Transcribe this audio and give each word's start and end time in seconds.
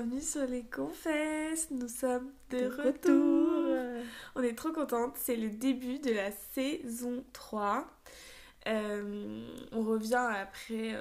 bienvenue 0.00 0.22
sur 0.22 0.46
les 0.46 0.62
confesses. 0.62 1.70
Nous 1.70 1.88
sommes 1.88 2.32
de, 2.48 2.60
De 2.60 2.66
retour. 2.68 2.86
retour. 2.86 4.04
On 4.34 4.42
est 4.42 4.56
trop 4.56 4.72
contente. 4.72 5.14
C'est 5.18 5.36
le 5.36 5.50
début 5.50 5.98
de 5.98 6.10
la 6.10 6.30
saison 6.54 7.22
3. 7.34 7.86
Euh, 8.66 9.46
on 9.72 9.82
revient 9.82 10.14
après 10.14 10.96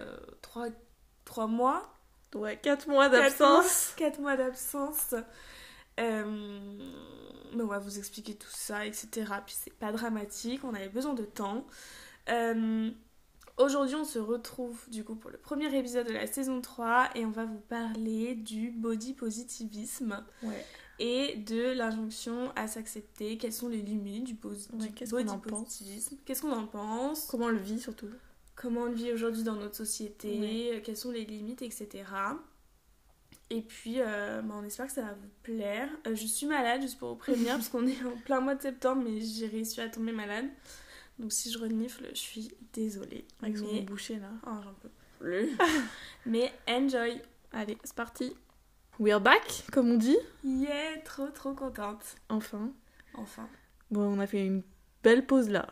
3, 1.23 1.47
mois. 1.47 1.93
Ouais, 2.35 2.57
4 2.57 2.89
mois 2.89 3.07
d'absence. 3.07 3.93
4 3.95 4.19
mois 4.19 4.35
d'absence. 4.35 5.15
Euh, 5.99 6.69
mais 7.53 7.63
on 7.63 7.67
va 7.67 7.79
vous 7.79 7.99
expliquer 7.99 8.35
tout 8.35 8.51
ça, 8.51 8.85
etc. 8.85 9.07
Puis 9.45 9.55
c'est 9.57 9.73
pas 9.73 9.93
dramatique, 9.93 10.65
on 10.65 10.73
avait 10.73 10.89
besoin 10.89 11.13
de 11.13 11.23
temps. 11.23 11.65
Aujourd'hui, 13.59 13.95
on 13.95 14.05
se 14.05 14.19
retrouve 14.19 14.89
du 14.89 15.03
coup 15.03 15.15
pour 15.15 15.29
le 15.29 15.37
premier 15.37 15.73
épisode 15.77 16.07
de 16.07 16.13
la 16.13 16.27
saison 16.27 16.61
3 16.61 17.09
et 17.15 17.25
on 17.25 17.29
va 17.29 17.43
vous 17.43 17.59
parler 17.59 18.33
du 18.35 18.71
body 18.71 19.13
positivisme 19.13 20.23
Ouais. 20.43 20.65
et 20.97 21.35
de 21.35 21.73
l'injonction 21.73 22.53
à 22.55 22.67
s'accepter. 22.67 23.37
Quelles 23.37 23.51
sont 23.51 23.67
les 23.67 23.81
limites 23.81 24.23
du, 24.23 24.37
Ouais, 24.41 24.89
body 25.11 25.37
positivisme? 25.43 26.15
Qu'est-ce 26.25 26.41
qu'on 26.41 26.53
en 26.53 26.67
pense? 26.67 27.25
Comment 27.25 27.47
on 27.47 27.49
le 27.49 27.57
vit 27.57 27.79
surtout? 27.79 28.07
Comment 28.55 28.83
on 28.83 28.91
vit 28.91 29.11
aujourd'hui 29.11 29.43
dans 29.43 29.55
notre 29.55 29.75
société, 29.75 30.39
Ouais. 30.39 30.77
euh, 30.77 30.81
quelles 30.81 30.97
sont 30.97 31.11
les 31.11 31.25
limites, 31.25 31.61
etc. 31.61 31.89
Et 33.49 33.61
puis, 33.61 33.95
euh, 33.99 34.41
bah, 34.41 34.55
on 34.57 34.63
espère 34.63 34.85
que 34.87 34.93
ça 34.93 35.01
va 35.01 35.13
vous 35.13 35.29
plaire. 35.43 35.89
Euh, 36.07 36.15
je 36.15 36.25
suis 36.25 36.45
malade, 36.47 36.81
juste 36.81 36.97
pour 36.99 37.09
vous 37.09 37.15
prévenir, 37.15 37.55
parce 37.57 37.67
qu'on 37.67 37.85
est 37.87 38.01
en 38.05 38.15
plein 38.23 38.39
mois 38.39 38.55
de 38.55 38.61
septembre, 38.61 39.01
mais 39.03 39.19
j'ai 39.19 39.47
réussi 39.47 39.81
à 39.81 39.89
tomber 39.89 40.11
malade. 40.13 40.45
Donc, 41.19 41.33
si 41.33 41.51
je 41.51 41.59
renifle, 41.59 42.07
je 42.13 42.19
suis 42.19 42.49
désolée. 42.73 43.25
Avec 43.41 43.57
son 43.57 43.71
mais... 43.71 43.81
bouché 43.81 44.17
là. 44.19 44.31
Oh, 44.47 44.61
j'en 44.63 44.73
peux 44.73 44.89
plus. 45.19 45.49
mais 46.25 46.51
enjoy. 46.67 47.21
Allez, 47.51 47.77
c'est 47.83 47.95
parti. 47.95 48.33
We're 48.99 49.21
back, 49.21 49.65
comme 49.71 49.91
on 49.91 49.97
dit. 49.97 50.17
Yeah, 50.43 50.97
trop 51.03 51.27
trop 51.27 51.53
contente. 51.53 52.03
Enfin. 52.29 52.71
Enfin. 53.13 53.47
Bon, 53.91 54.01
on 54.01 54.19
a 54.19 54.27
fait 54.27 54.45
une 54.45 54.63
belle 55.03 55.25
pause 55.25 55.49
là. 55.49 55.67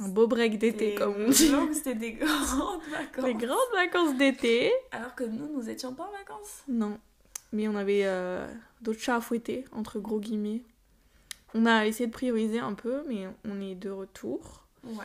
Un 0.00 0.08
beau 0.08 0.26
break 0.26 0.58
d'été, 0.58 0.94
comme 0.94 1.14
on 1.16 1.28
dit. 1.28 1.52
C'était 1.74 1.94
des 1.94 2.12
grandes 2.14 2.82
vacances. 2.90 3.24
Les 3.24 3.34
grandes 3.34 3.72
vacances 3.74 4.16
d'été. 4.16 4.72
Alors 4.92 5.14
que 5.14 5.24
nous, 5.24 5.52
nous 5.52 5.68
étions 5.68 5.94
pas 5.94 6.04
en 6.04 6.12
vacances. 6.12 6.62
Non. 6.68 6.98
Mais 7.52 7.68
on 7.68 7.76
avait 7.76 8.02
euh, 8.04 8.46
d'autres 8.80 9.00
chats 9.00 9.16
à 9.16 9.20
fouetter, 9.20 9.64
entre 9.72 9.98
gros 9.98 10.18
guillemets. 10.18 10.62
On 11.54 11.66
a 11.66 11.86
essayé 11.86 12.06
de 12.06 12.12
prioriser 12.12 12.58
un 12.60 12.74
peu, 12.74 13.02
mais 13.08 13.28
on 13.44 13.60
est 13.60 13.74
de 13.74 13.90
retour. 13.90 14.66
Ouais. 14.84 15.04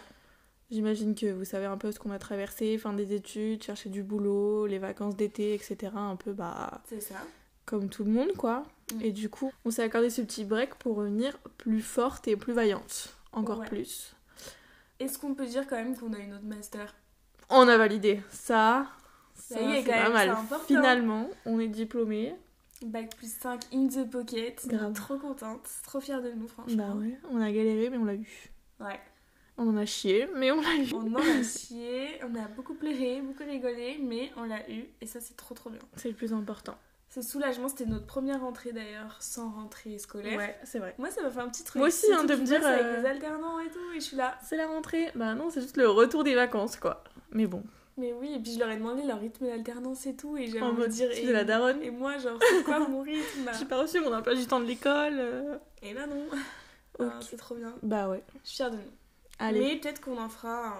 J'imagine 0.71 1.13
que 1.15 1.31
vous 1.31 1.45
savez 1.45 1.65
un 1.65 1.77
peu 1.77 1.91
ce 1.91 1.99
qu'on 1.99 2.11
a 2.11 2.19
traversé, 2.19 2.77
fin 2.77 2.93
des 2.93 3.13
études, 3.13 3.63
chercher 3.63 3.89
du 3.89 4.03
boulot, 4.03 4.65
les 4.65 4.79
vacances 4.79 5.15
d'été, 5.15 5.53
etc. 5.53 5.91
Un 5.95 6.15
peu 6.15 6.33
bah 6.33 6.81
C'est 6.89 7.01
ça. 7.01 7.15
comme 7.65 7.89
tout 7.89 8.03
le 8.03 8.11
monde 8.11 8.33
quoi. 8.33 8.63
Mm. 8.95 9.01
Et 9.01 9.11
du 9.11 9.29
coup, 9.29 9.51
on 9.63 9.71
s'est 9.71 9.83
accordé 9.83 10.09
ce 10.09 10.21
petit 10.21 10.43
break 10.43 10.75
pour 10.75 10.95
revenir 10.97 11.37
plus 11.57 11.81
forte 11.81 12.27
et 12.27 12.35
plus 12.35 12.53
vaillante. 12.53 13.15
Encore 13.31 13.59
Ouais. 13.59 13.67
plus. 13.67 14.15
Est-ce 14.99 15.19
qu'on 15.19 15.33
peut 15.35 15.45
dire 15.45 15.67
quand 15.67 15.75
même 15.75 15.95
qu'on 15.97 16.13
a 16.13 16.19
une 16.19 16.33
autre 16.33 16.45
master? 16.45 16.95
On 17.49 17.67
a 17.67 17.77
validé 17.77 18.21
ça. 18.31 18.87
Ça 19.35 19.55
Ça, 19.55 19.61
y 19.61 19.75
est, 19.77 19.83
pas 19.83 20.09
mal. 20.09 20.35
Finalement, 20.65 21.29
on 21.45 21.59
est 21.59 21.67
diplômé. 21.67 22.33
Bac 22.83 23.15
plus 23.15 23.31
5 23.31 23.67
in 23.73 23.87
the 23.87 24.09
pocket. 24.09 24.67
Grave. 24.67 24.93
Trop 24.93 25.17
contente. 25.17 25.67
Trop 25.83 25.99
fière 25.99 26.21
de 26.21 26.31
nous, 26.31 26.47
franchement. 26.47 26.89
Bah 26.89 26.95
ouais, 26.95 27.17
on 27.31 27.39
a 27.41 27.51
galéré 27.51 27.89
mais 27.89 27.97
on 27.97 28.05
l'a 28.05 28.15
eu. 28.15 28.51
Ouais. 28.79 28.99
On 29.57 29.69
en 29.69 29.77
a 29.77 29.85
chié 29.85 30.27
mais 30.35 30.51
on 30.51 30.61
l'a 30.61 30.75
eu. 30.75 30.93
On 30.93 31.13
en 31.13 31.15
a 31.15 31.43
chié, 31.43 32.19
on 32.23 32.35
a 32.35 32.47
beaucoup 32.49 32.73
pleuré, 32.73 33.21
beaucoup 33.21 33.43
rigolé, 33.43 33.97
mais 34.01 34.31
on 34.35 34.43
l'a 34.43 34.69
eu 34.69 34.85
et 34.99 35.07
ça 35.07 35.21
c'est 35.21 35.37
trop 35.37 35.55
trop 35.55 35.69
bien. 35.69 35.79
C'est 35.95 36.09
le 36.09 36.15
plus 36.15 36.33
important. 36.33 36.75
Ce 37.09 37.21
soulagement, 37.21 37.69
c'était 37.69 37.85
notre 37.85 38.07
première 38.07 38.41
rentrée 38.41 38.73
d'ailleurs, 38.73 39.15
sans 39.21 39.49
rentrée 39.49 39.97
scolaire. 39.97 40.37
Ouais, 40.37 40.59
c'est 40.65 40.79
vrai. 40.79 40.95
Moi 40.97 41.09
ça 41.11 41.21
m'a 41.21 41.31
fait 41.31 41.39
un 41.39 41.47
petit 41.47 41.63
truc. 41.63 41.79
Moi 41.79 41.87
aussi, 41.87 42.11
hein, 42.11 42.25
de 42.25 42.35
me 42.35 42.43
dire, 42.43 42.59
bosse 42.59 42.67
avec 42.67 42.85
euh, 42.85 43.01
les 43.01 43.07
alternants 43.07 43.59
et 43.59 43.69
tout, 43.69 43.91
et 43.95 44.01
je 44.01 44.05
suis 44.05 44.17
là. 44.17 44.37
C'est 44.43 44.57
la 44.57 44.67
rentrée. 44.67 45.11
Bah 45.15 45.33
non, 45.33 45.49
c'est 45.49 45.61
juste 45.61 45.77
le 45.77 45.87
retour 45.87 46.25
des 46.25 46.35
vacances 46.35 46.75
quoi. 46.75 47.05
Mais 47.31 47.47
bon. 47.47 47.63
Mais 47.97 48.11
oui, 48.13 48.33
et 48.35 48.39
puis 48.39 48.53
je 48.53 48.59
leur 48.59 48.69
ai 48.69 48.75
demandé 48.77 49.03
leur 49.03 49.19
rythme 49.19 49.45
d'alternance 49.45 50.05
et 50.05 50.15
tout, 50.15 50.35
et 50.37 50.47
j'avais 50.47 50.61
En 50.61 50.67
envie 50.67 50.75
de 50.77 50.81
mode, 50.81 50.91
dire. 50.91 51.09
la 51.31 51.43
daronne. 51.45 51.81
et 51.81 51.91
moi, 51.91 52.17
genre, 52.17 52.37
c'est 52.49 52.63
quoi 52.63 52.79
mon 52.79 53.01
rythme? 53.01 53.49
J'ai 53.57 53.65
pas 53.65 53.79
reçu 53.81 54.01
mon 54.01 54.13
emploi 54.13 54.35
du 54.35 54.45
temps 54.45 54.59
de 54.59 54.65
l'école. 54.65 55.15
euh. 55.17 55.57
Et 55.81 55.93
là 55.93 56.05
non. 56.07 56.25
Ok. 56.97 57.07
Ah, 57.11 57.19
c'est 57.29 57.35
trop 57.35 57.55
bien. 57.55 57.73
Bah 57.83 58.07
ouais. 58.07 58.23
Je 58.43 58.47
suis 58.49 58.55
fière 58.55 58.71
de 58.71 58.77
nous. 58.77 58.81
Allez. 59.37 59.59
Mais 59.59 59.75
peut-être 59.75 59.99
qu'on 59.99 60.17
en 60.17 60.29
fera 60.29 60.67
un. 60.67 60.73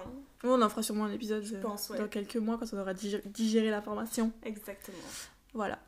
On 0.44 0.62
en 0.62 0.68
fera 0.70 0.82
sûrement 0.82 1.04
un 1.04 1.12
épisode 1.12 1.42
Je 1.44 1.56
euh, 1.56 1.60
pense, 1.60 1.90
ouais. 1.90 1.98
dans 1.98 2.08
quelques 2.08 2.36
mois 2.36 2.56
quand 2.56 2.64
on 2.72 2.78
aura 2.78 2.94
digéré, 2.94 3.22
digéré 3.26 3.68
l'information. 3.70 4.32
Exactement. 4.42 4.96
Voilà. 5.52 5.78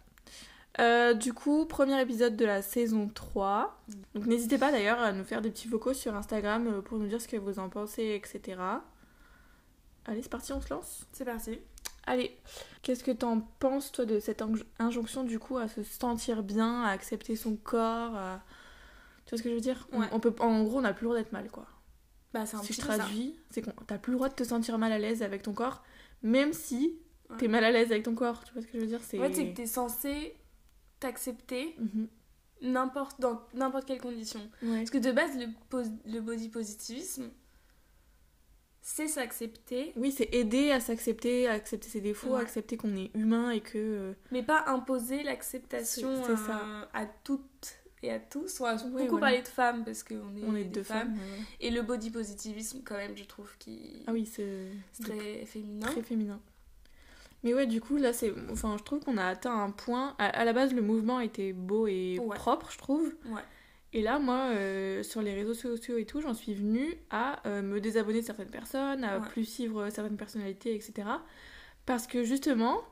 Euh, 0.80 1.14
du 1.14 1.32
coup, 1.32 1.64
premier 1.64 1.98
épisode 2.02 2.36
de 2.36 2.44
la 2.44 2.60
saison 2.60 3.08
3. 3.14 3.80
Mm. 3.88 3.92
Donc 4.14 4.26
n'hésitez 4.26 4.58
pas 4.58 4.70
d'ailleurs 4.70 5.00
à 5.00 5.12
nous 5.12 5.24
faire 5.24 5.40
des 5.40 5.50
petits 5.50 5.66
vocaux 5.66 5.94
sur 5.94 6.14
Instagram 6.14 6.66
euh, 6.68 6.80
pour 6.82 6.98
nous 6.98 7.06
dire 7.06 7.22
ce 7.22 7.28
que 7.28 7.38
vous 7.38 7.58
en 7.58 7.70
pensez, 7.70 8.14
etc. 8.22 8.58
Allez, 10.08 10.22
c'est 10.22 10.28
parti, 10.30 10.52
on 10.52 10.60
se 10.60 10.70
lance 10.72 11.06
C'est 11.12 11.24
parti. 11.24 11.58
Allez, 12.06 12.34
qu'est-ce 12.82 13.04
que 13.04 13.10
t'en 13.10 13.40
penses 13.60 13.92
toi 13.92 14.06
de 14.06 14.18
cette 14.18 14.40
inj- 14.40 14.64
injonction 14.78 15.24
du 15.24 15.38
coup 15.38 15.58
à 15.58 15.68
se 15.68 15.82
sentir 15.82 16.42
bien, 16.42 16.82
à 16.82 16.88
accepter 16.90 17.36
son 17.36 17.56
corps 17.56 18.14
à- 18.16 18.42
Tu 19.26 19.30
vois 19.30 19.38
ce 19.38 19.42
que 19.42 19.50
je 19.50 19.54
veux 19.54 19.60
dire? 19.60 19.86
On- 19.92 20.00
Ouais. 20.00 20.08
on 20.12 20.18
peut, 20.20 20.34
En 20.40 20.62
gros, 20.64 20.78
on 20.78 20.80
n'a 20.80 20.94
plus 20.94 21.04
le 21.04 21.10
droit 21.10 21.18
d'être 21.22 21.32
mal 21.32 21.50
quoi. 21.50 21.66
Bah, 22.32 22.46
c'est 22.46 22.56
un 22.56 22.62
si 22.62 22.68
petit 22.72 22.80
je 22.80 22.86
traduis, 22.86 23.38
c'est 23.50 23.60
qu'on 23.62 23.72
t'as 23.86 23.98
plus 23.98 24.12
le 24.12 24.16
droit 24.16 24.28
de 24.30 24.34
te 24.34 24.44
sentir 24.44 24.78
mal 24.78 24.90
à 24.92 24.98
l'aise 24.98 25.22
avec 25.22 25.42
ton 25.42 25.52
corps, 25.52 25.82
même 26.22 26.52
si 26.54 26.98
Ouais. 27.28 27.36
t'es 27.36 27.48
mal 27.48 27.62
à 27.64 27.70
l'aise 27.70 27.90
avec 27.92 28.04
ton 28.04 28.14
corps. 28.14 28.42
Tu 28.44 28.52
vois 28.54 28.62
ce 28.62 28.66
que 28.66 28.72
je 28.74 28.80
veux 28.80 28.86
dire? 28.86 29.00
C'est 29.02 29.18
En 29.18 29.22
fait, 29.24 29.34
c'est 29.34 29.50
que 29.50 29.54
t'es 29.56 29.66
censé 29.66 30.34
t'accepter 31.00 31.74
Mhm. 31.78 32.08
n'importe 32.62 33.20
dans 33.20 33.42
n'importe 33.54 33.84
quelle 33.86 34.00
condition. 34.00 34.40
Ouais. 34.62 34.78
Parce 34.78 34.90
que 34.90 34.98
de 34.98 35.12
base, 35.12 35.36
le, 35.36 35.46
pos- 35.68 35.82
le 36.06 36.20
body 36.20 36.48
positivisme, 36.48 37.30
c'est 38.90 39.06
s'accepter, 39.06 39.92
Oui, 39.96 40.10
c'est 40.10 40.34
aider 40.34 40.70
à 40.70 40.80
s'accepter, 40.80 41.46
à 41.46 41.52
accepter 41.52 41.88
ses 41.88 42.00
défauts, 42.00 42.34
à 42.36 42.40
accepter 42.40 42.78
qu'on 42.78 42.96
est 42.96 43.10
humain 43.14 43.50
et 43.50 43.60
que. 43.60 43.76
euh, 43.76 44.12
mais 44.32 44.42
pas 44.42 44.64
imposer 44.66 45.22
l'acceptation 45.22 46.10
à, 46.50 46.88
à 46.94 47.06
toutes 47.22 47.74
et 48.02 48.10
à 48.10 48.18
tous. 48.18 48.60
On 48.60 48.64
Oui, 48.64 48.78
beaucoup 48.92 49.08
voilà. 49.10 49.20
parler 49.26 49.42
de 49.42 49.48
femmes 49.48 49.84
parce 49.84 50.02
qu'on 50.02 50.14
est, 50.36 50.42
on 50.44 50.54
est 50.56 50.64
des 50.64 50.70
deux 50.70 50.82
femmes. 50.82 51.12
ouais. 51.12 51.44
Et 51.60 51.70
le 51.70 51.82
body 51.82 52.10
positivisme, 52.10 52.80
quand 52.82 52.96
même, 52.96 53.14
je 53.14 53.24
trouve 53.24 53.50
qui 53.58 54.04
Ah 54.06 54.12
oui, 54.12 54.24
c'est 54.24 54.70
c'est 54.92 55.02
très 55.04 55.44
féminin. 55.44 55.86
très 55.86 56.02
féminin. 56.02 56.40
Mais 57.44 57.52
ouais, 57.54 57.66
du 57.66 57.80
coup, 57.82 57.98
là, 57.98 58.12
c'est. 58.14 58.32
Enfin, 58.50 58.76
je 58.78 58.82
trouve 58.84 59.00
qu'on 59.00 59.16
a 59.18 59.24
atteint 59.26 59.54
un 59.54 59.70
point. 59.70 60.16
À, 60.18 60.26
à 60.28 60.44
la 60.46 60.52
base, 60.54 60.72
le 60.72 60.80
mouvement 60.82 61.20
était 61.20 61.52
beau 61.52 61.86
et 61.86 62.18
Ouais. 62.20 62.34
propre, 62.36 62.72
je 62.72 62.78
trouve. 62.78 63.14
Ouais. 63.26 63.42
Et 63.94 64.02
là, 64.02 64.18
moi, 64.18 64.50
euh, 64.54 65.02
sur 65.02 65.22
les 65.22 65.32
réseaux 65.34 65.54
sociaux 65.54 65.96
et 65.96 66.04
tout, 66.04 66.20
j'en 66.20 66.34
suis 66.34 66.54
venue 66.54 66.94
à 67.10 67.46
euh, 67.48 67.62
me 67.62 67.80
désabonner 67.80 68.20
de 68.20 68.26
certaines 68.26 68.50
personnes, 68.50 69.02
à 69.04 69.18
Ouais. 69.18 69.28
plus 69.28 69.44
suivre 69.46 69.88
certaines 69.90 70.16
personnalités, 70.18 70.74
etc. 70.74 71.08
Parce 71.86 72.06
que 72.06 72.22
justement, 72.22 72.82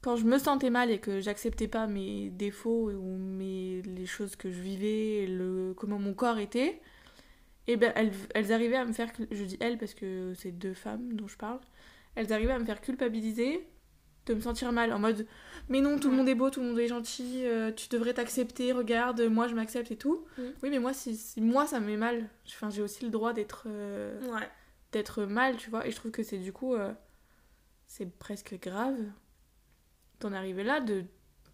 quand 0.00 0.14
je 0.14 0.24
me 0.24 0.38
sentais 0.38 0.70
mal 0.70 0.90
et 0.92 0.98
que 1.00 1.18
j'acceptais 1.20 1.66
pas 1.66 1.88
mes 1.88 2.30
défauts 2.30 2.90
ou 2.92 3.16
mes, 3.18 3.82
les 3.82 4.06
choses 4.06 4.36
que 4.36 4.50
je 4.50 4.60
vivais, 4.60 5.26
le, 5.26 5.74
comment 5.76 5.98
mon 5.98 6.14
corps 6.14 6.38
était, 6.38 6.80
et 7.66 7.76
ben 7.76 7.92
elles, 7.96 8.12
elles 8.34 8.52
arrivaient 8.52 8.76
à 8.76 8.84
me 8.84 8.92
faire. 8.92 9.10
Je 9.32 9.44
dis 9.44 9.56
elles 9.60 9.76
parce 9.76 9.94
que 9.94 10.32
c'est 10.36 10.52
deux 10.52 10.72
femmes 10.74 11.14
dont 11.14 11.26
je 11.26 11.36
parle. 11.36 11.60
Elles 12.14 12.32
arrivaient 12.32 12.52
à 12.52 12.58
me 12.60 12.64
faire 12.64 12.80
culpabiliser 12.80 13.66
de 14.28 14.34
me 14.34 14.40
sentir 14.40 14.72
mal 14.72 14.92
en 14.92 14.98
mode 14.98 15.26
mais 15.68 15.80
non 15.80 15.98
tout 15.98 16.08
le 16.08 16.12
Ouais. 16.12 16.18
monde 16.18 16.28
est 16.28 16.34
beau 16.34 16.50
tout 16.50 16.60
le 16.60 16.66
monde 16.68 16.78
est 16.78 16.88
gentil 16.88 17.42
euh, 17.44 17.72
tu 17.72 17.88
devrais 17.88 18.14
t'accepter 18.14 18.72
regarde 18.72 19.20
moi 19.22 19.48
je 19.48 19.54
m'accepte 19.54 19.90
et 19.90 19.96
tout 19.96 20.24
Mm. 20.38 20.42
oui 20.62 20.70
mais 20.70 20.78
moi 20.78 20.92
si, 20.92 21.16
si 21.16 21.40
moi 21.40 21.66
ça 21.66 21.80
me 21.80 21.86
met 21.86 21.96
mal 21.96 22.28
enfin 22.46 22.70
j'ai 22.70 22.82
aussi 22.82 23.04
le 23.04 23.10
droit 23.10 23.32
d'être 23.32 23.64
euh, 23.66 24.20
Ouais. 24.32 24.48
d'être 24.92 25.24
mal 25.24 25.56
tu 25.56 25.70
vois 25.70 25.86
et 25.86 25.90
je 25.90 25.96
trouve 25.96 26.10
que 26.12 26.22
c'est 26.22 26.38
du 26.38 26.52
coup 26.52 26.74
euh, 26.74 26.92
c'est 27.86 28.10
presque 28.18 28.58
grave 28.60 28.96
d'en 30.20 30.32
arriver 30.32 30.64
là 30.64 30.80
de 30.80 31.04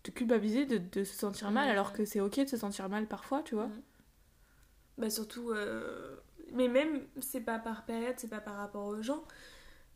de 0.05 0.11
culpabiliser 0.11 0.67
de, 0.67 0.79
de 0.79 1.03
se 1.05 1.15
sentir 1.17 1.51
mal 1.51 1.69
alors 1.71 1.93
que 1.95 2.05
c'est 2.05 2.21
ok 2.21 2.41
de 2.41 2.47
se 2.49 2.57
sentir 2.59 2.89
mal 2.89 3.07
parfois 3.07 3.43
tu 3.43 3.55
vois 3.55 3.67
Mm. 3.69 3.83
Bah 4.97 5.11
surtout, 5.11 5.53
mais 6.53 6.69
même 6.69 7.01
c'est 7.21 7.41
pas 7.41 7.59
par 7.59 7.85
période, 7.85 8.15
c'est 8.17 8.29
pas 8.31 8.41
par 8.41 8.55
rapport 8.55 8.87
aux 8.87 9.03
gens. 9.03 9.25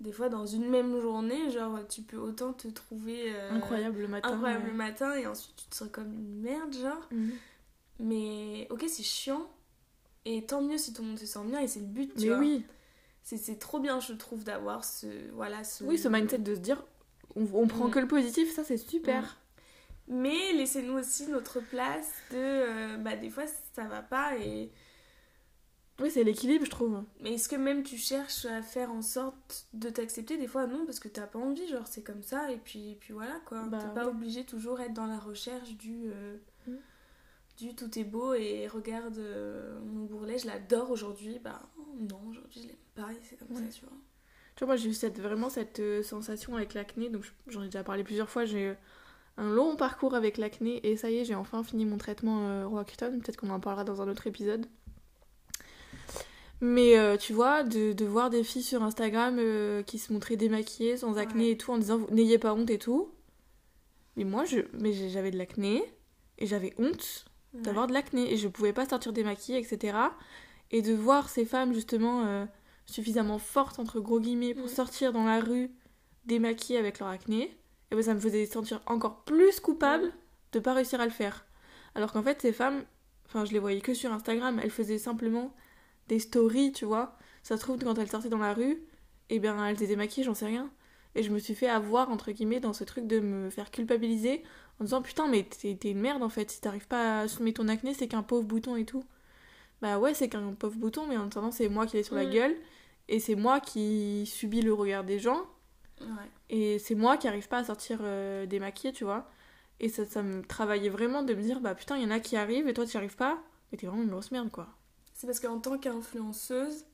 Des 0.00 0.12
fois 0.12 0.28
dans 0.28 0.46
une 0.46 0.68
même 0.68 1.00
journée, 1.00 1.50
genre 1.50 1.78
tu 1.88 2.02
peux 2.02 2.18
autant 2.18 2.52
te 2.52 2.68
trouver 2.68 3.32
euh, 3.34 3.50
incroyable 3.52 4.00
le 4.00 4.08
matin 4.08 4.30
incroyable 4.32 4.64
ouais. 4.64 4.70
le 4.70 4.76
matin 4.76 5.14
et 5.16 5.26
ensuite 5.26 5.56
tu 5.56 5.64
te 5.66 5.74
sens 5.74 5.88
comme 5.90 6.12
une 6.12 6.40
merde 6.40 6.72
genre. 6.74 7.08
Mhm. 7.10 7.32
Mais 8.00 8.66
ok 8.70 8.84
c'est 8.86 9.02
chiant 9.02 9.48
et 10.24 10.44
tant 10.46 10.62
mieux 10.62 10.78
si 10.78 10.92
tout 10.92 11.02
le 11.02 11.08
monde 11.08 11.18
se 11.18 11.26
sent 11.26 11.44
bien 11.46 11.60
et 11.60 11.66
c'est 11.68 11.80
le 11.80 11.86
but. 11.86 12.14
Tu 12.14 12.22
mais 12.22 12.28
vois. 12.28 12.38
oui 12.38 12.64
C'est 13.22 13.36
c'est 13.38 13.56
trop 13.56 13.80
bien 13.80 13.98
je 13.98 14.12
trouve 14.12 14.44
d'avoir 14.44 14.84
ce 14.84 15.06
voilà 15.32 15.64
ce. 15.64 15.82
oui 15.84 15.98
ce 15.98 16.06
mindset 16.08 16.38
de 16.38 16.54
se 16.54 16.60
dire 16.60 16.82
on, 17.34 17.46
on 17.54 17.66
prend 17.66 17.88
Mm. 17.88 17.90
que 17.90 17.98
le 17.98 18.06
positif 18.08 18.54
ça 18.54 18.62
c'est 18.64 18.76
super 18.76 19.36
Mais 20.06 20.52
laissez-nous 20.52 20.94
aussi 20.98 21.26
notre 21.26 21.60
place 21.60 22.12
de. 22.30 22.36
euh, 22.36 22.96
bah, 22.98 23.16
des 23.16 23.28
fois, 23.30 23.44
ça 23.74 23.84
va 23.84 24.00
pas 24.00 24.36
et. 24.38 24.70
Oui, 26.00 26.10
c'est 26.12 26.22
l'équilibre, 26.22 26.64
je 26.64 26.70
trouve. 26.70 27.02
Mais 27.20 27.34
est-ce 27.34 27.48
que 27.48 27.56
même 27.56 27.82
tu 27.82 27.96
cherches 27.96 28.44
à 28.44 28.62
faire 28.62 28.92
en 28.92 29.02
sorte 29.02 29.66
de 29.72 29.90
t'accepter? 29.90 30.36
Des 30.36 30.46
fois, 30.46 30.66
non, 30.66 30.86
parce 30.86 31.00
que 31.00 31.08
t'as 31.08 31.26
pas 31.26 31.38
envie, 31.40 31.66
genre 31.68 31.86
c'est 31.88 32.02
comme 32.02 32.22
ça, 32.22 32.52
et 32.52 32.58
puis, 32.58 32.92
et 32.92 32.94
puis 32.94 33.12
voilà 33.12 33.40
quoi. 33.46 33.64
Bah, 33.64 33.78
T'es 33.80 33.94
pas 33.94 34.04
ouais. 34.06 34.10
obligé 34.12 34.44
toujours 34.44 34.80
être 34.80 34.94
dans 34.94 35.06
la 35.06 35.18
recherche 35.18 35.70
du. 35.76 36.10
euh, 36.12 36.36
Mm. 36.66 36.76
du 37.58 37.74
tout 37.74 37.98
est 37.98 38.04
beau 38.04 38.34
et 38.34 38.68
regarde 38.68 39.16
euh, 39.18 39.80
mon 39.86 40.04
bourrelet, 40.04 40.38
je 40.38 40.46
l'adore 40.46 40.90
aujourd'hui. 40.90 41.38
Bah 41.42 41.62
non, 41.98 42.20
aujourd'hui 42.28 42.62
je 42.62 42.68
l'aime 42.68 42.76
pas 42.94 43.10
et 43.12 43.18
c'est 43.22 43.36
comme 43.36 43.56
Ouais. 43.56 43.62
ça, 43.62 43.68
tu 43.72 43.84
vois. 43.84 43.94
Tu 44.54 44.64
vois, 44.64 44.66
moi 44.68 44.76
j'ai 44.76 44.90
eu 44.90 44.94
cette, 44.94 45.18
vraiment 45.18 45.48
cette 45.50 45.80
euh, 45.80 46.02
sensation 46.02 46.56
avec 46.56 46.74
l'acné, 46.74 47.08
donc 47.10 47.22
je- 47.24 47.30
j'en 47.52 47.62
ai 47.62 47.66
déjà 47.66 47.82
parlé 47.82 48.04
plusieurs 48.04 48.28
fois. 48.28 48.44
J'ai 48.44 48.72
eu 48.72 48.74
un 49.38 49.50
long 49.50 49.76
parcours 49.76 50.14
avec 50.14 50.36
l'acné 50.36 50.86
et 50.86 50.96
ça 50.96 51.10
y 51.10 51.18
est, 51.18 51.24
j'ai 51.24 51.34
enfin 51.36 51.62
fini 51.64 51.84
mon 51.86 51.96
traitement 51.96 52.68
Roaccutane. 52.68 53.20
Peut-être 53.20 53.36
qu'on 53.38 53.50
en 53.50 53.60
parlera 53.60 53.84
dans 53.84 54.02
un 54.02 54.08
autre 54.08 54.26
épisode. 54.26 54.66
Mais 56.60 56.98
euh, 56.98 57.16
tu 57.16 57.32
vois, 57.32 57.62
de, 57.62 57.92
de 57.92 58.04
voir 58.04 58.30
des 58.30 58.42
filles 58.42 58.62
sur 58.64 58.82
Instagram 58.82 59.36
euh, 59.38 59.82
qui 59.82 59.98
se 59.98 60.12
montraient 60.12 60.36
démaquillées, 60.36 60.96
sans 60.96 61.16
acné 61.16 61.44
Ouais. 61.46 61.50
et 61.52 61.56
tout, 61.56 61.70
en 61.72 61.78
disant 61.78 62.00
n'ayez 62.10 62.38
pas 62.38 62.52
honte 62.54 62.70
et 62.70 62.78
tout. 62.78 63.12
Mais 64.16 64.24
moi, 64.24 64.44
je, 64.44 64.60
mais 64.72 64.92
j'avais 64.92 65.30
de 65.30 65.38
l'acné 65.38 65.82
et 66.38 66.46
j'avais 66.46 66.74
honte 66.78 67.26
d'avoir 67.54 67.86
de 67.86 67.92
l'acné 67.92 68.32
et 68.32 68.36
je 68.36 68.48
pouvais 68.48 68.72
pas 68.72 68.88
sortir 68.88 69.12
démaquillée, 69.12 69.58
etc. 69.58 69.96
Et 70.70 70.82
de 70.82 70.92
voir 70.92 71.28
ces 71.28 71.44
femmes 71.44 71.72
justement 71.72 72.24
euh, 72.26 72.44
suffisamment 72.86 73.38
fortes, 73.38 73.78
entre 73.78 74.00
gros 74.00 74.18
guillemets, 74.20 74.54
pour 74.54 74.68
sortir 74.68 75.12
dans 75.12 75.24
la 75.24 75.40
rue 75.40 75.70
démaquillées 76.26 76.78
avec 76.78 76.98
leur 76.98 77.08
acné, 77.08 77.56
et 77.90 77.94
ben 77.94 78.02
ça 78.02 78.12
me 78.14 78.20
faisait 78.20 78.44
sentir 78.46 78.82
encore 78.86 79.22
plus 79.24 79.60
coupable 79.60 80.12
de 80.52 80.58
pas 80.58 80.74
réussir 80.74 81.00
à 81.00 81.04
le 81.06 81.10
faire. 81.12 81.46
Alors 81.94 82.12
qu'en 82.12 82.22
fait, 82.22 82.42
ces 82.42 82.52
femmes, 82.52 82.84
enfin, 83.26 83.44
je 83.46 83.52
les 83.52 83.58
voyais 83.58 83.80
que 83.80 83.94
sur 83.94 84.12
Instagram, 84.12 84.60
elles 84.62 84.70
faisaient 84.70 84.98
simplement 84.98 85.54
des 86.08 86.18
stories, 86.18 86.72
tu 86.72 86.84
vois. 86.84 87.16
Ça 87.42 87.56
se 87.56 87.62
trouve, 87.62 87.78
quand 87.78 87.98
elles 87.98 88.10
sortaient 88.10 88.28
dans 88.28 88.38
la 88.38 88.54
rue, 88.54 88.82
et 89.30 89.38
bien 89.38 89.64
elles 89.66 89.76
étaient 89.76 89.86
démaquillées, 89.88 90.24
j'en 90.24 90.34
sais 90.34 90.46
rien. 90.46 90.70
Et 91.14 91.22
je 91.22 91.30
me 91.30 91.38
suis 91.38 91.54
fait 91.54 91.68
avoir, 91.68 92.10
entre 92.10 92.30
guillemets, 92.32 92.60
dans 92.60 92.72
ce 92.72 92.84
truc 92.84 93.06
de 93.06 93.20
me 93.20 93.50
faire 93.50 93.70
culpabiliser 93.70 94.42
en 94.80 94.84
disant 94.84 95.02
putain, 95.02 95.26
mais 95.28 95.42
t'es 95.44 95.90
une 95.90 96.00
merde 96.00 96.22
en 96.22 96.28
fait, 96.28 96.50
si 96.50 96.60
t'arrives 96.60 96.86
pas 96.86 97.18
à 97.18 97.20
assumer 97.22 97.52
ton 97.52 97.66
acné, 97.68 97.94
c'est 97.94 98.06
qu'un 98.08 98.22
pauvre 98.22 98.44
bouton 98.46 98.76
et 98.76 98.84
tout. 98.84 99.04
Bah 99.82 99.98
ouais, 99.98 100.14
c'est 100.14 100.28
qu'un 100.28 100.52
pauvre 100.52 100.76
bouton, 100.76 101.06
mais 101.08 101.16
en 101.16 101.26
attendant, 101.26 101.50
c'est 101.50 101.68
moi 101.68 101.86
qui 101.86 101.96
l'ai 101.96 102.02
sur 102.02 102.14
la 102.14 102.24
gueule, 102.26 102.56
et 103.08 103.18
c'est 103.20 103.34
moi 103.36 103.60
qui 103.60 104.24
subis 104.26 104.62
le 104.62 104.72
regard 104.72 105.04
des 105.04 105.18
gens, 105.18 105.46
Ouais. 106.00 106.06
et 106.50 106.78
c'est 106.78 106.94
moi 106.94 107.16
qui 107.16 107.26
arrive 107.26 107.48
pas 107.48 107.58
à 107.58 107.64
sortir 107.64 107.98
euh, 108.02 108.46
démaquillée, 108.46 108.92
tu 108.92 109.02
vois. 109.04 109.28
Et 109.80 109.88
ça, 109.88 110.04
ça 110.04 110.22
me 110.22 110.42
travaillait 110.42 110.90
vraiment 110.90 111.22
de 111.24 111.34
me 111.34 111.42
dire, 111.42 111.60
bah 111.60 111.74
putain, 111.74 111.96
il 111.96 112.02
y 112.04 112.06
en 112.06 112.10
a 112.10 112.20
qui 112.20 112.36
arrivent 112.36 112.68
et 112.68 112.74
toi 112.74 112.84
tu 112.86 112.92
n'y 112.96 112.98
arrives 112.98 113.16
pas, 113.16 113.42
mais 113.72 113.78
t'es 113.78 113.86
vraiment 113.88 114.02
une 114.04 114.10
grosse 114.10 114.30
merde 114.30 114.50
quoi. 114.50 114.68
C'est 115.18 115.26
parce 115.26 115.40
qu'en 115.40 115.58
tant 115.58 115.78
qu'influenceuse, 115.78 116.84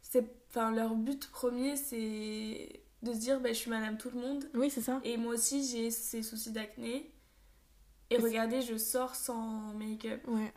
c'est, 0.00 0.24
enfin, 0.48 0.70
leur 0.70 0.94
but 0.94 1.28
premier, 1.28 1.74
c'est 1.74 2.80
de 3.02 3.12
se 3.12 3.18
dire 3.18 3.40
bah, 3.40 3.48
je 3.48 3.58
suis 3.58 3.68
madame 3.68 3.98
tout 3.98 4.10
le 4.14 4.20
monde. 4.20 4.48
Oui, 4.54 4.70
c'est 4.70 4.80
ça. 4.80 5.00
Et 5.02 5.16
moi 5.16 5.34
aussi, 5.34 5.66
j'ai 5.68 5.90
ces 5.90 6.22
soucis 6.22 6.52
d'acné. 6.52 7.10
Et 8.10 8.18
regardez, 8.18 8.62
je 8.62 8.76
sors 8.76 9.16
sans 9.16 9.74
make-up. 9.74 10.20
Ouais. 10.28 10.52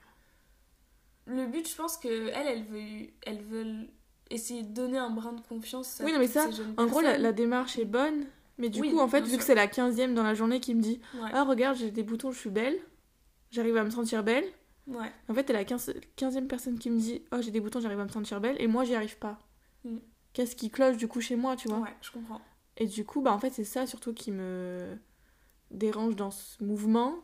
Le 1.25 1.47
but, 1.47 1.67
je 1.67 1.75
pense 1.75 1.97
que 1.97 2.27
elle, 2.27 2.45
elle 2.45 2.63
veut, 2.63 3.07
elles 3.23 3.41
veulent 3.41 3.87
essayer 4.29 4.61
de 4.61 4.71
donner 4.71 4.99
un 4.99 5.09
brin 5.09 5.33
de 5.33 5.41
confiance. 5.41 5.99
à 5.99 6.03
Oui, 6.05 6.13
non, 6.13 6.19
mais 6.19 6.27
ça, 6.27 6.45
En 6.77 6.85
gros, 6.85 7.01
la, 7.01 7.31
démarche 7.33 7.79
est 7.79 7.85
bonne, 7.85 8.27
mais 8.59 8.69
du 8.69 8.79
Oui, 8.79 8.91
coup, 8.91 8.99
en 8.99 9.07
fait, 9.07 9.21
vu 9.21 9.29
sûr. 9.29 9.39
que 9.39 9.43
c'est 9.43 9.55
la 9.55 9.65
15e 9.65 10.13
dans 10.13 10.21
la 10.21 10.35
journée 10.35 10.59
qui 10.59 10.75
me 10.75 10.81
dit, 10.83 11.01
Ouais. 11.15 11.31
ah 11.33 11.45
regarde, 11.45 11.77
j'ai 11.77 11.89
des 11.89 12.03
boutons, 12.03 12.31
je 12.31 12.37
suis 12.37 12.51
belle, 12.51 12.79
j'arrive 13.49 13.77
à 13.77 13.83
me 13.83 13.89
sentir 13.89 14.23
belle. 14.23 14.45
Ouais. 14.89 15.11
En 15.27 15.33
fait, 15.33 15.43
t'es 15.43 15.53
la 15.53 15.65
15, 15.65 15.93
15e 16.17 16.47
personne 16.47 16.77
qui 16.79 16.89
me 16.89 16.99
dit, 16.99 17.23
oh 17.31 17.37
j'ai 17.41 17.51
des 17.51 17.59
boutons, 17.59 17.79
j'arrive 17.79 17.99
à 17.99 18.05
me 18.05 18.09
sentir 18.09 18.41
belle, 18.41 18.55
et 18.59 18.67
moi 18.67 18.83
j'y 18.83 18.95
arrive 18.95 19.17
pas. 19.17 19.39
Mm. 19.83 19.97
Qu'est-ce 20.33 20.55
qui 20.55 20.69
cloche 20.69 20.97
du 20.97 21.07
coup 21.07 21.21
chez 21.21 21.35
moi, 21.35 21.55
tu 21.55 21.67
vois? 21.67 21.79
Ouais, 21.79 21.95
je 22.01 22.11
comprends. 22.11 22.41
Et 22.77 22.85
du 22.85 23.05
coup, 23.05 23.21
bah 23.21 23.33
en 23.33 23.39
fait, 23.39 23.51
c'est 23.51 23.63
ça 23.63 23.85
surtout 23.85 24.13
qui 24.13 24.31
me 24.31 24.97
dérange 25.71 26.15
dans 26.15 26.31
ce 26.31 26.63
mouvement. 26.63 27.15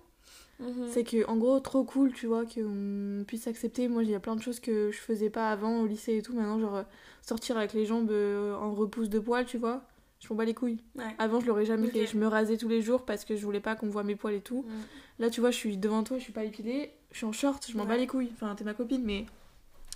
Mhm. 0.59 0.87
C'est 0.89 1.03
que, 1.03 1.27
en 1.27 1.37
gros, 1.37 1.59
trop 1.59 1.83
cool, 1.83 2.13
tu 2.13 2.27
vois, 2.27 2.45
qu'on 2.45 3.23
puisse 3.27 3.47
accepter. 3.47 3.87
Moi, 3.87 4.03
il 4.03 4.09
y 4.09 4.15
a 4.15 4.19
plein 4.19 4.35
de 4.35 4.41
choses 4.41 4.59
que 4.59 4.91
je 4.91 4.97
faisais 4.97 5.29
pas 5.29 5.49
avant 5.49 5.81
au 5.81 5.85
lycée 5.85 6.17
et 6.17 6.21
tout. 6.21 6.33
Maintenant, 6.33 6.59
genre, 6.59 6.83
sortir 7.21 7.57
avec 7.57 7.73
les 7.73 7.85
jambes 7.85 8.11
euh, 8.11 8.55
en 8.55 8.73
repousse 8.73 9.09
de 9.09 9.19
poils, 9.19 9.45
tu 9.45 9.57
vois, 9.57 9.83
je 10.19 10.27
m'en 10.29 10.35
bats 10.35 10.45
les 10.45 10.53
couilles. 10.53 10.81
Ouais. 10.95 11.15
Avant, 11.19 11.39
je 11.39 11.47
l'aurais 11.47 11.65
jamais 11.65 11.87
fait. 11.87 12.05
Je 12.05 12.17
me 12.17 12.27
rasais 12.27 12.57
tous 12.57 12.69
les 12.69 12.81
jours 12.81 13.05
parce 13.05 13.25
que 13.25 13.35
je 13.35 13.43
voulais 13.43 13.59
pas 13.59 13.75
qu'on 13.75 13.89
voit 13.89 14.03
mes 14.03 14.15
poils 14.15 14.35
et 14.35 14.41
tout. 14.41 14.63
Mm. 14.63 14.71
Là, 15.19 15.29
tu 15.29 15.41
vois, 15.41 15.51
je 15.51 15.57
suis 15.57 15.77
devant 15.77 16.03
toi, 16.03 16.17
je 16.17 16.23
suis 16.23 16.33
pas 16.33 16.43
épilée, 16.43 16.93
je 17.15 17.19
suis 17.19 17.25
en 17.27 17.31
short, 17.31 17.65
je 17.71 17.77
m'en 17.77 17.85
bats 17.85 17.93
Ouais. 17.93 17.99
les 18.01 18.07
couilles. 18.07 18.29
Enfin, 18.33 18.53
t'es 18.55 18.65
ma 18.65 18.73
copine, 18.73 19.01
mais 19.05 19.25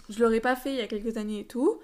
je 0.09 0.23
l'aurais 0.23 0.39
pas 0.39 0.55
fait 0.55 0.71
il 0.71 0.77
y 0.77 0.81
a 0.81 0.87
quelques 0.87 1.17
années 1.17 1.41
et 1.41 1.45
tout. 1.45 1.79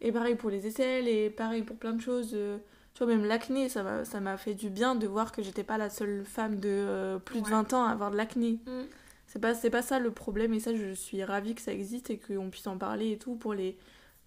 Et 0.00 0.10
pareil 0.10 0.34
pour 0.34 0.50
les 0.50 0.66
aisselles, 0.66 1.06
et 1.06 1.30
pareil 1.30 1.62
pour 1.62 1.76
plein 1.76 1.92
de 1.92 2.00
choses. 2.00 2.32
euh, 2.34 2.58
Tu 2.92 3.04
vois, 3.04 3.14
même 3.14 3.24
l'acné, 3.24 3.68
ça 3.68 3.84
m'a 3.84 4.04
ça 4.04 4.18
m'a 4.18 4.36
fait 4.36 4.54
du 4.54 4.70
bien 4.70 4.96
de 4.96 5.06
voir 5.06 5.30
que 5.30 5.42
j'étais 5.44 5.62
pas 5.62 5.78
la 5.78 5.90
seule 5.90 6.24
femme 6.24 6.58
de 6.58 6.68
euh, 6.68 7.18
plus 7.20 7.40
de 7.40 7.44
Ouais. 7.46 7.52
20 7.52 7.72
ans 7.72 7.84
à 7.84 7.90
avoir 7.92 8.10
de 8.10 8.16
l'acné. 8.16 8.58
Mm. 8.66 8.82
C'est 9.28 9.38
pas, 9.40 9.54
c'est 9.54 9.70
pas 9.70 9.82
ça 9.82 10.00
le 10.00 10.10
problème, 10.10 10.52
et 10.54 10.60
ça, 10.60 10.74
je 10.74 10.92
suis 10.92 11.22
ravie 11.22 11.54
que 11.54 11.60
ça 11.62 11.72
existe 11.72 12.10
et 12.10 12.18
qu'on 12.18 12.50
puisse 12.50 12.66
en 12.66 12.76
parler 12.78 13.12
et 13.12 13.18
tout 13.18 13.36
pour 13.36 13.54
les 13.54 13.76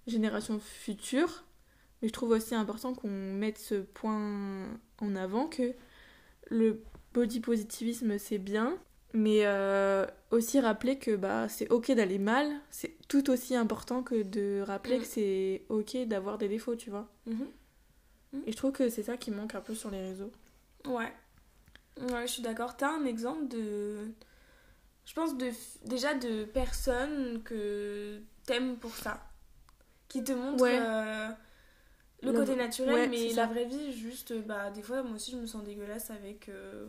générations 0.08 0.60
futures. 0.60 1.44
Mais 2.02 2.08
je 2.08 2.14
trouve 2.14 2.30
aussi 2.32 2.56
important 2.56 2.94
qu'on 2.94 3.10
mette 3.10 3.58
ce 3.58 3.76
point 3.76 4.64
en 5.02 5.16
avant 5.18 5.48
que 5.48 5.74
le 6.50 6.82
body 7.14 7.40
positivisme 7.42 8.18
c'est 8.18 8.38
bien, 8.38 8.78
mais 9.14 9.46
euh, 9.46 10.06
aussi 10.32 10.60
rappeler 10.60 10.98
que 11.00 11.16
bah, 11.16 11.48
c'est 11.50 11.70
ok 11.72 11.92
d'aller 11.94 12.20
mal, 12.20 12.48
c'est 12.70 12.96
tout 13.08 13.30
aussi 13.30 13.56
important 13.56 14.04
que 14.04 14.22
de 14.24 14.62
rappeler 14.66 14.98
Mm. 14.98 15.02
que 15.02 15.08
c'est 15.08 15.62
ok 15.70 15.98
d'avoir 16.08 16.38
des 16.38 16.48
défauts, 16.48 16.76
tu 16.76 16.90
vois. 16.90 17.08
Mhm. 17.26 17.48
Et 18.46 18.52
je 18.52 18.58
trouve 18.58 18.72
que 18.74 18.90
c'est 18.90 19.04
ça 19.04 19.18
qui 19.18 19.32
manque 19.32 19.56
un 19.56 19.62
peu 19.62 19.74
sur 19.74 19.90
les 19.90 20.02
réseaux. 20.02 20.32
Ouais. 20.86 21.12
Ouais, 22.12 22.28
je 22.28 22.34
suis 22.34 22.42
d'accord. 22.44 22.76
T'as 22.78 22.90
un 22.92 23.06
exemple 23.06 23.48
de. 23.48 24.12
Je 25.06 25.14
pense 25.14 25.38
de, 25.38 25.50
déjà 25.86 26.14
de 26.14 26.44
personnes 26.44 27.42
que 27.44 28.20
t'aimes 28.46 28.76
pour 28.78 28.94
ça. 28.96 29.24
Qui 30.10 30.24
te 30.24 30.34
montrent 30.34 30.62
Ouais. 30.62 30.78
euh, 30.80 31.30
le 32.22 32.32
Le- 32.32 32.38
côté 32.40 32.56
naturel, 32.56 32.94
ouais, 32.94 33.08
mais 33.08 33.34
la 33.34 33.46
vraie 33.48 33.66
vie, 33.66 33.94
juste, 33.94 34.34
bah, 34.46 34.70
des 34.72 34.82
fois, 34.82 35.02
moi 35.04 35.16
aussi, 35.16 35.32
je 35.32 35.38
me 35.38 35.46
sens 35.46 35.64
dégueulasse 35.64 36.12
avec 36.12 36.50
euh, 36.50 36.86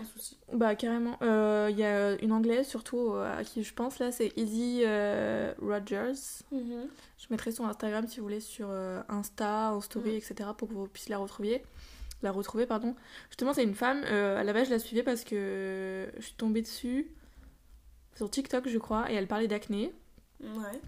un 0.00 0.04
souci. 0.04 0.36
Bah 0.52 0.74
carrément. 0.74 1.16
Euh, 1.22 1.68
Il 1.70 1.78
y 1.78 1.84
a 1.84 2.20
une 2.22 2.32
anglaise 2.32 2.66
surtout 2.66 3.12
euh, 3.14 3.38
à 3.38 3.44
qui 3.44 3.62
je 3.62 3.72
pense 3.74 3.98
là, 3.98 4.10
c'est 4.12 4.32
Izzy 4.36 4.82
euh, 4.84 5.52
Rogers. 5.60 6.12
Je 6.52 7.26
mettrai 7.30 7.52
son 7.52 7.64
Instagram 7.66 8.06
si 8.06 8.18
vous 8.18 8.24
voulez 8.24 8.40
sur 8.40 8.68
euh, 8.70 9.00
Insta, 9.08 9.72
en 9.72 9.80
story, 9.80 10.12
Mm. 10.12 10.16
etc. 10.16 10.50
pour 10.56 10.68
que 10.68 10.74
vous 10.74 10.86
puissiez 10.88 11.10
la 11.12 11.18
retrouver. 11.18 11.62
La 12.22 12.32
retrouver, 12.32 12.66
pardon. 12.66 12.94
Justement, 13.28 13.52
c'est 13.52 13.64
une 13.64 13.74
femme. 13.74 14.02
euh, 14.06 14.38
à 14.40 14.44
la 14.44 14.52
base, 14.52 14.66
je 14.68 14.72
la 14.72 14.78
suivais 14.78 15.02
parce 15.02 15.24
que 15.24 16.08
je 16.16 16.22
suis 16.22 16.34
tombée 16.34 16.62
dessus 16.62 17.06
sur 18.16 18.30
TikTok, 18.30 18.68
je 18.68 18.78
crois, 18.78 19.10
et 19.10 19.14
elle 19.14 19.26
parlait 19.26 19.48
d'acné. 19.48 19.92
Ouais. 20.42 20.80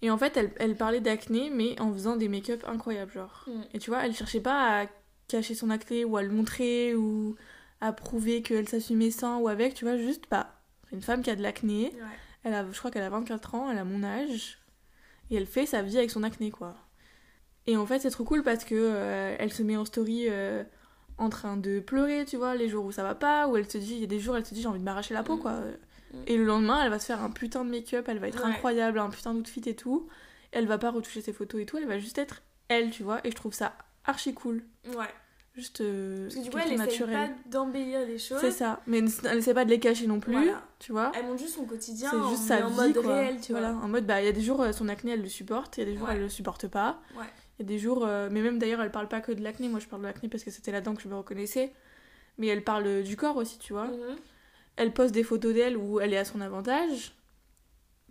Et 0.00 0.10
en 0.10 0.18
fait, 0.18 0.36
elle, 0.36 0.50
elle 0.58 0.76
parlait 0.76 1.00
d'acné, 1.00 1.50
mais 1.50 1.80
en 1.80 1.92
faisant 1.92 2.16
des 2.16 2.28
make-up 2.28 2.64
incroyables, 2.66 3.12
genre. 3.12 3.44
Mm. 3.46 3.60
Et 3.74 3.78
tu 3.78 3.90
vois, 3.90 4.04
elle 4.04 4.14
cherchait 4.14 4.40
pas 4.40 4.82
à 4.82 4.86
cacher 5.28 5.54
son 5.54 5.70
acné 5.70 6.04
ou 6.04 6.16
à 6.16 6.22
le 6.22 6.30
montrer 6.30 6.94
ou 6.94 7.36
à 7.82 7.92
prouver 7.92 8.40
qu'elle 8.42 8.66
s'assumait 8.68 9.10
sans 9.10 9.40
ou 9.40 9.48
avec, 9.48 9.74
tu 9.74 9.84
vois, 9.84 9.98
juste, 9.98 10.24
bah, 10.30 10.54
c'est 10.88 10.96
une 10.96 11.02
femme 11.02 11.20
qui 11.22 11.28
a 11.30 11.36
de 11.36 11.42
l'acné. 11.42 11.90
Ouais. 11.94 12.00
Elle 12.44 12.54
a, 12.54 12.64
je 12.70 12.78
crois 12.78 12.90
qu'elle 12.90 13.02
a 13.02 13.10
24 13.10 13.54
ans, 13.56 13.70
elle 13.70 13.76
a 13.78 13.84
mon 13.84 14.02
âge. 14.02 14.58
Et 15.30 15.36
elle 15.36 15.46
fait 15.46 15.66
sa 15.66 15.82
vie 15.82 15.98
avec 15.98 16.10
son 16.10 16.22
acné, 16.22 16.50
quoi. 16.50 16.74
Et 17.66 17.76
en 17.76 17.84
fait, 17.86 17.98
c'est 18.00 18.10
trop 18.10 18.24
cool 18.24 18.42
parce 18.42 18.64
que 18.64 18.74
euh, 18.76 19.36
elle 19.38 19.52
se 19.52 19.62
met 19.62 19.76
en 19.76 19.84
story 19.84 20.26
euh, 20.28 20.62
en 21.18 21.28
train 21.28 21.56
de 21.56 21.80
pleurer, 21.80 22.24
tu 22.24 22.36
vois, 22.36 22.54
les 22.54 22.68
jours 22.68 22.84
où 22.84 22.92
ça 22.92 23.02
va 23.02 23.14
pas, 23.14 23.48
où 23.48 23.56
elle 23.56 23.66
te 23.68 23.78
dit, 23.78 23.94
il 23.94 24.00
y 24.00 24.04
a 24.04 24.08
des 24.08 24.20
jours, 24.20 24.36
elle 24.36 24.42
te 24.44 24.54
dit, 24.54 24.62
j'ai 24.62 24.68
envie 24.68 24.78
de 24.80 24.84
m'arracher 24.84 25.14
la 25.14 25.22
peau, 25.22 25.36
Mm. 25.36 25.40
quoi. 25.40 25.52
Mm. 25.52 26.16
Et 26.26 26.36
le 26.36 26.44
lendemain, 26.44 26.82
elle 26.84 26.90
va 26.90 26.98
se 26.98 27.06
faire 27.06 27.22
un 27.22 27.30
putain 27.30 27.64
de 27.64 27.70
make-up, 27.70 28.04
elle 28.08 28.18
va 28.18 28.28
être 28.28 28.42
Ouais. 28.44 28.50
incroyable, 28.50 28.98
un 28.98 29.10
putain 29.10 29.34
d'outfit 29.34 29.62
et 29.66 29.74
tout. 29.76 30.08
Elle 30.52 30.66
va 30.66 30.78
pas 30.78 30.90
retoucher 30.90 31.20
ses 31.20 31.32
photos 31.32 31.60
et 31.62 31.66
tout, 31.66 31.78
elle 31.78 31.86
va 31.88 31.98
juste 31.98 32.18
être 32.18 32.42
elle, 32.68 32.90
tu 32.90 33.02
vois. 33.02 33.20
Et 33.24 33.30
je 33.30 33.36
trouve 33.36 33.54
ça 33.54 33.74
archi 34.04 34.34
cool. 34.34 34.64
Ouais. 34.96 35.06
Juste 35.54 35.82
euh, 35.82 36.24
Parce 36.24 36.36
que 36.36 36.40
du 36.44 36.50
coup, 36.50 36.56
elle 36.66 36.78
naturel. 36.78 37.14
pas 37.14 37.28
d'embellir 37.50 38.00
les 38.06 38.18
choses. 38.18 38.38
C'est 38.40 38.50
ça. 38.50 38.80
Mais 38.86 39.02
elle 39.24 39.36
essaie 39.38 39.52
pas 39.52 39.66
de 39.66 39.70
les 39.70 39.78
cacher 39.80 40.06
non 40.06 40.18
plus, 40.18 40.32
Voilà. 40.32 40.62
tu 40.78 40.92
vois. 40.92 41.12
Elle 41.14 41.26
montre 41.26 41.40
juste 41.40 41.56
son 41.56 41.66
quotidien 41.66 42.08
C'est 42.10 42.16
en, 42.16 42.30
juste 42.30 42.42
mais 42.48 42.48
sa 42.58 42.66
en 42.66 42.70
vie, 42.70 42.76
mode 42.76 42.94
quoi. 43.02 43.14
réel, 43.16 43.38
tu 43.40 43.52
voilà. 43.52 43.72
vois. 43.72 43.84
En 43.84 43.88
mode, 43.88 44.06
bah, 44.06 44.22
il 44.22 44.24
y 44.24 44.28
a 44.28 44.32
des 44.32 44.40
jours, 44.40 44.62
euh, 44.62 44.72
son 44.72 44.88
acné, 44.88 45.12
elle 45.12 45.20
le 45.22 45.28
supporte, 45.28 45.76
il 45.76 45.80
y 45.80 45.82
a 45.82 45.86
des 45.86 45.96
jours, 45.98 46.08
Ouais. 46.08 46.14
elle 46.14 46.20
le 46.22 46.28
supporte 46.30 46.68
pas. 46.68 47.00
Ouais. 47.18 47.26
Il 47.58 47.62
y 47.62 47.66
a 47.66 47.68
des 47.68 47.78
jours, 47.78 48.04
euh, 48.06 48.30
mais 48.32 48.40
même 48.40 48.58
d'ailleurs, 48.58 48.80
elle 48.80 48.90
parle 48.90 49.08
pas 49.08 49.20
que 49.20 49.30
de 49.30 49.42
l'acné. 49.42 49.68
Moi, 49.68 49.78
je 49.78 49.86
parle 49.88 50.00
de 50.02 50.06
l'acné 50.06 50.30
parce 50.30 50.42
que 50.42 50.50
c'était 50.50 50.72
là-dedans 50.72 50.94
que 50.94 51.02
je 51.02 51.08
me 51.08 51.14
reconnaissais. 51.16 51.72
Mais 52.38 52.46
elle 52.46 52.64
parle 52.64 52.86
euh, 52.86 53.02
du 53.02 53.16
corps 53.16 53.36
aussi, 53.36 53.58
tu 53.58 53.74
vois. 53.74 53.88
Mhm. 53.88 54.16
Elle 54.76 54.92
poste 54.94 55.12
des 55.12 55.22
photos 55.22 55.52
d'elle 55.52 55.76
où 55.76 56.00
elle 56.00 56.14
est 56.14 56.18
à 56.18 56.24
son 56.24 56.40
avantage. 56.40 57.14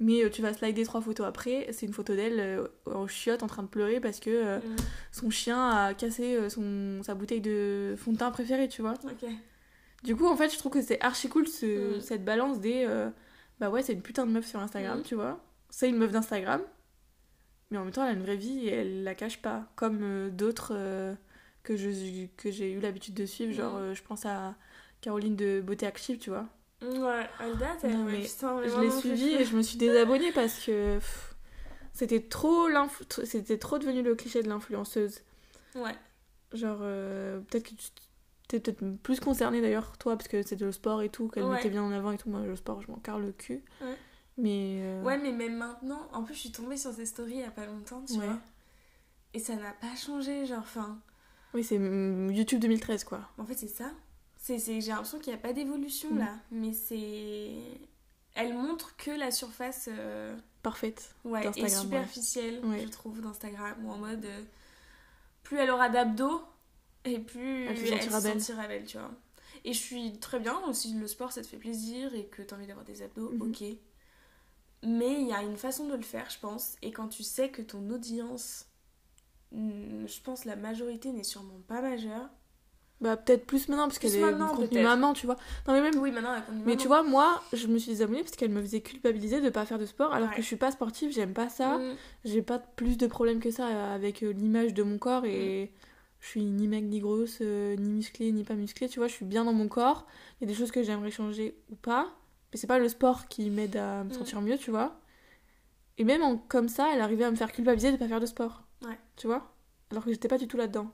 Mais 0.04 0.24
euh, 0.24 0.30
tu 0.30 0.42
vas 0.42 0.52
slider 0.54 0.84
trois 0.84 1.00
photos 1.00 1.28
après, 1.28 1.68
c'est 1.72 1.86
une 1.86 1.94
photo 1.94 2.16
d'elle 2.16 2.40
euh, 2.40 2.68
en 2.86 3.06
chiotte 3.08 3.44
en 3.44 3.48
train 3.48 3.62
de 3.62 3.68
pleurer 3.68 4.00
parce 4.00 4.20
que 4.20 4.30
euh, 4.32 4.58
Mhm. 4.60 4.76
son 5.12 5.30
chien 5.30 5.70
a 5.70 5.94
cassé 5.94 6.50
son, 6.50 7.02
sa 7.04 7.14
bouteille 7.14 7.40
de 7.42 7.94
fond 7.98 8.12
de 8.12 8.18
teint 8.18 8.32
préférée, 8.32 8.68
tu 8.68 8.82
vois. 8.82 8.96
Du 10.04 10.16
coup, 10.16 10.26
en 10.28 10.36
fait, 10.36 10.50
je 10.52 10.58
trouve 10.58 10.72
que 10.72 10.82
c'est 10.82 11.00
archi 11.02 11.30
cool 11.30 11.48
ce- 11.48 11.98
Mm. 11.98 12.02
cette 12.02 12.26
balance 12.26 12.60
des. 12.60 12.84
euh, 12.88 13.10
bah 13.60 13.70
ouais, 13.70 13.84
c'est 13.84 13.94
une 13.94 14.02
putain 14.02 14.26
de 14.26 14.32
meuf 14.32 14.48
sur 14.48 14.60
Instagram, 14.60 15.00
Mm. 15.00 15.04
tu 15.04 15.14
vois. 15.16 15.40
c'est 15.70 15.88
une 15.88 15.98
meuf 15.98 16.12
d'Instagram, 16.12 16.62
mais 17.70 17.78
en 17.78 17.84
même 17.86 17.94
temps, 17.94 18.04
elle 18.04 18.10
a 18.10 18.14
une 18.20 18.24
vraie 18.24 18.36
vie 18.36 18.68
et 18.68 18.72
elle 18.74 19.04
la 19.04 19.14
cache 19.16 19.42
pas. 19.42 19.68
Comme 19.76 20.00
euh, 20.02 20.30
d'autres 20.32 20.74
euh, 20.76 21.14
que 21.64 21.78
je- 21.78 22.26
que 22.38 22.50
j'ai 22.52 22.72
eu 22.74 22.80
l'habitude 22.80 23.14
de 23.14 23.26
suivre, 23.28 23.54
genre, 23.54 23.94
je 23.94 24.02
pense 24.02 24.26
à 24.26 24.56
Caroline 25.02 25.36
de 25.36 25.62
Beauté 25.62 25.86
Active, 25.86 26.18
tu 26.18 26.30
vois. 26.32 26.48
Ouais, 26.82 27.30
date, 27.60 27.80
elle, 27.84 27.92
Non, 27.98 28.04
mais 28.06 28.24
Je 28.24 28.80
l'ai 28.82 28.92
suivie 28.92 29.34
et 29.36 29.46
je 29.46 29.56
me 29.56 29.62
suis 29.62 29.78
désabonnée 29.78 30.32
parce 30.32 30.60
que 30.66 30.96
pff, 30.96 31.36
c'était 31.94 32.22
trop 32.22 32.68
l'influ- 32.68 33.06
tr- 33.06 33.26
c'était 33.26 33.58
trop 33.58 33.78
devenu 33.78 34.02
le 34.02 34.16
cliché 34.16 34.42
de 34.42 34.50
l'influenceuse. 34.50 35.20
Ouais. 35.76 35.96
Genre, 36.54 36.80
euh, 36.82 37.40
peut-être 37.42 37.64
que 37.70 37.76
tu 37.76 37.88
t'es 38.48 38.60
peut-être 38.60 38.84
plus 39.04 39.20
concernée 39.20 39.62
d'ailleurs, 39.62 39.98
toi, 39.98 40.18
parce 40.18 40.28
que 40.28 40.42
c'était 40.44 40.66
le 40.66 40.72
sport 40.72 41.02
et 41.04 41.10
tout, 41.10 41.28
qu'elle 41.30 41.44
Ouais. 41.44 41.56
mettait 41.56 41.70
bien 41.70 41.84
en 41.84 41.92
avant 41.92 42.12
et 42.12 42.18
tout. 42.18 42.30
Moi, 42.30 42.42
le 42.46 42.56
sport, 42.56 42.82
je 42.82 42.88
m'en 42.92 42.98
carre 42.98 43.20
le 43.20 43.32
cul. 43.32 43.64
Ouais. 43.82 43.96
Mais. 44.38 44.80
euh, 44.84 45.04
Ouais, 45.04 45.18
mais 45.20 45.32
même 45.32 45.58
maintenant, 45.58 46.08
en 46.14 46.24
plus, 46.24 46.34
je 46.34 46.40
suis 46.40 46.52
tombée 46.52 46.78
sur 46.78 46.92
ces 46.92 47.06
stories 47.06 47.34
il 47.36 47.40
y 47.42 47.44
a 47.44 47.52
pas 47.52 47.66
longtemps, 47.66 48.04
tu 48.08 48.14
Ouais. 48.20 48.26
vois. 48.26 48.40
Et 49.34 49.40
ça 49.40 49.56
n'a 49.56 49.72
pas 49.80 49.96
changé, 49.96 50.46
genre, 50.46 50.60
enfin. 50.60 51.00
Oui, 51.54 51.64
c'est 51.64 51.76
YouTube 51.76 52.60
2013, 52.60 53.04
quoi. 53.04 53.22
En 53.38 53.46
fait, 53.46 53.54
c'est 53.56 53.68
ça. 53.68 53.92
C'est, 54.44 54.58
c'est- 54.58 54.82
j'ai 54.82 54.90
l'impression 54.90 55.20
qu'il 55.20 55.32
n'y 55.34 55.38
a 55.40 55.42
pas 55.42 55.54
d'évolution 55.54 56.12
Mm. 56.12 56.18
là. 56.18 56.36
Mais 56.52 56.74
c'est. 56.74 57.52
Elle 58.34 58.54
montre 58.56 58.96
que 58.98 59.12
la 59.12 59.30
surface 59.30 59.88
euh, 59.92 60.36
Parfaite. 60.64 61.14
ouais, 61.26 61.46
est 61.46 61.70
superficielle, 61.70 62.60
Ouais. 62.66 62.82
je 62.82 62.88
trouve, 62.88 63.22
d'Instagram. 63.22 63.76
Ou 63.86 63.92
en 63.92 63.98
mode. 63.98 64.26
euh, 64.26 64.44
plus 65.44 65.58
elle 65.58 65.70
aura 65.70 65.90
d'abdos, 65.90 66.42
et 67.06 67.20
plus 67.20 67.66
Elle 67.66 67.78
se 67.78 67.84
elle 67.84 67.90
sentira 68.02 68.20
se 68.22 68.28
belle. 68.28 68.42
sentira 68.42 68.68
belle, 68.68 68.86
tu 68.86 68.98
vois. 68.98 69.12
Et 69.66 69.74
je 69.74 69.80
suis 69.80 70.18
très 70.20 70.40
bien, 70.40 70.60
si 70.74 70.94
le 70.94 71.08
sport 71.08 71.32
ça 71.32 71.42
te 71.42 71.48
fait 71.48 71.58
plaisir 71.58 72.14
et 72.16 72.26
que 72.26 72.42
tu 72.42 72.54
as 72.54 72.58
envie 72.58 72.66
d'avoir 72.68 72.86
des 72.86 73.02
abdos, 73.04 73.30
Mhm. 73.32 73.42
ok. 73.42 73.64
Mais 74.84 75.22
il 75.22 75.28
y 75.28 75.34
a 75.34 75.44
une 75.44 75.58
façon 75.58 75.88
de 75.88 75.96
le 75.96 76.02
faire, 76.02 76.28
je 76.32 76.40
pense. 76.40 76.76
Et 76.82 76.92
quand 76.92 77.10
tu 77.10 77.22
sais 77.24 77.50
que 77.50 77.62
ton 77.62 77.88
audience, 77.92 78.66
je 79.52 80.22
pense 80.24 80.46
la 80.46 80.56
majorité 80.56 81.12
n'est 81.12 81.24
sûrement 81.24 81.60
pas 81.68 81.82
majeure. 81.82 82.30
Bah, 83.02 83.18
peut-être 83.18 83.48
plus 83.48 83.68
maintenant, 83.68 83.88
parce 83.88 83.98
qu'elle 83.98 84.16
est 84.16 84.22
maintenant, 84.22 84.50
contenu 84.50 84.68
peut-être. 84.70 84.84
maman, 84.84 85.14
tu 85.14 85.26
vois. 85.26 85.36
Non, 85.68 85.74
mais 85.74 85.82
même. 85.82 85.96
Oui, 86.00 86.12
maintenant 86.12 86.36
elle 86.36 86.56
Mais 86.66 86.78
tu 86.78 86.86
vois, 86.88 87.02
moi, 87.02 87.42
je 87.52 87.66
me 87.66 87.80
suis 87.80 87.92
désabonnée 87.94 88.22
parce 88.22 88.36
qu'elle 88.36 88.52
me 88.52 88.62
faisait 88.62 88.82
culpabiliser 88.82 89.42
de 89.42 89.50
pas 89.50 89.66
faire 89.66 89.80
de 89.80 89.88
sport, 89.88 90.14
alors 90.14 90.30
Ouais. 90.30 90.36
que 90.36 90.42
je 90.44 90.48
suis 90.48 90.56
pas 90.56 90.70
sportive, 90.72 91.12
j'aime 91.12 91.34
pas 91.34 91.50
ça. 91.50 91.80
Mm. 91.80 91.96
J'ai 92.26 92.42
pas 92.44 92.60
plus 92.60 92.98
de 92.98 93.08
problèmes 93.08 93.40
que 93.40 93.50
ça 93.50 93.68
euh, 93.68 93.96
avec 93.96 94.22
euh, 94.22 94.32
l'image 94.32 94.76
de 94.76 94.84
mon 94.84 95.00
corps 95.00 95.26
et 95.26 95.66
Mm. 95.74 95.78
je 96.20 96.28
suis 96.28 96.44
ni 96.44 96.68
mec 96.68 96.84
ni 96.84 97.00
grosse, 97.00 97.40
euh, 97.42 97.76
ni 97.76 97.90
musclée 97.90 98.32
ni 98.32 98.44
pas 98.44 98.54
musclée, 98.54 98.88
tu 98.88 99.00
vois, 99.00 99.08
je 99.08 99.14
suis 99.14 99.26
bien 99.26 99.46
dans 99.46 99.54
mon 99.54 99.68
corps. 99.68 100.06
Il 100.40 100.44
y 100.48 100.52
a 100.52 100.54
des 100.54 100.58
choses 100.60 100.70
que 100.70 100.84
j'aimerais 100.84 101.10
changer 101.10 101.56
ou 101.72 101.76
pas, 101.76 102.08
mais 102.54 102.60
c'est 102.60 102.68
pas 102.68 102.78
le 102.78 102.88
sport 102.88 103.28
qui 103.30 103.50
m'aide 103.50 103.78
à 103.78 104.04
me 104.04 104.10
Mm. 104.10 104.14
sentir 104.14 104.42
mieux, 104.42 104.60
tu 104.60 104.70
vois. 104.70 105.00
Et 105.98 106.04
même 106.04 106.22
en- 106.22 106.38
comme 106.38 106.68
ça, 106.70 106.90
elle 106.94 107.02
arrivait 107.02 107.24
à 107.24 107.32
me 107.32 107.36
faire 107.36 107.52
culpabiliser 107.52 107.92
de 107.92 107.98
pas 107.98 108.08
faire 108.08 108.20
de 108.20 108.26
sport. 108.28 108.62
Ouais. 108.86 109.00
Tu 109.16 109.26
vois? 109.26 109.52
Alors 109.90 110.06
que 110.06 110.12
j'étais 110.12 110.28
pas 110.28 110.38
du 110.38 110.48
tout 110.48 110.58
là-dedans. 110.58 110.92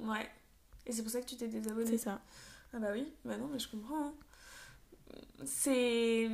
Ouais. 0.00 0.28
Et 0.86 0.92
c'est 0.92 1.02
pour 1.02 1.10
ça 1.10 1.20
que 1.20 1.26
tu 1.26 1.36
t'es 1.36 1.48
désabonnée. 1.48 1.90
C'est 1.90 1.98
ça. 1.98 2.20
Ah 2.72 2.78
bah 2.78 2.88
oui, 2.92 3.12
bah 3.24 3.36
non, 3.36 3.48
mais 3.52 3.58
je 3.58 3.68
comprends. 3.68 4.06
hein. 4.08 4.14
C'est. 5.44 6.30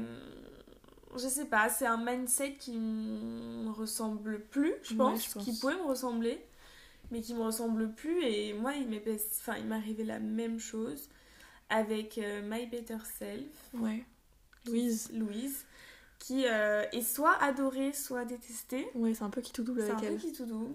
Je 1.16 1.26
sais 1.28 1.46
pas, 1.46 1.68
c'est 1.68 1.86
un 1.86 1.96
mindset 1.96 2.54
qui 2.54 2.78
me 2.78 3.70
ressemble 3.70 4.40
plus, 4.44 4.72
je 4.82 4.92
Ouais, 4.92 4.96
pense, 4.98 5.26
je 5.26 5.32
pense. 5.32 5.44
qui 5.44 5.58
pourrait 5.58 5.74
me 5.76 5.82
ressembler, 5.82 6.40
mais 7.10 7.20
qui 7.20 7.34
me 7.34 7.42
ressemble 7.42 7.92
plus. 7.92 8.22
Et 8.22 8.52
moi, 8.52 8.74
il 8.74 8.88
m'est 8.88 9.02
enfin, 9.40 9.56
il 9.58 9.66
la 10.06 10.20
même 10.20 10.60
chose 10.60 11.08
avec 11.68 12.18
euh, 12.18 12.42
My 12.48 12.66
Better 12.66 12.98
Self, 13.18 13.44
Ouais. 13.74 14.04
Louise. 14.66 15.10
Louise, 15.12 15.64
qui 16.20 16.46
euh, 16.46 16.84
est 16.92 17.02
soit 17.02 17.34
adorée, 17.42 17.92
soit 17.92 18.24
détestée. 18.24 18.86
Ouais, 18.94 19.12
c'est 19.14 19.24
un 19.24 19.30
peu 19.30 19.40
qui 19.40 19.52
tout 19.52 19.64
double 19.64 19.82
C'est 19.82 19.90
un 19.90 19.96
avec 19.96 20.08
peu 20.10 20.14
elle. 20.14 20.20
qui 20.20 20.32
tout 20.32 20.46
double. 20.46 20.74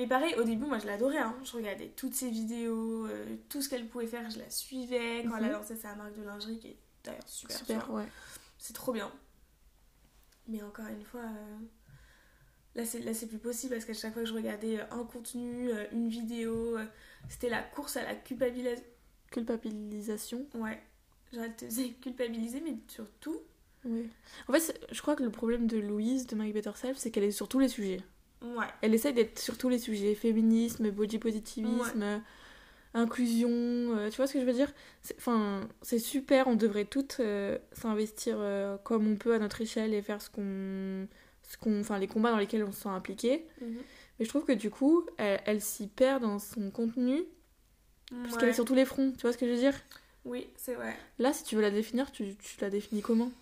Mais 0.00 0.06
pareil, 0.06 0.34
au 0.38 0.44
début, 0.44 0.64
moi 0.64 0.78
je 0.78 0.86
l'adorais. 0.86 1.18
Hein. 1.18 1.36
Je 1.44 1.52
regardais 1.52 1.88
toutes 1.88 2.14
ses 2.14 2.30
vidéos, 2.30 3.04
euh, 3.06 3.36
tout 3.50 3.60
ce 3.60 3.68
qu'elle 3.68 3.86
pouvait 3.86 4.06
faire, 4.06 4.30
je 4.30 4.38
la 4.38 4.48
suivais. 4.48 5.24
Quand 5.28 5.36
elle 5.36 5.44
a 5.44 5.46
Mhm. 5.48 5.52
lancé 5.52 5.76
sa 5.76 5.94
marque 5.94 6.16
de 6.16 6.22
lingerie, 6.22 6.58
qui 6.58 6.68
est 6.68 6.76
d'ailleurs 7.04 7.28
super, 7.28 7.58
Super, 7.58 7.90
ouais. 7.92 8.06
C'est 8.56 8.72
trop 8.72 8.92
bien. 8.94 9.12
Mais 10.48 10.62
encore 10.62 10.86
une 10.86 11.04
fois, 11.04 11.20
euh, 11.20 11.58
là 12.76 12.86
c'est 12.86 13.26
plus 13.26 13.38
possible 13.38 13.74
parce 13.74 13.84
qu'à 13.84 13.92
chaque 13.92 14.14
fois 14.14 14.22
que 14.22 14.28
je 14.28 14.32
regardais 14.32 14.80
euh, 14.80 14.84
un 14.90 15.04
contenu, 15.04 15.70
euh, 15.70 15.84
une 15.92 16.08
vidéo, 16.08 16.78
c'était 17.28 17.50
la 17.50 17.62
course 17.62 17.98
à 17.98 18.02
la 18.02 18.14
culpabilisation. 18.14 18.84
Culpabilisation. 19.30 20.46
Ouais, 20.54 20.80
genre 21.32 21.44
elle 21.44 21.56
te 21.56 21.66
faisait 21.66 21.90
culpabiliser, 22.02 22.62
mais 22.62 22.76
surtout. 22.88 23.38
Ouais. 23.84 24.06
En 24.48 24.52
fait, 24.54 24.80
je 24.90 25.02
crois 25.02 25.14
que 25.14 25.22
le 25.22 25.30
problème 25.30 25.66
de 25.66 25.76
Louise, 25.78 26.26
de 26.26 26.36
My 26.36 26.52
Better 26.52 26.72
Self, 26.74 26.96
c'est 26.96 27.10
qu'elle 27.10 27.24
est 27.24 27.30
sur 27.32 27.48
tous 27.48 27.58
les 27.58 27.68
sujets. 27.68 28.00
Ouais. 28.42 28.66
Elle 28.82 28.94
essaye 28.94 29.12
d'être 29.12 29.38
sur 29.38 29.58
tous 29.58 29.68
les 29.68 29.78
sujets 29.78 30.14
féminisme, 30.14 30.90
body 30.90 31.18
positivisme, 31.18 32.22
inclusion, 32.94 33.48
euh, 33.50 34.10
tu 34.10 34.16
vois 34.16 34.26
ce 34.26 34.34
que 34.34 34.40
je 34.40 34.44
veux 34.46 34.52
dire? 34.52 34.72
C'est- 35.02 35.16
Enfin, 35.18 35.68
c'est 35.82 35.98
super, 35.98 36.48
on 36.48 36.56
devrait 36.56 36.84
toutes 36.86 37.18
euh, 37.20 37.58
s'investir 37.72 38.36
euh, 38.38 38.76
comme 38.78 39.06
on 39.10 39.16
peut 39.16 39.34
à 39.34 39.38
notre 39.38 39.60
échelle 39.60 39.94
et 39.94 40.02
faire 40.02 40.20
ce 40.22 40.30
qu'on. 40.30 41.06
Ce 41.42 41.56
qu'on 41.58 41.80
enfin, 41.80 41.98
les 41.98 42.06
combats 42.06 42.30
dans 42.30 42.38
lesquels 42.38 42.62
on 42.64 42.70
se 42.72 42.82
sent 42.82 42.88
impliqué. 42.88 43.44
Mhm. 43.60 43.78
Mais 44.18 44.24
je 44.24 44.28
trouve 44.30 44.44
que 44.44 44.52
du 44.52 44.70
coup, 44.70 45.04
elle, 45.16 45.40
elle 45.46 45.60
s'y 45.60 45.88
perd 45.88 46.22
dans 46.22 46.38
son 46.38 46.70
contenu, 46.70 47.24
puisqu'elle 48.22 48.44
Ouais. 48.44 48.50
est 48.50 48.54
sur 48.54 48.64
tous 48.64 48.74
les 48.74 48.84
fronts, 48.84 49.12
tu 49.12 49.22
vois 49.22 49.32
ce 49.32 49.38
que 49.38 49.46
je 49.46 49.52
veux 49.52 49.58
dire? 49.58 49.74
Oui, 50.24 50.48
c'est 50.56 50.74
vrai. 50.74 50.96
Là, 51.18 51.32
si 51.32 51.42
tu 51.44 51.56
veux 51.56 51.62
la 51.62 51.70
définir, 51.72 52.12
tu, 52.12 52.36
tu 52.36 52.60
la 52.60 52.70
définis 52.70 53.02
comment? 53.02 53.32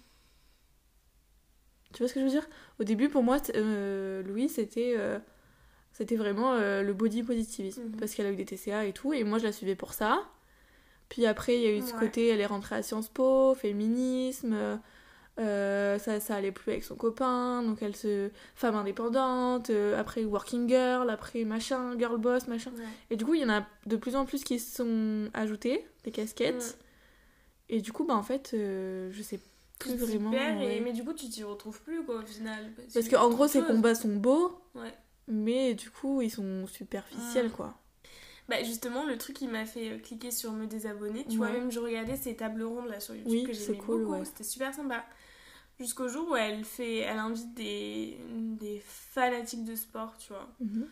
Tu 1.92 2.02
vois 2.02 2.08
ce 2.08 2.14
que 2.14 2.20
je 2.20 2.24
veux 2.24 2.30
dire? 2.30 2.46
Au 2.78 2.84
début, 2.84 3.08
pour 3.08 3.22
moi, 3.22 3.38
euh, 3.54 4.22
Louise, 4.22 4.54
c'était 4.54 4.94
euh, 4.96 5.18
c'était 5.92 6.16
vraiment 6.16 6.52
euh, 6.52 6.82
le 6.82 6.92
body 6.92 7.22
positivisme. 7.22 7.84
Mhm. 7.84 7.96
Parce 7.98 8.14
qu'elle 8.14 8.26
a 8.26 8.30
eu 8.30 8.36
des 8.36 8.44
TCA 8.44 8.84
et 8.84 8.92
tout, 8.92 9.12
et 9.12 9.24
moi, 9.24 9.38
je 9.38 9.44
la 9.44 9.52
suivais 9.52 9.74
pour 9.74 9.94
ça. 9.94 10.22
Puis 11.08 11.24
après, 11.24 11.56
il 11.56 11.62
y 11.62 11.66
a 11.66 11.72
eu 11.72 11.80
ce 11.80 11.94
côté, 11.94 12.28
elle 12.28 12.40
est 12.40 12.46
rentrée 12.46 12.76
à 12.76 12.82
Sciences 12.82 13.08
Po, 13.08 13.54
féminisme, 13.54 14.78
euh, 15.38 15.98
ça, 15.98 16.20
ça 16.20 16.34
allait 16.34 16.52
plus 16.52 16.72
avec 16.72 16.84
son 16.84 16.96
copain, 16.96 17.62
donc 17.62 17.80
elle 17.80 17.96
se... 17.96 18.28
Femme 18.54 18.74
indépendante, 18.74 19.70
après 19.96 20.24
working 20.24 20.68
girl, 20.68 21.08
après 21.08 21.44
machin, 21.44 21.98
girl 21.98 22.18
boss, 22.18 22.46
machin. 22.46 22.72
Ouais. 22.76 22.84
Et 23.08 23.16
du 23.16 23.24
coup, 23.24 23.32
il 23.32 23.40
y 23.40 23.44
en 23.46 23.48
a 23.48 23.66
de 23.86 23.96
plus 23.96 24.16
en 24.16 24.26
plus 24.26 24.44
qui 24.44 24.58
se 24.58 24.76
sont 24.76 25.30
ajoutés, 25.32 25.86
des 26.04 26.10
casquettes. 26.10 26.76
Et 27.70 27.80
du 27.80 27.90
coup, 27.90 28.04
bah 28.04 28.14
en 28.14 28.22
fait, 28.22 28.50
je 28.52 29.22
sais 29.22 29.40
plus 29.78 29.94
vraiment. 29.96 30.30
perds 30.30 30.60
et- 30.60 30.66
ouais. 30.66 30.80
Mais 30.80 30.92
du 30.92 31.04
coup, 31.04 31.12
tu 31.12 31.28
t'y 31.28 31.44
retrouves 31.44 31.80
plus, 31.82 32.04
quoi, 32.04 32.16
au 32.16 32.22
final. 32.26 32.72
Parce 32.92 33.06
que 33.06 33.14
qu'en 33.14 33.30
gros, 33.30 33.46
ces 33.48 33.62
combats 33.62 33.94
sont 33.94 34.16
beaux, 34.16 34.60
Ouais. 34.74 34.92
mais 35.28 35.74
du 35.74 35.90
coup, 35.90 36.20
ils 36.22 36.30
sont 36.30 36.66
superficiels, 36.66 37.48
Mm. 37.48 37.52
quoi. 37.52 37.74
Bah 38.48 38.62
justement, 38.62 39.04
le 39.04 39.18
truc 39.18 39.36
qui 39.36 39.46
m'a 39.46 39.66
fait 39.66 39.90
euh, 39.90 39.98
cliquer 39.98 40.30
sur 40.30 40.52
me 40.52 40.66
désabonner, 40.66 41.26
tu 41.28 41.36
vois, 41.36 41.50
même 41.52 41.70
je 41.70 41.80
regardais 41.80 42.16
ces 42.16 42.34
tables 42.34 42.62
rondes 42.62 42.88
là 42.88 42.98
sur 42.98 43.14
YouTube 43.14 43.30
Oui, 43.30 43.44
que 43.44 43.52
j'aimais 43.52 43.76
cool, 43.76 44.04
beaucoup, 44.06 44.24
c'était 44.24 44.42
super 44.44 44.72
sympa. 44.72 45.04
Jusqu'au 45.78 46.08
jour 46.08 46.30
où 46.30 46.34
elle 46.36 46.64
fait, 46.64 46.96
elle 47.00 47.18
invite 47.18 47.52
des, 47.54 48.18
des 48.58 48.80
fanatiques 48.84 49.64
de 49.66 49.74
sport, 49.76 50.16
tu 50.16 50.32
vois. 50.32 50.48
Mhm. 50.60 50.88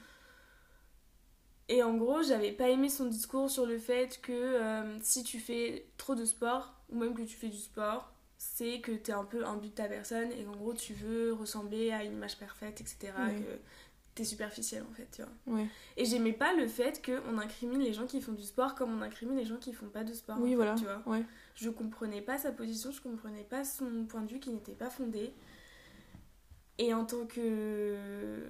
Et 1.68 1.82
en 1.82 1.94
gros, 1.94 2.22
j'avais 2.22 2.52
pas 2.52 2.68
aimé 2.68 2.88
son 2.88 3.06
discours 3.06 3.50
sur 3.50 3.66
le 3.66 3.78
fait 3.78 4.20
que 4.22 4.32
euh, 4.32 4.98
si 5.02 5.24
tu 5.24 5.40
fais 5.40 5.88
trop 5.96 6.14
de 6.14 6.24
sport, 6.24 6.74
ou 6.90 6.98
même 6.98 7.14
que 7.14 7.22
tu 7.22 7.36
fais 7.36 7.48
du 7.48 7.56
sport, 7.58 8.12
c'est 8.54 8.80
que 8.80 8.92
t'es 8.92 9.12
un 9.12 9.24
peu 9.24 9.44
un 9.44 9.56
but 9.56 9.68
de 9.70 9.74
ta 9.74 9.84
personne 9.88 10.30
et 10.32 10.44
qu'en 10.44 10.56
gros 10.56 10.74
tu 10.74 10.94
veux 10.94 11.32
ressembler 11.32 11.90
à 11.92 12.04
une 12.04 12.12
image 12.12 12.38
parfaite, 12.38 12.80
etc. 12.80 13.12
Ouais. 13.18 13.34
Que 13.34 13.58
t'es 14.14 14.24
superficiel 14.24 14.82
en 14.90 14.94
fait, 14.94 15.08
tu 15.14 15.22
vois. 15.22 15.56
Ouais. 15.58 15.66
Et 15.96 16.04
j'aimais 16.06 16.32
pas 16.32 16.54
le 16.54 16.66
fait 16.66 17.04
qu'on 17.04 17.38
incrimine 17.38 17.80
les 17.80 17.92
gens 17.92 18.06
qui 18.06 18.20
font 18.20 18.32
du 18.32 18.44
sport 18.44 18.74
comme 18.74 18.96
on 18.98 19.02
incrimine 19.02 19.36
les 19.36 19.44
gens 19.44 19.56
qui 19.58 19.72
font 19.72 19.88
pas 19.88 20.04
de 20.04 20.14
sport. 20.14 20.36
en 20.36 20.40
Oui, 20.40 20.50
fait, 20.50 20.56
voilà. 20.56 20.74
Tu 20.74 20.84
vois. 20.84 21.02
Ouais. 21.06 21.22
Je 21.54 21.68
comprenais 21.70 22.22
pas 22.22 22.38
sa 22.38 22.52
position, 22.52 22.90
je 22.92 23.00
comprenais 23.02 23.44
pas 23.44 23.64
son 23.64 24.04
point 24.08 24.22
de 24.22 24.30
vue 24.32 24.40
qui 24.40 24.50
n'était 24.50 24.72
pas 24.72 24.90
fondé. 24.90 25.32
Et 26.78 26.92
en 26.94 27.04
tant 27.04 27.26
que. 27.26 28.44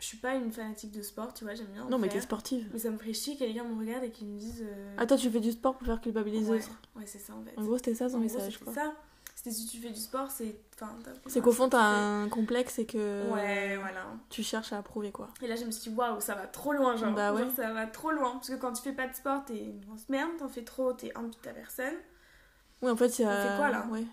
Je 0.00 0.06
suis 0.06 0.16
pas 0.16 0.34
une 0.34 0.50
fanatique 0.50 0.90
de 0.92 1.02
sport, 1.02 1.32
tu 1.34 1.44
vois, 1.44 1.54
j'aime 1.54 1.66
bien. 1.68 1.84
en 1.84 1.88
Non, 1.90 1.98
mais 1.98 2.08
t'es 2.08 2.20
sportive. 2.20 2.68
Mais 2.72 2.78
ça 2.78 2.90
me 2.90 2.96
ferait 2.98 3.12
chier 3.12 3.34
que 3.34 3.40
quelqu'un 3.40 3.64
me 3.64 3.78
regarde 3.78 4.02
et 4.04 4.10
qu'il 4.10 4.26
me 4.28 4.38
dise. 4.38 4.64
euh, 4.66 4.94
Attends, 4.98 5.16
tu 5.16 5.30
fais 5.30 5.40
du 5.40 5.52
sport 5.52 5.76
pour 5.76 5.86
faire 5.86 6.00
culpabiliser 6.00 6.50
ouais, 6.50 6.60
ouais, 6.96 7.06
c'est 7.06 7.18
ça 7.18 7.34
en 7.34 7.42
fait. 7.44 7.52
En 7.58 7.62
gros, 7.64 7.76
c'était 7.76 7.94
ça 7.94 8.08
son 8.08 8.16
En 8.16 8.20
gros, 8.20 8.24
message, 8.34 8.52
c'était 8.54 8.64
quoi. 8.64 8.74
ça. 8.74 8.94
C'était 9.36 9.52
si 9.56 9.66
tu 9.66 9.78
fais 9.78 9.90
du 9.90 10.00
sport, 10.00 10.30
c'est. 10.30 10.54
Enfin, 10.74 10.98
C'est 11.26 11.40
qu'au 11.40 11.52
fond, 11.52 11.68
t'as 11.68 11.80
un 11.82 12.28
complexe 12.28 12.78
et 12.78 12.84
que 12.86 13.30
Ouais, 13.30 13.76
voilà. 13.78 14.06
tu 14.28 14.42
cherches 14.42 14.72
à 14.72 14.78
approuver, 14.78 15.12
quoi. 15.12 15.28
Et 15.40 15.46
là, 15.46 15.56
je 15.56 15.64
me 15.64 15.70
suis 15.70 15.90
dit, 15.90 15.96
waouh, 15.96 16.20
ça 16.20 16.34
va 16.34 16.46
trop 16.46 16.72
loin, 16.74 16.96
genre. 16.96 17.14
Bah 17.14 17.32
ouais. 17.32 17.42
Genre, 17.42 17.50
ça 17.56 17.72
va 17.72 17.86
trop 17.86 18.10
loin. 18.10 18.32
Parce 18.32 18.48
que 18.50 18.56
quand 18.56 18.72
tu 18.72 18.82
fais 18.82 18.92
pas 18.92 19.06
de 19.08 19.14
sport, 19.14 19.44
t'es 19.46 19.56
une 19.64 19.80
grosse 19.86 20.08
merde. 20.10 20.30
T'en 20.38 20.48
fais 20.48 20.62
trop, 20.64 20.92
t'es 20.92 21.10
un 21.14 21.22
but 21.22 21.30
de 21.38 21.42
ta 21.42 21.52
personne. 21.52 21.94
Oui, 22.82 22.90
en 22.90 22.96
fait, 22.96 23.18
il 23.18 23.22
y 23.22 23.24
a. 23.24 23.56
Quoi, 23.56 23.70
là? 23.70 23.86
Ouais. 23.90 24.04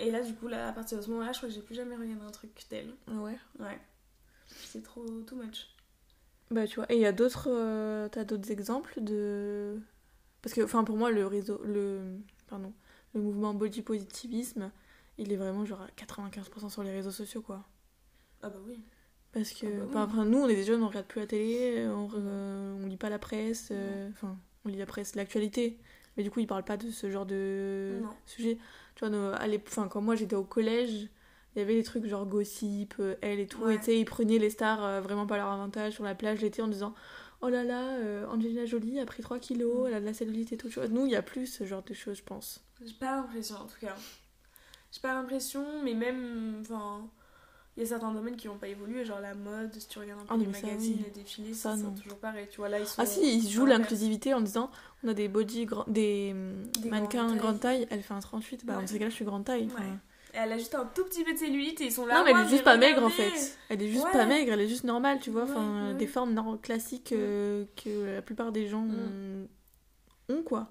Et 0.00 0.10
là, 0.10 0.22
du 0.22 0.34
coup, 0.34 0.48
là, 0.48 0.68
à 0.68 0.72
partir 0.72 0.98
de 0.98 1.02
ce 1.02 1.10
moment-là, 1.10 1.30
je 1.32 1.38
crois 1.38 1.48
que 1.48 1.54
j'ai 1.54 1.60
plus 1.62 1.74
jamais 1.76 1.94
regardé 1.94 2.24
un 2.24 2.30
truc 2.32 2.50
tel. 2.68 2.94
Ouais. 3.08 3.38
Ouais. 3.60 3.78
C'est 4.46 4.82
trop 4.82 5.04
too 5.26 5.36
much. 5.36 5.68
Bah, 6.50 6.66
tu 6.66 6.76
vois. 6.76 6.90
Et 6.92 6.96
il 6.96 7.00
y 7.00 7.06
a 7.06 7.12
d'autres. 7.12 7.48
euh, 7.50 8.08
T'as 8.08 8.24
d'autres 8.24 8.50
exemples 8.50 9.00
de. 9.02 9.80
Parce 10.42 10.54
que, 10.54 10.60
enfin, 10.62 10.84
pour 10.84 10.96
moi, 10.96 11.10
le 11.10 11.26
réseau. 11.26 11.60
Le. 11.64 12.00
Pardon. 12.48 12.72
Le 13.14 13.20
mouvement 13.20 13.54
body 13.54 13.82
positivisme, 13.82 14.70
il 15.18 15.32
est 15.32 15.36
vraiment 15.36 15.64
genre 15.64 15.82
à 15.82 15.86
95% 15.96 16.68
sur 16.68 16.82
les 16.82 16.90
réseaux 16.92 17.12
sociaux, 17.12 17.42
quoi. 17.42 17.64
Ah 18.42 18.48
bah 18.50 18.58
oui. 18.66 18.82
Parce 19.32 19.52
que, 19.52 19.66
Ah 19.66 19.70
bah 19.70 19.84
oui. 20.06 20.12
enfin, 20.12 20.24
nous, 20.24 20.38
on 20.38 20.48
est 20.48 20.56
des 20.56 20.64
jeunes, 20.64 20.82
on 20.82 20.88
regarde 20.88 21.06
plus 21.06 21.20
la 21.20 21.26
télé, 21.28 21.86
on, 21.88 22.06
re- 22.08 22.82
on 22.82 22.86
lit 22.86 22.96
pas 22.96 23.08
la 23.10 23.18
presse, 23.20 23.68
euh, 23.70 24.08
enfin, 24.10 24.36
on 24.64 24.68
lit 24.68 24.76
la 24.76 24.86
presse, 24.86 25.14
l'actualité. 25.14 25.78
Mais 26.16 26.22
du 26.24 26.30
coup, 26.30 26.40
ils 26.40 26.46
parlent 26.46 26.64
pas 26.64 26.76
de 26.76 26.90
ce 26.90 27.08
genre 27.10 27.24
de 27.26 28.00
Non. 28.02 28.10
sujet. 28.26 28.58
Tu 28.96 29.00
vois, 29.00 29.10
nos- 29.10 29.32
à 29.32 29.46
enfin, 29.66 29.88
quand 29.88 30.00
moi 30.00 30.14
j'étais 30.16 30.36
au 30.36 30.44
collège, 30.44 31.08
il 31.54 31.60
y 31.60 31.62
avait 31.62 31.74
des 31.74 31.82
trucs 31.82 32.04
genre 32.06 32.26
gossip, 32.26 32.94
euh, 33.00 33.14
elle 33.20 33.40
et 33.40 33.46
tout, 33.46 33.62
Ouais. 33.62 33.74
et 33.76 33.78
tu 33.78 33.84
sais, 33.84 33.98
ils 33.98 34.04
prenaient 34.04 34.38
les 34.38 34.50
stars 34.50 34.84
euh, 34.84 35.00
vraiment 35.00 35.26
pas 35.26 35.34
à 35.34 35.38
leur 35.38 35.48
avantage 35.48 35.94
sur 35.94 36.04
la 36.04 36.14
plage 36.14 36.40
l'été 36.40 36.62
en 36.62 36.68
disant 36.68 36.94
Oh 37.42 37.48
là 37.48 37.62
là, 37.62 37.82
euh, 37.98 38.26
Angelina 38.28 38.64
Jolie 38.64 38.98
a 39.00 39.04
pris 39.06 39.22
3 39.22 39.38
kilos, 39.38 39.84
elle 39.88 39.94
a 39.94 40.00
de 40.00 40.06
la 40.06 40.14
cellulite 40.14 40.52
et 40.52 40.56
tout. 40.56 40.68
tu 40.68 40.78
vois. 40.80 40.88
Nous, 40.88 41.04
il 41.06 41.12
y 41.12 41.16
a 41.16 41.22
plus 41.22 41.46
ce 41.46 41.64
genre 41.64 41.82
de 41.82 41.92
choses, 41.92 42.16
je 42.18 42.22
pense. 42.22 42.62
J'ai 42.84 42.94
pas 42.94 43.16
l'impression 43.16 43.56
en 43.56 43.66
tout 43.66 43.78
cas. 43.80 43.94
J'ai 44.92 45.00
pas 45.00 45.14
l'impression, 45.14 45.64
mais 45.82 45.94
même. 45.94 46.58
Enfin. 46.62 47.06
Il 47.76 47.80
y 47.82 47.86
a 47.86 47.88
certains 47.88 48.12
domaines 48.12 48.36
qui 48.36 48.46
n'ont 48.46 48.56
pas 48.56 48.68
évolué, 48.68 49.04
genre 49.04 49.18
la 49.18 49.34
mode, 49.34 49.74
si 49.74 49.88
tu 49.88 49.98
regardes 49.98 50.20
un 50.20 50.24
peu 50.26 50.34
Ah, 50.34 50.36
les 50.36 50.46
magazines, 50.46 50.94
oui. 50.96 51.04
les 51.06 51.10
défilés, 51.10 51.54
Ça, 51.54 51.74
c'est 51.76 52.00
toujours 52.00 52.18
pareil. 52.20 52.46
Tu 52.48 52.58
vois, 52.58 52.68
là, 52.68 52.78
ils 52.78 52.86
sont. 52.86 53.02
Ah 53.02 53.04
si, 53.06 53.36
ils 53.38 53.50
jouent 53.50 53.66
l'inclusivité 53.66 54.32
en 54.32 54.40
disant 54.40 54.70
on 55.02 55.08
a 55.08 55.12
des 55.12 55.26
body, 55.26 55.66
des, 55.88 56.32
Des 56.80 56.88
mannequins 56.88 57.26
grandes 57.26 57.36
grande 57.38 57.58
taille, 57.60 57.88
elle 57.90 58.02
fait 58.04 58.14
un 58.14 58.20
38, 58.20 58.64
bah 58.64 58.74
Ouais. 58.76 58.80
dans 58.82 58.86
ces 58.86 58.98
cas-là, 59.00 59.10
je 59.10 59.16
suis 59.16 59.24
grande 59.24 59.44
taille. 59.44 59.64
Ouais. 59.66 59.92
Elle 60.36 60.52
a 60.52 60.58
juste 60.58 60.74
un 60.74 60.84
tout 60.86 61.04
petit 61.04 61.22
peu 61.24 61.32
de 61.32 61.38
cellulite 61.38 61.80
et 61.80 61.84
ils 61.86 61.92
sont 61.92 62.06
là. 62.06 62.18
Non, 62.18 62.24
mais 62.24 62.30
elle 62.30 62.36
ouais, 62.38 62.42
est 62.44 62.48
juste 62.48 62.64
pas 62.64 62.76
maigre 62.76 63.02
en 63.04 63.08
fait. 63.10 63.56
Elle 63.68 63.82
est 63.82 63.88
juste 63.88 64.04
Ouais. 64.04 64.12
pas 64.12 64.26
maigre, 64.26 64.52
elle 64.52 64.60
est 64.60 64.68
juste 64.68 64.84
normale, 64.84 65.20
tu 65.20 65.30
vois. 65.30 65.44
Ouais, 65.44 65.50
Enfin, 65.50 65.88
ouais. 65.88 65.94
des 65.94 66.06
formes 66.06 66.58
classiques 66.60 67.12
euh, 67.12 67.64
que 67.82 68.14
la 68.16 68.22
plupart 68.22 68.50
des 68.52 68.66
gens 68.66 68.82
Mm. 68.82 69.46
ont, 70.30 70.42
quoi. 70.42 70.70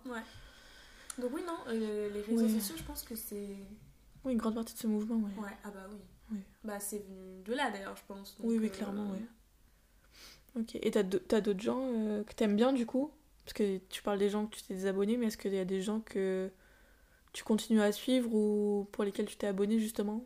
Donc, 1.19 1.31
oui, 1.33 1.41
non, 1.47 1.53
euh, 1.69 2.09
les 2.13 2.21
réseaux 2.21 2.43
Ouais. 2.45 2.59
sociaux, 2.59 2.75
je 2.77 2.83
pense 2.83 3.03
que 3.03 3.15
c'est. 3.15 3.55
Oui, 4.25 4.33
une 4.33 4.37
grande 4.37 4.55
partie 4.55 4.73
de 4.73 4.79
ce 4.79 4.87
mouvement, 4.87 5.15
ouais. 5.15 5.43
Ouais, 5.43 5.57
ah 5.63 5.69
bah 5.69 5.85
oui. 5.91 5.97
Ouais. 6.31 6.43
Bah, 6.63 6.79
c'est 6.79 6.99
venu 7.05 7.41
de 7.45 7.53
là 7.53 7.69
d'ailleurs, 7.71 7.95
je 7.95 8.01
pense. 8.07 8.35
oui, 8.39 8.55
Donc, 8.55 8.61
oui, 8.63 8.67
euh, 8.67 8.71
clairement, 8.71 9.11
ouais. 9.11 9.25
Ok, 10.59 10.75
et 10.81 10.91
t'as 10.91 11.03
d'au- 11.03 11.19
t'as 11.19 11.41
d'autres 11.41 11.61
gens 11.61 11.79
que 12.27 12.33
t'aimes 12.33 12.55
bien 12.55 12.73
du 12.73 12.85
coup? 12.85 13.11
Parce 13.45 13.53
que 13.53 13.77
tu 13.89 14.01
parles 14.03 14.19
des 14.19 14.29
gens 14.29 14.45
que 14.45 14.55
tu 14.55 14.63
t'es 14.63 14.73
désabonné, 14.75 15.17
mais 15.17 15.27
est-ce 15.27 15.37
qu'il 15.37 15.53
y 15.53 15.59
a 15.59 15.65
des 15.65 15.81
gens 15.81 15.99
que 15.99 16.49
tu 17.33 17.43
continues 17.43 17.81
à 17.81 17.91
suivre 17.91 18.33
ou 18.33 18.87
pour 18.91 19.03
lesquels 19.03 19.25
tu 19.25 19.35
t'es 19.35 19.47
abonné 19.47 19.79
justement? 19.79 20.25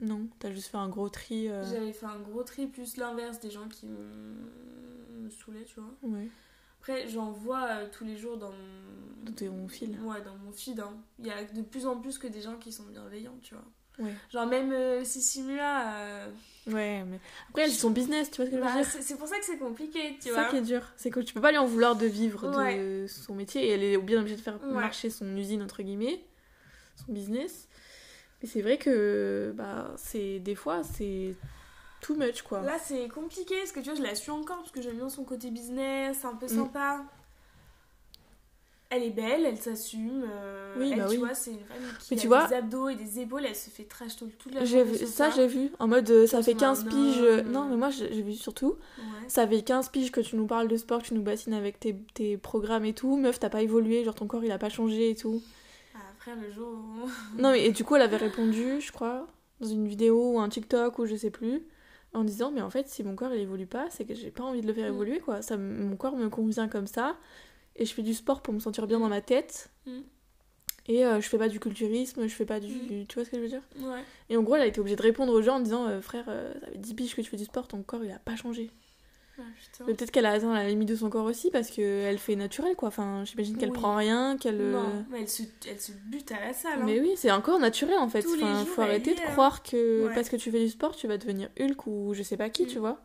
Non, 0.00 0.28
t'as 0.38 0.52
juste 0.52 0.68
fait 0.68 0.76
un 0.76 0.88
gros 0.88 1.08
tri. 1.08 1.48
euh, 1.48 1.62
J'avais 1.64 1.92
fait 1.92 2.06
un 2.06 2.20
gros 2.20 2.42
tri 2.42 2.66
plus 2.66 2.96
l'inverse 2.96 3.40
des 3.40 3.50
gens 3.50 3.68
qui 3.68 3.86
me, 3.86 5.30
saoulaient, 5.30 5.64
tu 5.64 5.80
vois. 5.80 5.90
Ouais, 6.02 6.28
Après, 6.80 7.08
j'en 7.08 7.30
vois 7.30 7.64
euh, 7.70 7.88
tous 7.90 8.04
les 8.04 8.16
jours 8.16 8.36
dans 8.36 8.52
mon... 8.52 9.24
dans 9.24 9.68
fil. 9.68 9.98
Ouais, 10.02 10.20
dans 10.22 10.36
mon 10.36 10.52
feed. 10.52 10.80
hein. 10.80 10.96
Il 11.18 11.26
y 11.26 11.30
a 11.30 11.42
de 11.44 11.62
plus 11.62 11.86
en 11.86 11.98
plus 12.00 12.18
que 12.18 12.26
des 12.26 12.42
gens 12.42 12.58
qui 12.58 12.72
sont 12.72 12.84
bienveillants, 12.84 13.38
tu 13.40 13.54
vois. 13.54 13.64
Ouais. 13.98 14.12
Genre 14.32 14.46
même 14.46 14.72
euh, 14.72 15.04
Sissimula, 15.04 15.94
euh, 15.98 16.30
Ouais, 16.66 17.04
mais 17.06 17.20
après, 17.50 17.62
elles 17.62 17.70
sont 17.72 17.90
business, 17.90 18.30
tu 18.30 18.36
vois 18.36 18.46
ce 18.46 18.50
que 18.50 18.56
je 18.56 18.60
veux 18.62 18.66
bah, 18.66 18.76
dire? 18.82 18.86
c'est 18.90 19.02
c'est 19.02 19.16
pour 19.16 19.28
ça 19.28 19.38
que 19.38 19.44
c'est 19.44 19.58
compliqué, 19.58 20.14
tu 20.16 20.22
C'est 20.22 20.30
vois. 20.30 20.44
ça 20.44 20.48
qui 20.50 20.56
est 20.56 20.62
dur. 20.62 20.82
C'est 20.96 21.10
que 21.10 21.20
tu 21.20 21.34
peux 21.34 21.40
pas 21.40 21.50
lui 21.50 21.58
en 21.58 21.66
vouloir 21.66 21.94
de 21.94 22.06
vivre 22.06 22.50
de 22.50 23.06
son 23.06 23.34
métier 23.34 23.66
et 23.66 23.70
elle 23.70 23.82
est 23.84 23.98
bien 23.98 24.18
obligée 24.20 24.36
de 24.36 24.40
faire 24.40 24.58
Ouais. 24.64 24.72
marcher 24.72 25.10
son 25.10 25.36
usine, 25.36 25.62
entre 25.62 25.82
guillemets, 25.82 26.24
son 27.06 27.12
business. 27.12 27.68
Mais 28.42 28.48
c'est 28.48 28.62
vrai 28.62 28.78
que 28.78 29.52
bah, 29.56 29.92
c'est 29.96 30.38
des 30.38 30.54
fois, 30.54 30.82
c'est 30.82 31.34
too 32.00 32.14
much 32.16 32.42
quoi. 32.42 32.62
Là, 32.62 32.78
c'est 32.82 33.08
compliqué 33.08 33.56
parce 33.58 33.72
que 33.72 33.80
tu 33.80 33.86
vois, 33.90 33.94
je 33.94 34.02
la 34.02 34.14
suis 34.14 34.30
encore 34.30 34.58
parce 34.58 34.70
que 34.70 34.82
j'aime 34.82 34.96
bien 34.96 35.08
son 35.08 35.24
côté 35.24 35.50
business, 35.50 36.24
un 36.24 36.34
peu 36.34 36.46
Mm. 36.46 36.48
Elle 38.94 39.02
est 39.02 39.10
belle, 39.10 39.44
elle 39.44 39.56
s'assume. 39.56 40.24
euh, 40.30 40.74
Oui, 40.78 40.90
elle, 40.92 40.98
bah 40.98 41.04
tu 41.06 41.10
oui. 41.12 41.16
vois, 41.18 41.34
c'est 41.34 41.50
une 41.52 41.64
femme 41.64 41.76
qui 41.98 42.14
Mais 42.14 42.18
a 42.18 42.20
tu 42.20 42.26
vois- 42.28 42.46
des 42.46 42.54
abdos 42.54 42.88
et 42.90 42.94
des 42.94 43.20
épaules, 43.20 43.44
elle 43.46 43.56
se 43.56 43.70
fait 43.70 43.84
trash 43.84 44.16
tout, 44.16 44.28
toute 44.38 44.54
la 44.54 44.64
journée 44.64 44.94
ça, 45.06 45.30
j'ai 45.30 45.46
vu. 45.46 45.70
En 45.78 45.88
mode, 45.88 46.08
euh, 46.10 46.26
ça 46.26 46.42
fait 46.42 46.52
son 46.52 46.58
15 46.58 46.84
un 46.86 46.88
piges. 46.90 47.20
euh. 47.22 47.42
Non, 47.42 47.64
mais 47.64 47.76
moi, 47.76 47.90
j'ai 47.90 48.08
vu 48.22 48.34
surtout. 48.34 48.76
Ouais. 48.98 49.04
Ça 49.28 49.46
fait 49.48 49.62
15 49.62 49.88
piges 49.88 50.12
que 50.12 50.20
tu 50.20 50.36
nous 50.36 50.46
parles 50.46 50.68
de 50.68 50.76
sport, 50.76 51.02
que 51.02 51.06
tu 51.08 51.14
nous 51.14 51.22
bassines 51.22 51.54
avec 51.54 51.80
tes, 51.80 51.96
tes 52.14 52.36
programmes 52.36 52.84
et 52.84 52.92
tout. 52.92 53.16
Meuf, 53.16 53.38
t'as 53.40 53.48
pas 53.50 53.62
évolué, 53.62 54.04
genre 54.04 54.14
ton 54.14 54.26
corps 54.26 54.44
il 54.44 54.52
a 54.52 54.58
pas 54.58 54.68
changé 54.68 55.10
et 55.10 55.14
tout. 55.14 55.42
Ah, 55.94 55.98
Après, 56.12 56.32
le 56.36 56.52
jour 56.52 56.68
où... 56.68 57.40
Non, 57.40 57.50
mais 57.52 57.64
et 57.66 57.72
du 57.72 57.84
coup, 57.84 57.96
elle 57.96 58.02
avait 58.02 58.16
répondu, 58.16 58.80
je 58.80 58.92
crois, 58.92 59.26
dans 59.60 59.68
une 59.68 59.88
vidéo 59.88 60.34
ou 60.34 60.40
un 60.40 60.48
TikTok 60.48 60.98
ou 60.98 61.06
je 61.06 61.16
sais 61.16 61.30
plus, 61.30 61.62
en 62.12 62.22
disant 62.22 62.50
Mais 62.52 62.60
en 62.60 62.70
fait, 62.70 62.88
si 62.88 63.02
mon 63.02 63.16
corps 63.16 63.32
il 63.34 63.40
évolue 63.40 63.66
pas, 63.66 63.86
c'est 63.90 64.04
que 64.04 64.14
j'ai 64.14 64.30
pas 64.30 64.44
envie 64.44 64.60
de 64.60 64.66
le 64.66 64.74
faire 64.74 64.84
Mm. 64.90 64.94
évoluer 64.94 65.18
quoi. 65.20 65.42
Ça, 65.42 65.56
mon 65.56 65.96
corps 65.96 66.16
me 66.16 66.28
convient 66.28 66.68
comme 66.68 66.86
ça 66.86 67.16
et 67.76 67.84
je 67.84 67.92
fais 67.94 68.02
du 68.02 68.14
sport 68.14 68.42
pour 68.42 68.54
me 68.54 68.60
sentir 68.60 68.86
bien 68.86 68.98
dans 69.00 69.08
ma 69.08 69.20
tête. 69.20 69.70
Mm. 69.86 70.00
Et 70.86 71.04
euh, 71.06 71.20
je 71.20 71.28
fais 71.28 71.38
pas 71.38 71.48
du 71.48 71.60
culturisme, 71.60 72.26
je 72.28 72.34
fais 72.34 72.44
pas 72.44 72.60
du. 72.60 72.68
Mm. 72.74 73.06
Tu 73.08 73.14
vois 73.14 73.24
ce 73.24 73.30
que 73.30 73.36
je 73.36 73.42
veux 73.42 73.48
dire? 73.48 73.62
Ouais. 73.80 74.02
Et 74.28 74.36
en 74.36 74.42
gros, 74.42 74.54
elle 74.56 74.62
a 74.62 74.66
été 74.66 74.80
obligée 74.80 74.96
de 74.96 75.02
répondre 75.02 75.32
aux 75.32 75.40
gens 75.42 75.56
en 75.56 75.60
disant 75.60 75.86
euh, 75.88 76.00
Frère, 76.02 76.26
euh, 76.28 76.52
ça 76.60 76.66
fait 76.72 76.78
10 76.78 76.94
piges 76.94 77.14
que 77.16 77.22
tu 77.22 77.30
fais 77.30 77.36
du 77.38 77.44
sport, 77.46 77.66
ton 77.68 77.82
corps 77.82 78.04
il 78.04 78.10
a 78.10 78.18
pas 78.18 78.36
changé. 78.36 78.70
Ah. 79.36 79.42
Mais 79.88 79.94
peut-être 79.94 80.12
qu'elle 80.12 80.26
a 80.26 80.30
atteint 80.32 80.52
la 80.54 80.68
limite 80.68 80.88
de 80.88 80.94
son 80.94 81.10
corps 81.10 81.24
aussi 81.24 81.50
parce 81.50 81.68
qu'elle 81.70 82.18
fait 82.18 82.36
naturel 82.36 82.76
quoi. 82.76 82.86
Enfin, 82.88 83.24
j'imagine 83.24 83.56
qu'elle 83.56 83.70
Oui. 83.70 83.78
prend 83.78 83.96
rien, 83.96 84.36
qu'elle. 84.36 84.58
Non, 84.70 85.04
mais 85.10 85.22
elle 85.22 85.28
se, 85.28 85.42
elle 85.68 85.80
se 85.80 85.90
bute 85.90 86.30
à 86.30 86.38
la 86.40 86.52
salle. 86.52 86.80
hein. 86.80 86.84
mais 86.86 87.00
oui, 87.00 87.14
c'est 87.16 87.32
encore 87.32 87.58
naturel 87.58 87.96
en 87.98 88.08
fait. 88.08 88.22
Tous 88.22 88.34
Enfin, 88.36 88.60
jours, 88.60 88.68
faut 88.68 88.82
arrêter 88.82 89.14
de 89.14 89.20
croire 89.20 89.62
que 89.64 90.06
Ouais. 90.06 90.14
parce 90.14 90.28
que 90.28 90.36
tu 90.36 90.52
fais 90.52 90.60
du 90.60 90.68
sport, 90.68 90.94
tu 90.94 91.08
vas 91.08 91.18
devenir 91.18 91.48
Hulk 91.58 91.86
ou 91.88 92.14
je 92.14 92.22
sais 92.22 92.36
pas 92.36 92.48
qui, 92.50 92.64
Mm. 92.64 92.68
tu 92.68 92.78
vois. 92.78 93.00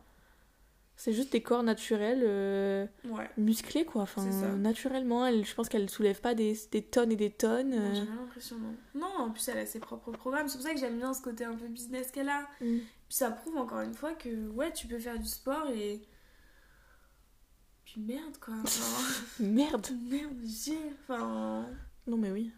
C'est 1.02 1.14
juste 1.14 1.32
des 1.32 1.40
corps 1.42 1.62
naturels, 1.62 2.20
euh, 2.22 2.86
Ouais. 3.06 3.30
musclés 3.38 3.86
quoi. 3.86 4.02
Enfin, 4.02 4.22
C'est 4.22 4.38
ça. 4.38 4.48
naturellement, 4.48 5.24
elle, 5.26 5.46
je 5.46 5.54
pense 5.54 5.70
qu'elle 5.70 5.88
soulève 5.88 6.20
pas 6.20 6.34
des, 6.34 6.54
des 6.72 6.82
tonnes 6.82 7.10
et 7.10 7.16
des 7.16 7.30
tonnes. 7.30 7.72
Euh. 7.72 7.94
J'ai 7.94 8.04
pas 8.04 8.14
l'impression, 8.16 8.58
non. 8.58 8.74
Non, 8.94 9.06
en 9.18 9.30
plus, 9.30 9.48
elle 9.48 9.56
a 9.56 9.64
ses 9.64 9.80
propres 9.80 10.12
programmes. 10.12 10.48
C'est 10.48 10.58
pour 10.58 10.66
ça 10.66 10.74
que 10.74 10.78
j'aime 10.78 10.98
bien 10.98 11.14
ce 11.14 11.22
côté 11.22 11.44
un 11.46 11.54
peu 11.54 11.68
business 11.68 12.10
qu'elle 12.10 12.28
a. 12.28 12.42
Mm. 12.60 12.80
Puis 13.08 13.16
ça 13.16 13.30
prouve 13.30 13.56
encore 13.56 13.80
une 13.80 13.94
fois 13.94 14.12
que, 14.12 14.48
ouais, 14.50 14.72
tu 14.74 14.88
peux 14.88 14.98
faire 14.98 15.18
du 15.18 15.24
sport 15.26 15.70
et. 15.70 16.02
Puis 17.86 18.00
merde, 18.02 18.36
quoi. 18.38 18.54
Enfin, 18.62 19.22
Merde. 19.40 19.86
merde, 20.10 20.36
j'ai. 20.44 20.76
Enfin. 21.02 21.66
Non 22.06 22.18
mais 22.18 22.30
oui. 22.30 22.52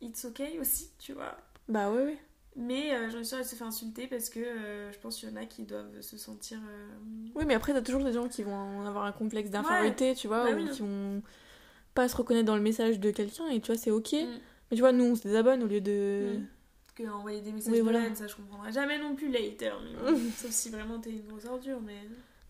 It's 0.00 0.24
okay 0.24 0.58
aussi, 0.58 0.90
tu 0.98 1.12
vois. 1.12 1.36
Bah 1.68 1.90
ouais 1.92 2.02
ouais. 2.04 2.18
Mais 2.56 2.94
euh, 2.94 3.10
j'en 3.10 3.16
suis 3.18 3.26
sûre, 3.26 3.38
elle 3.38 3.44
se 3.44 3.56
fait 3.56 3.64
insulter 3.64 4.06
parce 4.06 4.30
que 4.30 4.38
euh, 4.38 4.92
je 4.92 4.98
pense 4.98 5.18
qu'il 5.18 5.28
y 5.28 5.32
en 5.32 5.36
a 5.36 5.44
qui 5.44 5.64
doivent 5.64 6.00
se 6.00 6.16
sentir. 6.16 6.58
euh, 6.68 6.86
Oui, 7.34 7.44
mais 7.46 7.54
après 7.54 7.72
t'as 7.72 7.82
toujours 7.82 8.04
des 8.04 8.12
gens 8.12 8.28
qui 8.28 8.42
vont 8.44 8.86
avoir 8.86 9.04
un 9.04 9.12
complexe 9.12 9.50
d'infériorité, 9.50 10.14
tu 10.14 10.28
vois, 10.28 10.44
Bah 10.44 10.52
ou 10.52 10.56
oui. 10.62 10.68
qui 10.70 10.82
vont 10.82 11.20
pas 11.94 12.08
se 12.08 12.16
reconnaître 12.16 12.46
dans 12.46 12.54
le 12.56 12.62
message 12.62 13.00
de 13.00 13.10
quelqu'un 13.10 13.48
et 13.48 13.60
tu 13.60 13.72
vois 13.72 13.76
c'est 13.80 13.90
ok. 13.90 14.12
Mm. 14.12 14.38
Mais 14.70 14.76
tu 14.76 14.80
vois 14.80 14.92
nous 14.92 15.04
on 15.04 15.14
se 15.16 15.22
désabonne 15.22 15.62
au 15.64 15.66
lieu 15.66 15.80
de. 15.80 16.36
Mm. 16.38 16.46
Que 16.94 17.08
envoyer 17.10 17.40
des 17.40 17.50
messages 17.50 17.72
Oui, 17.72 17.78
de 17.78 17.82
voilà. 17.82 18.04
haine, 18.06 18.14
ça 18.14 18.28
je 18.28 18.36
comprendrai 18.36 18.70
jamais 18.70 18.98
non 18.98 19.16
plus 19.16 19.28
mais 19.28 19.56
bon, 19.58 20.16
Sauf 20.36 20.50
si 20.52 20.70
vraiment 20.70 21.00
t'es 21.00 21.10
une 21.10 21.26
grosse 21.26 21.46
ordure, 21.46 21.80
mais. 21.80 21.96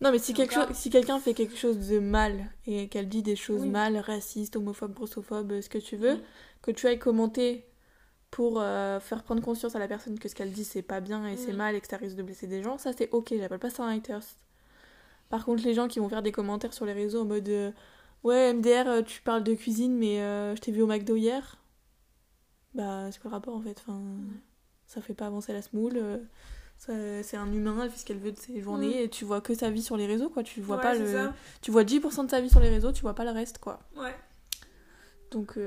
Non, 0.01 0.11
mais 0.11 0.19
si, 0.19 0.33
quelque 0.35 0.53
chose, 0.53 0.67
si 0.73 0.89
quelqu'un 0.91 1.19
fait 1.19 1.33
quelque 1.33 1.55
chose 1.55 1.79
de 1.87 1.97
mal 1.99 2.51
et 2.67 2.89
qu'elle 2.89 3.07
dit 3.09 3.23
des 3.23 3.35
choses 3.37 3.61
Oui. 3.61 3.69
mal, 3.69 3.97
racistes, 3.97 4.55
homophobes, 4.57 4.93
grossophobes, 4.93 5.61
ce 5.61 5.69
que 5.69 5.77
tu 5.79 5.95
veux, 5.95 6.15
Mm. 6.17 6.21
que 6.61 6.71
tu 6.71 6.85
ailles 6.85 6.99
commenter 6.99 7.65
pour 8.35 8.59
euh, 8.59 8.99
faire 8.99 9.23
prendre 9.23 9.41
conscience 9.41 9.77
à 9.77 9.79
la 9.79 9.87
personne 9.87 10.19
que 10.19 10.27
ce 10.27 10.35
qu'elle 10.35 10.51
dit 10.51 10.65
c'est 10.65 10.81
pas 10.81 10.99
bien 10.99 11.25
et 11.25 11.37
c'est 11.37 11.53
Mm. 11.53 11.57
mal 11.57 11.75
et 11.75 11.79
que 11.79 11.87
ça 11.87 11.95
risque 11.95 12.17
de 12.17 12.21
blesser 12.23 12.47
des 12.47 12.61
gens, 12.61 12.77
ça 12.77 12.91
c'est 12.91 13.09
ok, 13.11 13.33
j'appelle 13.39 13.59
pas 13.59 13.69
ça 13.69 13.83
un 13.85 13.95
haters. 13.95 14.23
Par 15.29 15.45
contre, 15.45 15.63
les 15.63 15.73
gens 15.73 15.87
qui 15.87 15.99
vont 15.99 16.09
faire 16.09 16.21
des 16.21 16.33
commentaires 16.33 16.73
sur 16.73 16.85
les 16.85 16.91
réseaux 16.91 17.21
en 17.21 17.25
mode 17.25 17.47
euh, 17.47 17.71
Ouais, 18.25 18.51
MDR, 18.53 18.87
euh, 18.87 19.01
tu 19.03 19.21
parles 19.21 19.43
de 19.45 19.53
cuisine, 19.53 19.95
mais 19.97 20.19
euh, 20.19 20.53
je 20.53 20.59
t'ai 20.59 20.73
vu 20.73 20.81
au 20.81 20.85
McDo 20.87 21.15
hier. 21.15 21.57
Bah, 22.73 23.09
c'est 23.11 23.21
quoi 23.21 23.29
le 23.31 23.35
rapport 23.35 23.55
en 23.55 23.61
fait 23.61 23.77
enfin, 23.87 24.01
Ça 24.85 24.99
fait 25.01 25.13
pas 25.13 25.27
avancer 25.27 25.53
la 25.53 25.61
smoule. 25.61 25.97
ça- 26.77 27.23
c'est 27.23 27.37
un 27.37 27.49
humain, 27.53 27.79
elle 27.83 27.89
fait 27.89 27.99
ce 27.99 28.05
qu'elle 28.05 28.19
veut 28.19 28.33
de 28.33 28.37
ses 28.37 28.59
journées 28.59 28.99
Mm. 29.01 29.03
et 29.05 29.09
tu 29.09 29.23
vois 29.23 29.39
que 29.39 29.53
sa 29.55 29.69
vie 29.69 29.81
sur 29.81 29.95
les 29.95 30.07
réseaux 30.07 30.29
quoi. 30.29 30.43
Tu 30.43 30.59
vois 30.59 30.75
Ouais, 30.75 30.81
pas 30.81 30.93
le. 30.95 31.09
ça. 31.09 31.33
Tu 31.61 31.71
vois 31.71 31.85
10% 31.85 32.25
de 32.25 32.29
sa 32.29 32.41
vie 32.41 32.49
sur 32.49 32.59
les 32.59 32.67
réseaux, 32.69 32.91
tu 32.91 33.01
vois 33.01 33.13
pas 33.15 33.23
le 33.23 33.31
reste 33.31 33.59
quoi. 33.59 33.79
Ouais. 33.95 34.13
Donc, 35.31 35.57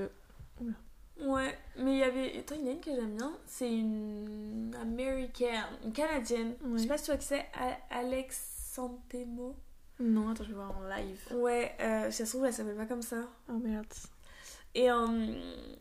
Ouais, 1.20 1.58
mais 1.76 1.92
il 1.94 1.98
y 1.98 2.02
avait. 2.02 2.38
Attends, 2.38 2.54
il 2.56 2.60
y 2.62 2.64
en 2.64 2.68
a 2.68 2.72
une 2.74 2.80
que 2.80 2.94
j'aime 2.94 3.16
bien. 3.16 3.32
C'est 3.46 3.72
une 3.72 4.74
américaine, 4.80 5.64
une 5.84 5.92
canadienne. 5.92 6.54
Ouais. 6.62 6.78
Je 6.78 6.82
sais 6.82 6.88
pas 6.88 6.98
si 6.98 7.04
tu 7.04 7.10
vois 7.10 7.18
que 7.18 7.24
c'est 7.24 7.46
Alex 7.90 8.70
Santemo. 8.72 9.56
non, 9.98 10.28
attends, 10.30 10.44
je 10.44 10.48
vais 10.50 10.54
voir 10.54 10.76
en 10.78 10.82
live. 10.88 11.20
Ouais, 11.34 11.74
euh, 11.80 12.10
si 12.10 12.18
ça 12.18 12.26
se 12.26 12.30
trouve, 12.32 12.44
elle 12.46 12.52
s'appelle 12.52 12.76
pas 12.76 12.86
comme 12.86 13.02
ça. 13.02 13.24
Oh 13.48 13.54
merde. 13.58 13.86
Et 14.74 14.90
euh, 14.90 15.06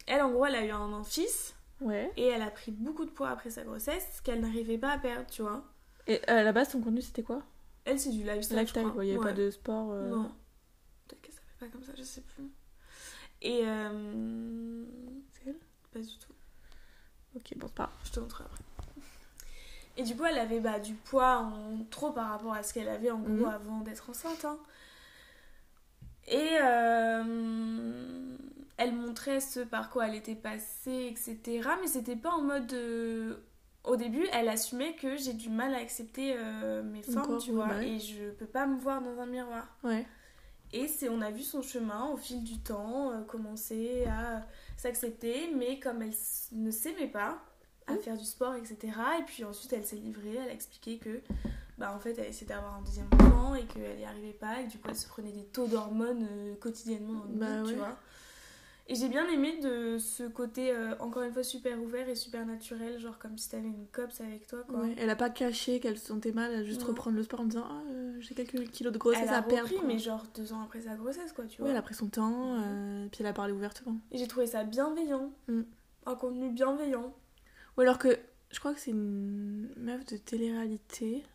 elle, 0.08 0.22
en 0.22 0.32
gros, 0.32 0.46
elle 0.46 0.56
a 0.56 0.66
eu 0.66 0.72
un, 0.72 0.94
un 0.94 1.04
fils 1.04 1.54
Ouais. 1.82 2.12
et 2.18 2.26
elle 2.26 2.42
a 2.42 2.50
pris 2.50 2.72
beaucoup 2.72 3.06
de 3.06 3.12
poids 3.12 3.30
après 3.30 3.52
sa 3.52 3.64
grossesse 3.64 4.22
qu'elle 4.24 4.40
n'arrivait 4.42 4.80
pas 4.80 4.92
à 4.94 4.98
perdre, 4.98 5.28
tu 5.30 5.44
vois. 5.44 5.64
Et 6.08 6.16
euh, 6.32 6.40
à 6.40 6.44
la 6.44 6.52
base, 6.52 6.70
ton 6.70 6.82
contenu 6.82 7.02
c'était 7.02 7.22
quoi? 7.22 7.44
Elle, 7.86 8.00
c'est 8.00 8.10
du 8.10 8.24
lifestyle. 8.24 8.58
Lifestyle. 8.58 8.88
Il 9.02 9.06
y 9.06 9.10
avait 9.12 9.20
Ouais. 9.20 9.26
pas 9.26 9.34
de 9.34 9.52
sport. 9.52 9.92
euh, 9.92 10.10
Non. 10.10 10.32
Peut-être 11.08 11.22
qu'elle 11.22 11.34
s'appelle 11.36 11.56
pas 11.60 11.68
comme 11.68 11.84
ça, 11.84 11.92
je 11.96 12.02
sais 12.04 12.22
plus. 12.22 12.46
Et. 13.42 13.62
Euh... 13.64 14.84
C'est 15.34 15.50
elle? 15.50 15.56
Pas 15.94 16.00
du 16.00 16.18
tout. 16.18 16.34
Ok, 17.36 17.54
bon, 17.58 17.68
c'est 17.68 17.76
pas. 17.76 17.92
Je 18.06 18.12
te 18.12 18.20
montrerai 18.20 18.46
après. 18.46 18.64
Et 19.98 20.04
du 20.04 20.16
coup, 20.16 20.26
elle 20.26 20.38
avait 20.38 20.60
bah, 20.60 20.80
du 20.80 20.94
poids 20.94 21.38
en 21.38 21.84
trop 21.90 22.12
par 22.12 22.30
rapport 22.30 22.54
à 22.54 22.62
ce 22.64 22.74
qu'elle 22.74 22.90
avait 22.90 23.10
en 23.12 23.20
gros 23.20 23.32
Mhm. 23.34 23.46
avant 23.46 23.80
d'être 23.82 24.10
enceinte. 24.10 24.46
hein. 24.46 24.58
Et 26.28 26.58
euh, 26.62 28.36
elle 28.78 28.94
montrait 28.94 29.40
ce 29.40 29.62
par 29.62 29.90
quoi 29.90 30.08
elle 30.08 30.16
était 30.16 30.36
passée, 30.36 31.08
etc. 31.10 31.68
Mais 31.82 31.88
c'était 31.88 32.16
pas 32.18 32.32
en 32.32 32.42
mode 32.42 32.72
euh, 32.74 33.38
au 33.86 33.96
début, 33.96 34.28
elle 34.34 34.50
assumait 34.50 34.94
que 34.96 35.16
j'ai 35.16 35.34
du 35.34 35.50
mal 35.50 35.74
à 35.74 35.78
accepter 35.78 36.36
euh, 36.38 36.84
mes 36.84 37.02
formes, 37.02 37.38
tu 37.40 37.52
vois, 37.54 37.68
bah 37.68 37.76
ouais. 37.78 37.92
et 37.92 38.00
je 38.00 38.30
peux 38.32 38.46
pas 38.46 38.66
me 38.68 38.78
voir 38.78 39.02
dans 39.02 39.18
un 39.20 39.26
miroir. 39.26 39.66
Ouais. 39.84 40.06
Et 40.74 40.88
c'est, 40.88 41.10
on 41.10 41.22
a 41.22 41.32
vu 41.32 41.42
son 41.44 41.62
chemin 41.62 42.10
au 42.12 42.18
fil 42.18 42.44
du 42.44 42.58
temps, 42.60 43.12
euh, 43.12 43.22
commencer 43.24 44.06
à 44.06 44.46
s'accepter, 44.76 45.50
mais 45.56 45.80
comme 45.80 46.02
elle 46.02 46.14
ne 46.52 46.72
s'aimait 46.72 47.08
pas 47.08 47.40
à 47.88 47.94
Mhm. 47.94 48.00
faire 48.00 48.18
du 48.18 48.26
sport, 48.26 48.54
etc. 48.56 48.78
Et 49.20 49.24
puis 49.24 49.44
ensuite, 49.46 49.72
elle 49.74 49.86
s'est 49.86 49.96
livrée, 49.96 50.36
elle 50.36 50.50
a 50.50 50.54
expliqué 50.54 50.98
que, 50.98 51.22
bah 51.78 51.94
en 51.96 52.00
fait, 52.00 52.18
elle 52.18 52.28
essayait 52.28 52.48
d'avoir 52.48 52.76
un 52.76 52.82
deuxième 52.82 53.08
enfant 53.14 53.56
et 53.56 53.64
qu'elle 53.66 53.98
n'y 53.98 54.06
arrivait 54.06 54.34
pas, 54.34 54.60
et 54.62 54.66
que 54.66 54.72
du 54.72 54.78
coup, 54.80 54.90
elle 54.90 54.98
se 54.98 55.08
prenait 55.08 55.32
des 55.32 55.46
taux 55.46 55.68
d'hormones 55.68 56.28
euh, 56.30 56.56
quotidiennement 56.56 57.14
dans 57.14 57.26
le 57.28 57.36
Bah 57.36 57.64
tu 57.70 57.76
vois. 57.76 57.98
Et 58.90 58.96
j'ai 58.96 59.10
bien 59.10 59.28
aimé 59.28 59.60
de 59.62 59.98
ce 59.98 60.24
côté, 60.24 60.72
euh, 60.72 60.96
encore 61.00 61.24
une 61.24 61.34
fois, 61.34 61.44
super 61.44 61.82
ouvert 61.82 62.08
et 62.08 62.16
super 62.16 62.46
naturel, 62.46 62.98
genre 63.00 63.20
comme 63.20 63.38
si 63.38 63.50
t'avais 63.50 63.68
une 63.68 63.86
copse 63.88 64.22
avec 64.22 64.48
toi, 64.48 64.60
quoi. 64.66 64.80
Ouais, 64.80 64.96
Elle 64.98 65.10
a 65.10 65.18
pas 65.18 65.30
caché 65.30 65.82
qu'elle 65.82 65.98
se 65.98 66.06
sentait 66.08 66.32
mal, 66.32 66.54
elle 66.54 66.62
a 66.62 66.64
juste 66.64 66.84
reprendre 66.84 67.18
le 67.18 67.24
sport 67.24 67.42
en 67.42 67.46
disant 67.46 67.66
Ah, 67.70 67.82
euh, 67.92 68.16
j'ai 68.22 68.34
quelques 68.34 68.70
kilos 68.72 68.94
de 68.94 68.98
grossesse 68.98 69.24
elle 69.24 69.34
a 69.34 69.38
à 69.40 69.42
perdre. 69.42 69.70
quoi. 69.70 69.84
mais 69.86 70.00
genre 70.00 70.26
deux 70.36 70.54
ans 70.54 70.62
après 70.62 70.80
sa 70.82 70.96
grossesse, 70.96 71.34
quoi, 71.34 71.44
tu 71.46 71.58
Ouais, 71.62 71.66
vois. 71.66 71.72
elle 71.72 71.78
a 71.78 71.82
pris 71.82 71.96
son 71.96 72.08
temps, 72.08 72.62
euh, 72.64 73.08
puis 73.12 73.20
elle 73.22 73.28
a 73.28 73.34
parlé 73.34 73.52
ouvertement. 73.52 73.98
Et 74.12 74.18
j'ai 74.18 74.28
trouvé 74.28 74.48
ça 74.48 74.64
bienveillant. 74.64 75.32
Mm. 75.50 75.62
Un 76.06 76.16
contenu 76.16 76.50
bienveillant. 76.52 77.14
Ou 77.78 77.82
alors 77.82 77.98
que 78.00 78.18
je 78.52 78.60
crois 78.60 78.74
que 78.74 78.80
c'est 78.80 78.92
une 78.92 79.68
meuf 79.76 80.06
de 80.06 80.16
télé-réalité. 80.16 81.26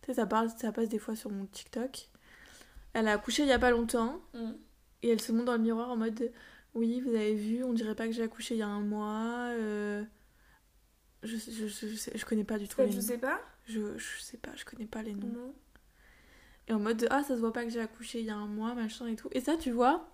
Tu 0.00 0.06
sais, 0.06 0.14
ça, 0.14 0.24
parle, 0.26 0.48
ça 0.48 0.72
passe 0.72 0.88
des 0.88 0.98
fois 0.98 1.14
sur 1.14 1.30
mon 1.30 1.44
TikTok. 1.44 2.08
Elle 2.94 3.06
a 3.06 3.12
accouché 3.12 3.42
il 3.42 3.50
y 3.50 3.52
a 3.52 3.58
pas 3.58 3.70
longtemps 3.70 4.18
et 5.02 5.10
elle 5.10 5.20
se 5.20 5.32
montre 5.32 5.44
dans 5.44 5.52
le 5.52 5.58
miroir 5.58 5.90
en 5.90 5.96
mode 5.96 6.32
Oui, 6.74 7.00
vous 7.00 7.10
avez 7.10 7.34
vu, 7.34 7.62
on 7.64 7.72
dirait 7.74 7.94
pas 7.94 8.06
que 8.06 8.12
j'ai 8.12 8.22
accouché 8.22 8.54
il 8.54 8.58
y 8.58 8.62
a 8.62 8.66
un 8.68 8.80
mois. 8.80 9.50
euh, 9.50 10.04
Je, 11.22 11.36
je, 11.36 11.66
je, 11.68 11.86
je, 11.88 11.94
sais- 11.96 12.12
je 12.16 12.24
connais 12.24 12.44
pas 12.44 12.58
du 12.58 12.66
tout 12.68 12.76
Peut-être, 12.76 12.88
les 12.88 12.92
je 12.96 13.00
noms. 13.00 13.06
sais 13.06 13.18
pas? 13.18 13.40
Je, 13.66 13.96
je 13.98 14.20
sais 14.20 14.38
pas, 14.38 14.50
je 14.56 14.64
connais 14.64 14.86
pas 14.86 15.02
les 15.02 15.14
noms. 15.14 15.28
Non. 15.28 15.54
Et 16.68 16.72
en 16.72 16.78
mode 16.80 17.06
Ah, 17.10 17.22
ça 17.22 17.34
se 17.34 17.40
voit 17.40 17.52
pas 17.52 17.64
que 17.64 17.70
j'ai 17.70 17.80
accouché 17.80 18.20
il 18.20 18.26
y 18.26 18.30
a 18.30 18.36
un 18.36 18.46
mois, 18.46 18.74
machin 18.74 19.06
et 19.06 19.16
tout. 19.16 19.28
Et 19.32 19.40
ça, 19.40 19.56
tu 19.56 19.70
vois, 19.70 20.08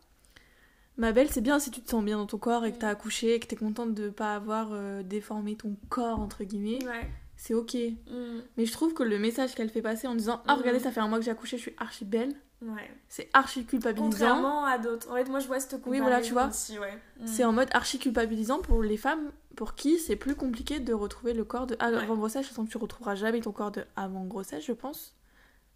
ma 0.96 1.12
belle, 1.12 1.30
c'est 1.30 1.40
bien 1.40 1.58
si 1.58 1.70
tu 1.70 1.80
te 1.80 1.88
sens 1.90 2.04
bien 2.04 2.16
dans 2.18 2.26
ton 2.26 2.38
corps 2.38 2.66
et 2.66 2.72
que 2.72 2.76
Mm. 2.76 2.80
t'as 2.80 2.88
accouché 2.90 3.34
et 3.34 3.40
que 3.40 3.46
t'es 3.46 3.56
contente 3.56 3.94
de 3.94 4.10
pas 4.10 4.34
avoir 4.34 4.72
euh, 4.72 5.02
déformé 5.02 5.56
ton 5.56 5.76
corps, 5.88 6.18
entre 6.20 6.44
guillemets. 6.44 6.84
Ouais. 6.84 7.08
C'est 7.40 7.54
ok. 7.54 7.74
Mm. 7.74 8.40
Mais 8.56 8.66
je 8.66 8.72
trouve 8.72 8.92
que 8.94 9.04
le 9.04 9.18
message 9.18 9.54
qu'elle 9.54 9.70
fait 9.70 9.80
passer 9.80 10.06
en 10.08 10.14
disant 10.16 10.42
Ah, 10.48 10.56
regardez, 10.56 10.80
ça 10.80 10.90
fait 10.90 10.98
un 11.00 11.06
mois 11.08 11.18
que 11.20 11.24
j'ai 11.24 11.30
accouché, 11.30 11.56
je 11.56 11.62
suis 11.62 11.74
archi 11.78 12.04
belle, 12.04 12.34
Ouais. 12.60 12.90
c'est 13.08 13.30
archi 13.32 13.64
culpabilisant. 13.64 14.10
Contrairement 14.10 14.64
à 14.64 14.76
d'autres. 14.78 15.08
En 15.10 15.14
fait, 15.14 15.24
moi, 15.30 15.38
je 15.38 15.46
vois 15.46 15.60
cette 15.60 15.80
Oui, 15.86 16.00
voilà, 16.00 16.20
tu 16.20 16.32
vois. 16.32 16.48
aussi, 16.48 16.78
ouais. 16.80 16.98
Mm. 17.20 17.26
C'est 17.28 17.44
en 17.44 17.52
mode 17.52 17.68
archi 17.72 18.00
culpabilisant 18.00 18.58
pour 18.58 18.82
les 18.82 18.96
femmes 18.96 19.30
pour 19.54 19.76
qui 19.76 19.98
c'est 20.00 20.16
plus 20.16 20.34
compliqué 20.34 20.80
de 20.80 20.92
retrouver 20.92 21.32
le 21.32 21.44
corps 21.44 21.66
de 21.68 21.74
Ouais. 21.76 21.80
avant 21.82 22.16
grossesse. 22.16 22.48
Je 22.48 22.52
sens 22.52 22.66
que 22.66 22.72
tu 22.72 22.78
retrouveras 22.78 23.14
jamais 23.14 23.40
ton 23.40 23.52
corps 23.52 23.70
de 23.70 23.84
avant 23.94 24.24
grossesse, 24.24 24.64
je 24.66 24.72
pense. 24.72 25.14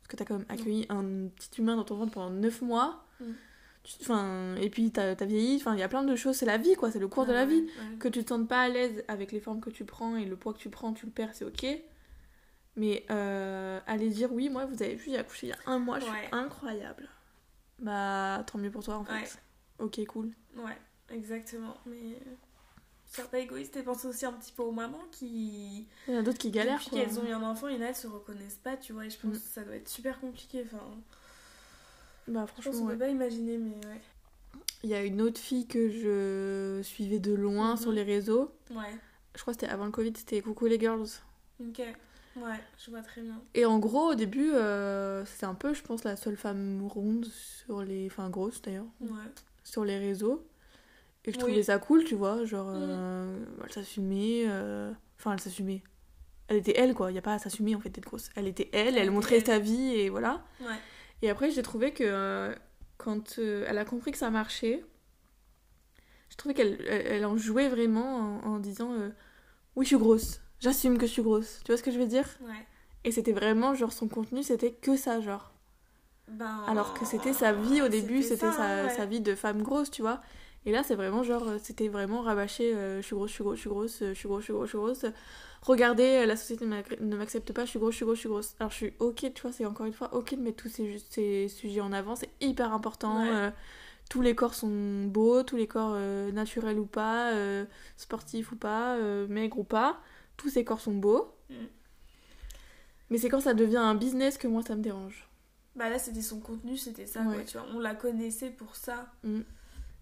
Parce 0.00 0.08
que 0.08 0.16
t'as 0.16 0.24
quand 0.24 0.38
même 0.38 0.46
accueilli 0.48 0.86
un 0.88 1.28
petit 1.28 1.60
humain 1.60 1.76
dans 1.76 1.84
ton 1.84 1.94
ventre 1.94 2.10
pendant 2.12 2.30
9 2.30 2.60
mois. 2.62 3.04
Enfin, 4.00 4.54
et 4.56 4.70
puis 4.70 4.90
t'as 4.92 5.16
t'as 5.16 5.24
vieilli, 5.24 5.56
enfin, 5.56 5.74
il 5.74 5.80
y 5.80 5.82
a 5.82 5.88
plein 5.88 6.04
de 6.04 6.14
choses, 6.14 6.36
c'est 6.36 6.46
la 6.46 6.56
vie 6.58 6.74
quoi, 6.74 6.90
c'est 6.92 7.00
le 7.00 7.08
cours 7.08 7.26
de 7.26 7.32
la 7.32 7.44
Ouais, 7.44 7.54
vie. 7.54 7.62
ouais. 7.62 7.98
Que 7.98 8.08
tu 8.08 8.22
te 8.22 8.28
sentes 8.28 8.46
pas 8.48 8.62
à 8.62 8.68
l'aise 8.68 9.04
avec 9.08 9.32
les 9.32 9.40
formes 9.40 9.60
que 9.60 9.70
tu 9.70 9.84
prends 9.84 10.16
et 10.16 10.24
le 10.24 10.36
poids 10.36 10.52
que 10.52 10.58
tu 10.58 10.70
prends, 10.70 10.92
tu 10.92 11.06
le 11.06 11.12
perds, 11.12 11.34
c'est 11.34 11.44
ok. 11.44 11.66
Mais 12.76 13.04
euh, 13.10 13.80
aller 13.86 14.08
dire 14.08 14.32
oui, 14.32 14.48
moi 14.48 14.64
vous 14.66 14.82
avez 14.82 14.94
vu, 14.94 15.10
j'ai 15.10 15.18
accouché 15.18 15.48
il 15.48 15.50
y 15.50 15.52
a 15.52 15.58
un 15.66 15.78
mois, 15.78 15.98
je 15.98 16.04
suis 16.04 16.12
incroyable. 16.32 17.08
Bah 17.78 18.44
tant 18.46 18.58
mieux 18.58 18.70
pour 18.70 18.82
toi 18.84 18.96
en 18.96 19.04
fait. 19.04 19.12
Ouais. 19.12 19.28
Ok, 19.78 20.00
cool. 20.06 20.30
Ouais, 20.56 20.78
exactement. 21.10 21.76
Mais 21.86 22.16
sois 23.06 23.24
pas 23.24 23.40
égoïste 23.40 23.76
et 23.76 23.82
pense 23.82 24.04
aussi 24.04 24.24
un 24.24 24.32
petit 24.32 24.52
peu 24.52 24.62
aux 24.62 24.72
mamans 24.72 25.02
qui, 25.10 25.86
Il 26.06 26.14
y 26.14 26.16
en 26.16 26.20
a 26.20 26.22
d'autres 26.22 26.38
qui 26.38 26.50
galèrent 26.50 26.78
depuis 26.78 26.90
qu'elles 26.90 27.18
ont 27.18 27.26
eu 27.26 27.32
un 27.32 27.42
enfant, 27.42 27.68
il 27.68 27.76
y 27.76 27.78
en 27.78 27.82
a, 27.82 27.88
elles 27.88 27.96
se 27.96 28.06
reconnaissent 28.06 28.60
pas, 28.62 28.76
tu 28.76 28.92
vois. 28.92 29.04
Et 29.06 29.10
je 29.10 29.18
pense 29.18 29.32
Mm. 29.36 29.40
que 29.40 29.48
ça 29.48 29.64
doit 29.64 29.74
être 29.74 29.88
super 29.88 30.20
compliqué. 30.20 30.64
Enfin, 30.64 30.82
Bah 32.28 32.44
je 32.48 32.52
pense 32.54 32.62
franchement, 32.64 32.72
qu'on 32.80 32.86
ouais. 32.86 32.92
peut 32.94 32.98
pas 33.00 33.08
imaginer, 33.08 33.58
mais 33.58 33.70
ouais. 33.86 34.00
Il 34.84 34.90
y 34.90 34.94
a 34.94 35.02
une 35.04 35.20
autre 35.20 35.38
fille 35.40 35.66
que 35.66 35.88
je 35.90 36.80
suivais 36.82 37.18
de 37.20 37.32
loin 37.32 37.72
Mhm. 37.72 37.76
sur 37.76 37.92
les 37.92 38.02
réseaux. 38.02 38.52
Ouais, 38.70 38.94
Je 39.34 39.40
crois 39.40 39.54
que 39.54 39.60
c'était 39.60 39.72
avant 39.72 39.84
le 39.86 39.90
Covid, 39.92 40.12
c'était 40.16 40.40
Coucou 40.40 40.66
les 40.66 40.78
girls. 40.78 41.06
ok. 41.60 41.82
Ouais, 42.36 42.58
je 42.82 42.90
vois 42.90 43.02
très 43.02 43.20
bien. 43.20 43.40
Et 43.54 43.66
en 43.66 43.78
gros, 43.78 44.12
au 44.12 44.14
début, 44.14 44.52
euh, 44.52 45.22
c'était 45.26 45.44
un 45.44 45.54
peu, 45.54 45.74
je 45.74 45.82
pense, 45.82 46.02
la 46.04 46.16
seule 46.16 46.36
femme 46.36 46.86
ronde 46.86 47.26
sur 47.26 47.82
les. 47.82 48.06
Enfin, 48.06 48.30
grosse 48.30 48.62
d'ailleurs, 48.62 48.86
Ouais. 49.02 49.08
sur 49.64 49.84
les 49.84 49.98
réseaux. 49.98 50.46
Et 51.24 51.30
je 51.32 51.36
Oui. 51.36 51.42
trouvais 51.44 51.62
ça 51.62 51.78
cool, 51.78 52.04
tu 52.04 52.14
vois. 52.14 52.44
Genre, 52.46 52.68
Mhm. 52.68 52.74
euh, 52.80 53.44
elle 53.64 53.72
s'assumait. 53.72 54.44
euh, 54.48 54.92
Enfin, 55.18 55.34
elle 55.34 55.40
s'assumait. 55.40 55.82
Elle 56.48 56.56
était 56.56 56.74
elle, 56.76 56.94
quoi. 56.94 57.10
Il 57.10 57.12
n'y 57.12 57.18
a 57.18 57.22
pas 57.22 57.34
à 57.34 57.38
s'assumer 57.38 57.74
en 57.76 57.80
fait 57.80 57.90
d'être 57.90 58.04
grosse. 58.06 58.30
Elle 58.34 58.48
était 58.48 58.68
elle, 58.72 58.96
Elle 58.98 59.10
montrait 59.12 59.36
elle. 59.36 59.46
sa 59.46 59.58
vie 59.60 59.94
et 59.94 60.08
voilà. 60.08 60.42
Ouais. 60.60 60.66
Et 61.22 61.30
après, 61.30 61.50
j'ai 61.50 61.62
trouvé 61.62 61.92
que 61.92 62.04
euh, 62.04 62.54
quand 62.98 63.38
euh, 63.38 63.64
elle 63.68 63.78
a 63.78 63.84
compris 63.84 64.12
que 64.12 64.18
ça 64.18 64.30
marchait, 64.30 64.84
je 66.30 66.36
trouvais 66.36 66.54
qu'elle 66.54 66.80
elle, 66.88 67.06
elle 67.06 67.24
en 67.26 67.36
jouait 67.36 67.68
vraiment 67.68 68.40
en, 68.44 68.54
en 68.54 68.58
disant 68.58 68.92
euh, 68.92 69.10
Oui, 69.76 69.84
je 69.84 69.88
suis 69.88 69.98
grosse. 69.98 70.40
J'assume 70.60 70.98
que 70.98 71.06
je 71.06 71.12
suis 71.12 71.22
grosse. 71.22 71.60
Tu 71.64 71.72
vois 71.72 71.76
ce 71.76 71.82
que 71.82 71.90
je 71.90 71.98
veux 71.98 72.06
dire? 72.06 72.28
Ouais. 72.42 72.66
Et 73.04 73.10
c'était 73.10 73.32
vraiment, 73.32 73.74
genre, 73.74 73.92
son 73.92 74.08
contenu, 74.08 74.42
c'était 74.42 74.72
que 74.72 74.96
ça, 74.96 75.20
genre. 75.20 75.52
Ben, 76.28 76.62
Alors 76.66 76.94
que 76.94 77.04
c'était 77.04 77.32
sa 77.32 77.52
vie 77.52 77.82
au 77.82 77.88
début, 77.88 78.22
c'était 78.22 78.50
sa, 78.52 78.84
ouais. 78.84 78.90
sa 78.90 79.06
vie 79.06 79.20
de 79.20 79.34
femme 79.34 79.62
grosse, 79.62 79.90
tu 79.90 80.02
vois. 80.02 80.22
Et 80.64 80.70
là, 80.72 80.82
c'est 80.84 80.94
vraiment 80.94 81.22
genre, 81.24 81.48
euh, 81.48 81.58
c'était 81.60 81.88
vraiment 81.88 82.20
rabâché 82.22 82.74
euh, 82.74 83.00
je 83.02 83.06
suis 83.06 83.14
grosse, 83.16 83.30
je 83.30 83.34
suis 83.34 83.42
grosse, 83.44 83.56
je 83.56 83.60
suis 83.62 83.70
grosse, 83.70 84.02
euh, 84.02 84.08
je 84.14 84.18
suis 84.18 84.28
grosse, 84.28 84.40
je 84.42 84.44
suis 84.44 84.52
grosse, 84.52 84.66
je 84.66 84.70
suis 84.70 84.78
grosse. 84.78 85.04
Regardez, 85.62 86.04
euh, 86.22 86.26
la 86.26 86.36
société 86.36 86.64
ne 86.66 86.70
m'ac- 86.70 87.00
ne 87.00 87.16
m'accepte 87.16 87.52
pas, 87.52 87.64
je 87.64 87.70
suis 87.70 87.78
grosse, 87.80 87.92
je 87.94 87.96
suis 87.96 88.04
grosse, 88.04 88.16
je 88.16 88.20
suis 88.20 88.28
grosse. 88.28 88.54
Alors 88.60 88.70
je 88.70 88.76
suis 88.76 88.92
ok, 89.00 89.32
tu 89.34 89.42
vois, 89.42 89.52
c'est 89.52 89.66
encore 89.66 89.86
une 89.86 89.92
fois 89.92 90.14
ok 90.14 90.34
de 90.34 90.40
mettre 90.40 90.62
tous 90.62 90.68
ces, 90.68 90.98
ces 91.10 91.48
sujets 91.48 91.80
en 91.80 91.92
avant, 91.92 92.14
c'est 92.16 92.30
hyper 92.40 92.72
important. 92.72 93.22
Ouais. 93.22 93.30
euh, 93.32 93.50
tous 94.10 94.20
les 94.22 94.34
corps 94.34 94.54
sont 94.54 95.04
beaux, 95.06 95.42
tous 95.42 95.56
les 95.56 95.66
corps 95.66 95.92
euh, 95.94 96.30
naturels 96.32 96.78
ou 96.78 96.84
pas, 96.86 97.32
euh, 97.32 97.64
sportifs 97.96 98.52
ou 98.52 98.56
pas, 98.56 98.96
euh, 98.96 99.26
maigres 99.28 99.58
ou 99.58 99.64
pas, 99.64 100.00
tous 100.36 100.50
ces 100.50 100.64
corps 100.64 100.80
sont 100.80 100.94
beaux. 100.94 101.32
Mm. 101.50 101.54
Mais 103.10 103.18
c'est 103.18 103.28
quand 103.28 103.40
ça 103.40 103.54
devient 103.54 103.76
un 103.78 103.94
business 103.94 104.38
que 104.38 104.46
moi 104.48 104.62
ça 104.62 104.74
me 104.76 104.82
dérange. 104.82 105.28
Bah 105.74 105.88
là, 105.88 105.98
c'était 105.98 106.20
son 106.22 106.40
contenu, 106.40 106.76
c'était 106.76 107.06
ça, 107.06 107.20
Ouais. 107.22 107.34
quoi, 107.36 107.44
tu 107.44 107.56
vois. 107.58 107.66
On 107.74 107.78
la 107.78 107.94
connaissait 107.94 108.50
pour 108.50 108.76
ça. 108.76 109.10
Mm. 109.24 109.40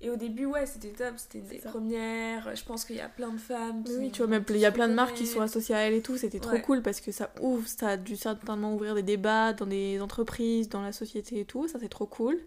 Et 0.02 0.08
au 0.08 0.16
début, 0.16 0.46
ouais, 0.46 0.64
c'était 0.64 0.92
top, 0.92 1.14
c'était 1.18 1.40
des 1.40 1.58
ça. 1.58 1.68
premières. 1.70 2.56
Je 2.56 2.64
pense 2.64 2.86
qu'il 2.86 2.96
y 2.96 3.00
a 3.00 3.08
plein 3.08 3.30
de 3.32 3.38
femmes 3.38 3.84
qui. 3.84 3.96
Oui, 3.98 4.10
tu 4.10 4.18
vois, 4.18 4.28
même 4.28 4.44
il 4.48 4.56
y 4.56 4.64
a 4.64 4.72
plein 4.72 4.88
de 4.88 4.94
marques 4.94 5.14
qui 5.14 5.26
sont 5.26 5.42
associées 5.42 5.74
à 5.74 5.80
elle 5.80 5.92
et 5.94 6.00
tout, 6.02 6.16
c'était 6.16 6.40
trop 6.40 6.52
Ouais. 6.52 6.62
cool 6.62 6.80
parce 6.82 7.02
que 7.02 7.12
ça 7.12 7.30
ouvre, 7.40 7.66
ça 7.68 7.88
a 7.90 7.96
dû 7.98 8.16
certainement 8.16 8.74
ouvrir 8.74 8.94
des 8.94 9.02
débats 9.02 9.52
dans 9.52 9.66
des 9.66 10.00
entreprises, 10.00 10.70
dans 10.70 10.80
la 10.80 10.92
société 10.92 11.40
et 11.40 11.44
tout, 11.44 11.68
ça 11.68 11.78
c'est 11.78 11.90
trop 11.90 12.06
cool. 12.06 12.38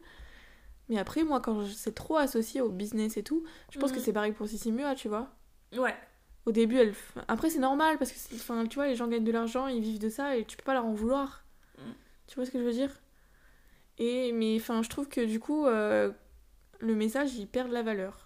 Mais 0.89 0.97
après, 0.97 1.23
moi, 1.23 1.39
quand 1.41 1.65
c'est 1.67 1.93
trop 1.95 2.17
associé 2.17 2.59
au 2.61 2.69
business 2.69 3.17
et 3.17 3.23
tout, 3.23 3.43
je 3.71 3.79
pense 3.79 3.91
que 3.91 3.99
c'est 3.99 4.13
pareil 4.13 4.31
pour 4.33 4.47
Sissi 4.47 4.71
Mua, 4.71 4.95
tu 4.95 5.07
vois. 5.07 5.29
Ouais, 5.77 5.95
Au 6.45 6.51
début, 6.51 6.77
elle. 6.77 6.93
Après, 7.27 7.49
c'est 7.49 7.59
normal 7.59 7.97
parce 7.99 8.11
que, 8.11 8.35
enfin, 8.35 8.65
tu 8.65 8.75
vois, 8.75 8.87
les 8.87 8.95
gens 8.95 9.07
gagnent 9.07 9.23
de 9.23 9.31
l'argent, 9.31 9.67
ils 9.67 9.81
vivent 9.81 9.99
de 9.99 10.09
ça 10.09 10.35
et 10.37 10.43
tu 10.43 10.57
peux 10.57 10.63
pas 10.63 10.73
leur 10.73 10.85
en 10.85 10.93
vouloir. 10.93 11.45
Mhm. 11.77 11.93
Tu 12.27 12.35
vois 12.35 12.45
ce 12.45 12.51
que 12.51 12.59
je 12.59 12.63
veux 12.65 12.73
dire? 12.73 12.91
Et, 13.99 14.31
mais, 14.33 14.55
enfin, 14.57 14.81
je 14.81 14.89
trouve 14.89 15.07
que 15.07 15.21
du 15.21 15.39
coup, 15.39 15.65
euh, 15.67 16.11
le 16.79 16.95
message, 16.95 17.35
il 17.35 17.47
perd 17.47 17.69
de 17.69 17.73
la 17.73 17.83
valeur 17.83 18.25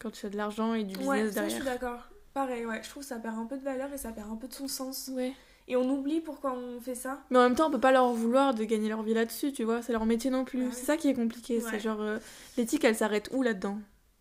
quand 0.00 0.10
tu 0.10 0.26
as 0.26 0.30
de 0.30 0.36
l'argent 0.36 0.74
et 0.74 0.84
du 0.84 0.96
business 0.96 1.08
ouais, 1.08 1.32
ça, 1.32 1.48
je 1.48 1.54
suis 1.54 1.64
d'accord. 1.64 2.08
Pareil, 2.32 2.66
ouais, 2.66 2.82
je 2.82 2.90
trouve 2.90 3.02
que 3.02 3.08
ça 3.08 3.18
perd 3.18 3.38
un 3.38 3.46
peu 3.46 3.56
de 3.56 3.62
valeur 3.62 3.92
et 3.92 3.98
ça 3.98 4.10
perd 4.10 4.30
un 4.30 4.36
peu 4.36 4.48
de 4.48 4.52
son 4.52 4.66
sens. 4.66 5.08
Ouais. 5.12 5.32
Et 5.66 5.76
on 5.76 5.88
oublie 5.88 6.20
pourquoi 6.20 6.52
on 6.52 6.80
fait 6.80 6.94
ça. 6.94 7.22
Mais 7.30 7.38
en 7.38 7.42
même 7.42 7.54
temps, 7.54 7.68
on 7.68 7.70
peut 7.70 7.80
pas 7.80 7.92
leur 7.92 8.12
vouloir 8.12 8.54
de 8.54 8.64
gagner 8.64 8.88
leur 8.88 9.02
vie 9.02 9.14
là-dessus, 9.14 9.52
tu 9.52 9.64
vois. 9.64 9.82
C'est 9.82 9.92
leur 9.92 10.04
métier 10.04 10.30
non 10.30 10.44
plus. 10.44 10.66
Ouais. 10.66 10.72
C'est 10.72 10.84
ça 10.84 10.96
qui 10.96 11.08
est 11.08 11.14
compliqué. 11.14 11.60
C'est 11.60 11.80
genre, 11.80 12.00
euh, 12.00 12.18
l'éthique, 12.56 12.84
elle 12.84 12.96
s'arrête 12.96 13.30
où 13.32 13.42
là-dedans? 13.42 13.78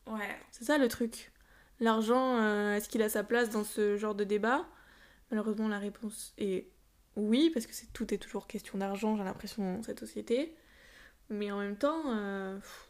Ouais. 0.07 0.37
C'est 0.51 0.63
ça 0.63 0.77
le 0.77 0.87
truc. 0.87 1.31
L'argent, 1.79 2.37
euh, 2.37 2.75
est-ce 2.75 2.87
qu'il 2.87 3.01
a 3.01 3.09
sa 3.09 3.23
place 3.23 3.49
dans 3.49 3.63
ce 3.63 3.97
genre 3.97 4.15
de 4.15 4.23
débat? 4.23 4.65
Malheureusement, 5.31 5.67
la 5.67 5.79
réponse 5.79 6.33
est 6.37 6.69
oui, 7.15 7.51
parce 7.53 7.67
que 7.67 7.73
c'est 7.73 7.91
tout 7.93 8.13
est 8.13 8.17
toujours 8.17 8.47
question 8.47 8.77
d'argent, 8.77 9.17
j'ai 9.17 9.23
l'impression, 9.23 9.75
dans 9.77 9.83
cette 9.83 9.99
société. 9.99 10.55
Mais 11.29 11.51
en 11.51 11.59
même 11.59 11.77
temps, 11.77 12.03
euh, 12.07 12.55
pff, 12.55 12.89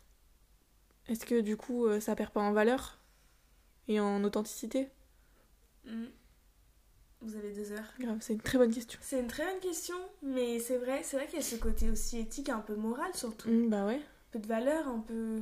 est-ce 1.07 1.25
que 1.25 1.41
du 1.41 1.57
coup, 1.57 1.85
euh, 1.85 1.99
ça 1.99 2.15
perd 2.15 2.31
pas 2.31 2.41
en 2.41 2.53
valeur 2.53 2.99
Et 3.87 3.99
en 3.99 4.23
authenticité? 4.23 4.89
Mm. 5.85 6.05
Vous 7.21 7.35
avez 7.37 7.53
deux 7.53 7.71
heures. 7.71 7.93
Grave, 7.99 8.17
c'est 8.21 8.33
une 8.33 8.41
très 8.41 8.57
bonne 8.57 8.73
question. 8.73 8.99
C'est 9.01 9.19
une 9.19 9.27
très 9.27 9.45
bonne 9.45 9.59
question, 9.61 9.95
mais 10.21 10.59
c'est 10.59 10.77
vrai, 10.77 11.03
c'est 11.03 11.15
vrai 11.17 11.25
qu'il 11.27 11.35
y 11.39 11.41
a 11.41 11.45
ce 11.45 11.55
côté 11.55 11.89
aussi 11.89 12.19
éthique, 12.19 12.49
un 12.49 12.59
peu 12.59 12.75
moral 12.75 13.13
surtout. 13.15 13.49
Mm, 13.49 13.69
bah 13.69 13.85
ouais, 13.85 13.95
Un 13.95 14.31
peu 14.31 14.39
de 14.39 14.47
valeur, 14.47 14.87
un 14.89 14.99
peu. 14.99 15.39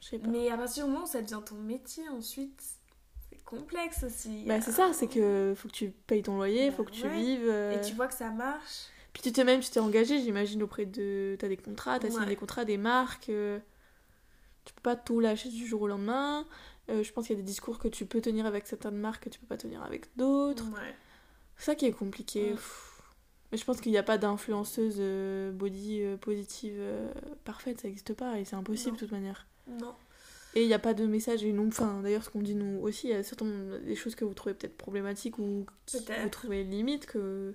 je 0.00 0.06
sais 0.08 0.18
pas. 0.18 0.26
Mais 0.28 0.50
à 0.50 0.56
partir 0.56 0.86
du 0.86 0.90
moment 0.90 1.04
où 1.04 1.08
ça 1.08 1.22
devient 1.22 1.40
ton 1.46 1.54
métier, 1.56 2.08
ensuite, 2.08 2.60
c'est 3.30 3.42
complexe 3.44 4.02
aussi. 4.02 4.44
Bah 4.46 4.60
c'est 4.60 4.72
ça, 4.72 4.92
c'est 4.92 5.06
que 5.06 5.54
faut 5.56 5.68
que 5.68 5.72
tu 5.74 5.90
payes 5.90 6.22
ton 6.22 6.36
loyer, 6.36 6.70
Bah 6.70 6.76
faut 6.76 6.84
que 6.84 6.90
tu 6.90 7.02
ouais. 7.06 7.14
vives. 7.14 7.48
euh, 7.48 7.78
Et 7.78 7.80
tu 7.86 7.94
vois 7.94 8.08
que 8.08 8.14
ça 8.14 8.30
marche. 8.30 8.86
Puis 9.12 9.22
tu 9.22 9.30
t'es 9.30 9.44
même, 9.44 9.60
tu 9.60 9.70
t'es 9.70 9.78
engagé, 9.78 10.20
j'imagine, 10.20 10.62
auprès 10.62 10.86
de... 10.86 11.36
T'as 11.38 11.46
des 11.48 11.58
contrats, 11.58 11.98
t'as 12.00 12.08
signé 12.08 12.20
Ouais. 12.22 12.26
des 12.30 12.36
contrats, 12.36 12.64
des 12.64 12.78
marques. 12.78 13.28
euh, 13.28 13.60
Tu 14.64 14.72
peux 14.74 14.80
pas 14.82 14.96
tout 14.96 15.20
lâcher 15.20 15.48
du 15.48 15.66
jour 15.66 15.82
au 15.82 15.88
lendemain. 15.88 16.46
Euh, 16.90 17.02
je 17.02 17.12
pense 17.12 17.26
qu'il 17.26 17.36
y 17.36 17.38
a 17.38 17.42
des 17.42 17.46
discours 17.46 17.78
que 17.78 17.88
tu 17.88 18.06
peux 18.06 18.20
tenir 18.20 18.46
avec 18.46 18.66
certaines 18.66 18.96
marques 18.96 19.24
que 19.24 19.28
tu 19.30 19.38
peux 19.40 19.46
pas 19.46 19.56
tenir 19.56 19.82
avec 19.82 20.06
d'autres. 20.16 20.66
Ouais. 20.72 20.94
C'est 21.56 21.66
ça 21.66 21.74
qui 21.74 21.86
est 21.86 21.92
compliqué. 21.92 22.52
Ouais. 22.52 22.58
Mais 23.50 23.58
je 23.58 23.64
pense 23.64 23.80
qu'il 23.80 23.92
n'y 23.92 23.98
a 23.98 24.02
pas 24.02 24.18
d'influenceuse 24.18 24.96
euh, 24.98 25.52
body 25.52 26.02
euh, 26.02 26.16
positive 26.16 26.80
parfaite, 27.44 27.80
ça 27.80 27.88
n'existe 27.88 28.14
pas 28.14 28.38
et 28.38 28.44
c'est 28.44 28.56
impossible 28.56 28.90
Non. 28.90 28.94
de 28.94 28.98
toute 29.00 29.12
manière. 29.12 29.46
Non. 29.68 29.94
Et 30.54 30.62
il 30.62 30.66
n'y 30.66 30.74
a 30.74 30.78
pas 30.78 30.92
de 30.94 31.06
message 31.06 31.44
et 31.44 31.52
non, 31.52 31.68
enfin 31.68 32.00
d'ailleurs 32.02 32.24
ce 32.24 32.30
qu'on 32.30 32.42
dit 32.42 32.54
nous 32.54 32.78
aussi, 32.82 33.08
il 33.08 33.10
y 33.10 33.14
a 33.14 33.22
certainement 33.22 33.78
des 33.78 33.94
choses 33.96 34.14
que 34.14 34.24
vous 34.24 34.34
trouvez 34.34 34.54
peut-être 34.54 34.76
problématiques 34.76 35.38
ou 35.38 35.64
Peut-être. 35.90 36.22
vous 36.22 36.28
trouvez 36.28 36.62
limite 36.64 37.06
que 37.06 37.54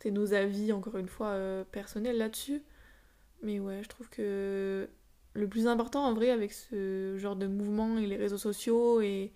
c'est 0.00 0.10
nos 0.10 0.34
avis 0.34 0.72
encore 0.72 0.96
une 0.98 1.08
fois 1.08 1.28
euh, 1.28 1.64
personnels 1.64 2.18
là-dessus. 2.18 2.62
Mais 3.42 3.58
ouais, 3.58 3.80
je 3.82 3.88
trouve 3.88 4.08
que 4.10 4.88
le 5.34 5.48
plus 5.48 5.66
important 5.66 6.04
en 6.04 6.12
vrai 6.14 6.30
avec 6.30 6.52
ce 6.52 7.16
genre 7.18 7.36
de 7.36 7.46
mouvement 7.46 7.98
et 7.98 8.06
les 8.06 8.16
réseaux 8.16 8.38
sociaux 8.38 9.00
et 9.00 9.32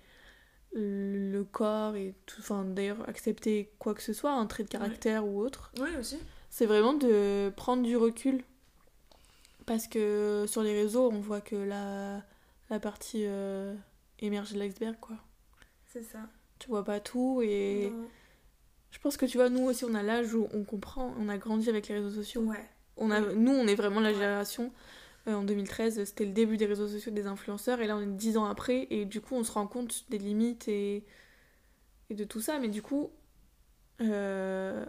le 0.72 1.42
corps 1.44 1.94
et 1.94 2.14
tout, 2.26 2.40
enfin 2.40 2.64
d'ailleurs 2.64 3.08
accepter 3.08 3.72
quoi 3.78 3.94
que 3.94 4.02
ce 4.02 4.12
soit, 4.12 4.32
un 4.32 4.46
trait 4.46 4.64
de 4.64 4.68
caractère 4.68 5.24
ou 5.26 5.40
autre, 5.40 5.70
Oui, 5.80 5.90
aussi. 6.00 6.18
c'est 6.50 6.66
vraiment 6.66 6.94
de 6.94 7.50
prendre 7.56 7.82
du 7.84 7.96
recul. 7.96 8.42
Parce 9.66 9.86
que 9.86 10.44
sur 10.46 10.62
les 10.62 10.74
réseaux, 10.74 11.10
on 11.10 11.20
voit 11.20 11.40
que 11.40 11.56
la, 11.56 12.22
la 12.70 12.80
partie 12.80 13.22
euh, 13.24 13.74
émergée 14.18 14.54
de 14.56 14.58
l'iceberg, 14.60 14.96
quoi. 15.00 15.16
C'est 15.86 16.02
ça. 16.02 16.18
Tu 16.58 16.68
vois 16.68 16.84
pas 16.84 17.00
tout 17.00 17.40
et 17.42 17.88
Non. 17.90 18.04
je 18.90 18.98
pense 18.98 19.16
que 19.16 19.24
tu 19.26 19.38
vois, 19.38 19.48
nous 19.48 19.62
aussi, 19.64 19.84
on 19.86 19.94
a 19.94 20.02
l'âge 20.02 20.34
où 20.34 20.48
on 20.52 20.64
comprend, 20.64 21.14
on 21.18 21.28
a 21.30 21.38
grandi 21.38 21.68
avec 21.70 21.88
les 21.88 21.94
réseaux 21.94 22.10
sociaux. 22.10 22.42
Ouais. 22.42 22.68
On 22.96 23.10
a, 23.10 23.20
nous, 23.20 23.52
on 23.52 23.66
est 23.66 23.74
vraiment 23.74 24.00
la 24.00 24.12
génération. 24.12 24.70
En 25.32 25.42
2013, 25.44 26.04
c'était 26.04 26.26
le 26.26 26.32
début 26.32 26.56
des 26.56 26.66
réseaux 26.66 26.88
sociaux 26.88 27.12
des 27.12 27.26
influenceurs 27.26 27.80
et 27.80 27.86
là, 27.86 27.96
on 27.96 28.00
est 28.00 28.06
10 28.16 28.36
ans 28.36 28.44
après 28.44 28.86
et 28.90 29.04
du 29.06 29.20
coup, 29.20 29.34
on 29.36 29.44
se 29.44 29.52
rend 29.52 29.66
compte 29.66 30.04
des 30.10 30.18
limites 30.18 30.68
et, 30.68 31.04
et 32.10 32.14
de 32.14 32.24
tout 32.24 32.40
ça. 32.40 32.58
Mais 32.58 32.68
du 32.68 32.82
coup, 32.82 33.10
euh, 34.00 34.84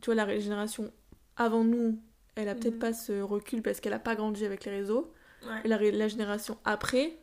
tu 0.00 0.06
vois, 0.06 0.14
la 0.14 0.38
génération 0.38 0.92
avant 1.36 1.64
nous, 1.64 2.00
elle 2.34 2.48
a 2.48 2.54
peut-être 2.54 2.74
Mhm. 2.74 2.80
pas 2.80 2.92
ce 2.92 3.20
recul 3.20 3.62
parce 3.62 3.80
qu'elle 3.80 3.92
a 3.92 3.98
pas 3.98 4.14
grandi 4.14 4.44
avec 4.44 4.64
les 4.64 4.70
réseaux. 4.72 5.12
Ouais. 5.42 5.60
Et 5.64 5.68
la 5.68 6.08
génération 6.08 6.58
après, 6.64 7.18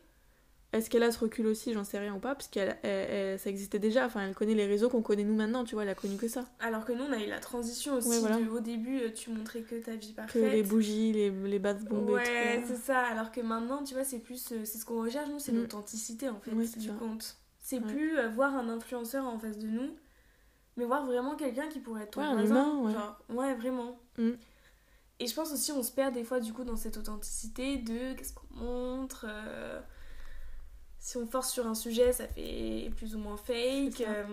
est-ce 0.76 0.90
qu'elle 0.90 1.02
a 1.02 1.10
ce 1.12 1.18
recul 1.18 1.46
aussi 1.46 1.72
J'en 1.72 1.84
sais 1.84 1.98
rien 1.98 2.14
ou 2.14 2.18
pas, 2.18 2.34
parce 2.34 2.48
que 2.48 2.60
ça 3.38 3.50
existait 3.50 3.78
déjà. 3.78 4.06
Enfin, 4.06 4.20
elle 4.26 4.34
connaît 4.34 4.54
les 4.54 4.66
réseaux 4.66 4.88
qu'on 4.88 5.02
connaît 5.02 5.24
nous 5.24 5.34
maintenant, 5.34 5.64
tu 5.64 5.74
vois, 5.74 5.84
elle 5.84 5.88
a 5.90 5.94
connu 5.94 6.16
que 6.16 6.28
ça. 6.28 6.44
Alors 6.60 6.84
que 6.84 6.92
nous, 6.92 7.04
on 7.04 7.12
a 7.12 7.18
eu 7.22 7.28
la 7.28 7.38
transition 7.40 7.94
aussi. 7.94 8.08
Ouais, 8.08 8.18
voilà. 8.20 8.36
de- 8.40 8.48
au 8.48 8.60
début, 8.60 9.00
euh, 9.00 9.10
tu 9.12 9.30
montrais 9.30 9.60
que 9.62 9.76
ta 9.76 9.96
vie 9.96 10.10
Que 10.12 10.16
parfaite. 10.16 10.52
les 10.52 10.62
bougies, 10.62 11.12
les, 11.12 11.30
les 11.30 11.58
bases 11.58 11.84
bombées 11.84 12.12
Ouais, 12.14 12.62
c'est 12.66 12.76
ça. 12.76 12.98
Alors 13.00 13.32
que 13.32 13.40
maintenant, 13.40 13.82
tu 13.84 13.94
vois, 13.94 14.04
c'est 14.04 14.18
plus. 14.20 14.52
euh, 14.52 14.64
c'est 14.64 14.78
ce 14.78 14.84
qu'on 14.84 15.02
recherche, 15.02 15.28
nous, 15.30 15.38
c'est 15.38 15.52
Mm. 15.52 15.56
l'authenticité, 15.60 16.28
en 16.28 16.38
fait, 16.40 16.50
Ouais, 16.52 16.66
du 16.76 16.88
ça. 16.88 16.94
compte. 16.98 17.36
C'est 17.60 17.78
Ouais. 17.78 17.92
plus 17.92 18.18
euh, 18.18 18.28
voir 18.28 18.54
un 18.54 18.68
influenceur 18.68 19.24
en 19.24 19.38
face 19.38 19.58
de 19.58 19.66
nous, 19.66 19.90
mais 20.76 20.84
voir 20.84 21.06
vraiment 21.06 21.34
quelqu'un 21.36 21.68
qui 21.68 21.78
pourrait 21.80 22.02
être 22.02 22.10
ton 22.12 22.20
Ouais, 22.20 22.32
voisin. 22.34 22.78
ouais. 22.80 22.92
Genre, 22.92 23.18
ouais, 23.30 23.54
vraiment. 23.54 23.98
Mm. 24.18 24.30
Et 25.20 25.26
je 25.28 25.34
pense 25.34 25.52
aussi, 25.52 25.70
on 25.72 25.82
se 25.82 25.92
perd 25.92 26.12
des 26.12 26.24
fois, 26.24 26.40
du 26.40 26.52
coup, 26.52 26.64
dans 26.64 26.76
cette 26.76 26.96
authenticité 26.96 27.76
de 27.78 28.14
qu'est-ce 28.14 28.32
qu'on 28.34 28.54
montre. 28.56 29.26
euh, 29.28 29.80
Si 31.04 31.18
on 31.18 31.26
force 31.26 31.52
sur 31.52 31.66
un 31.66 31.74
sujet, 31.74 32.14
ça 32.14 32.26
fait 32.26 32.90
plus 32.96 33.14
ou 33.14 33.18
moins 33.18 33.36
fake. 33.36 34.00
Euh, 34.00 34.24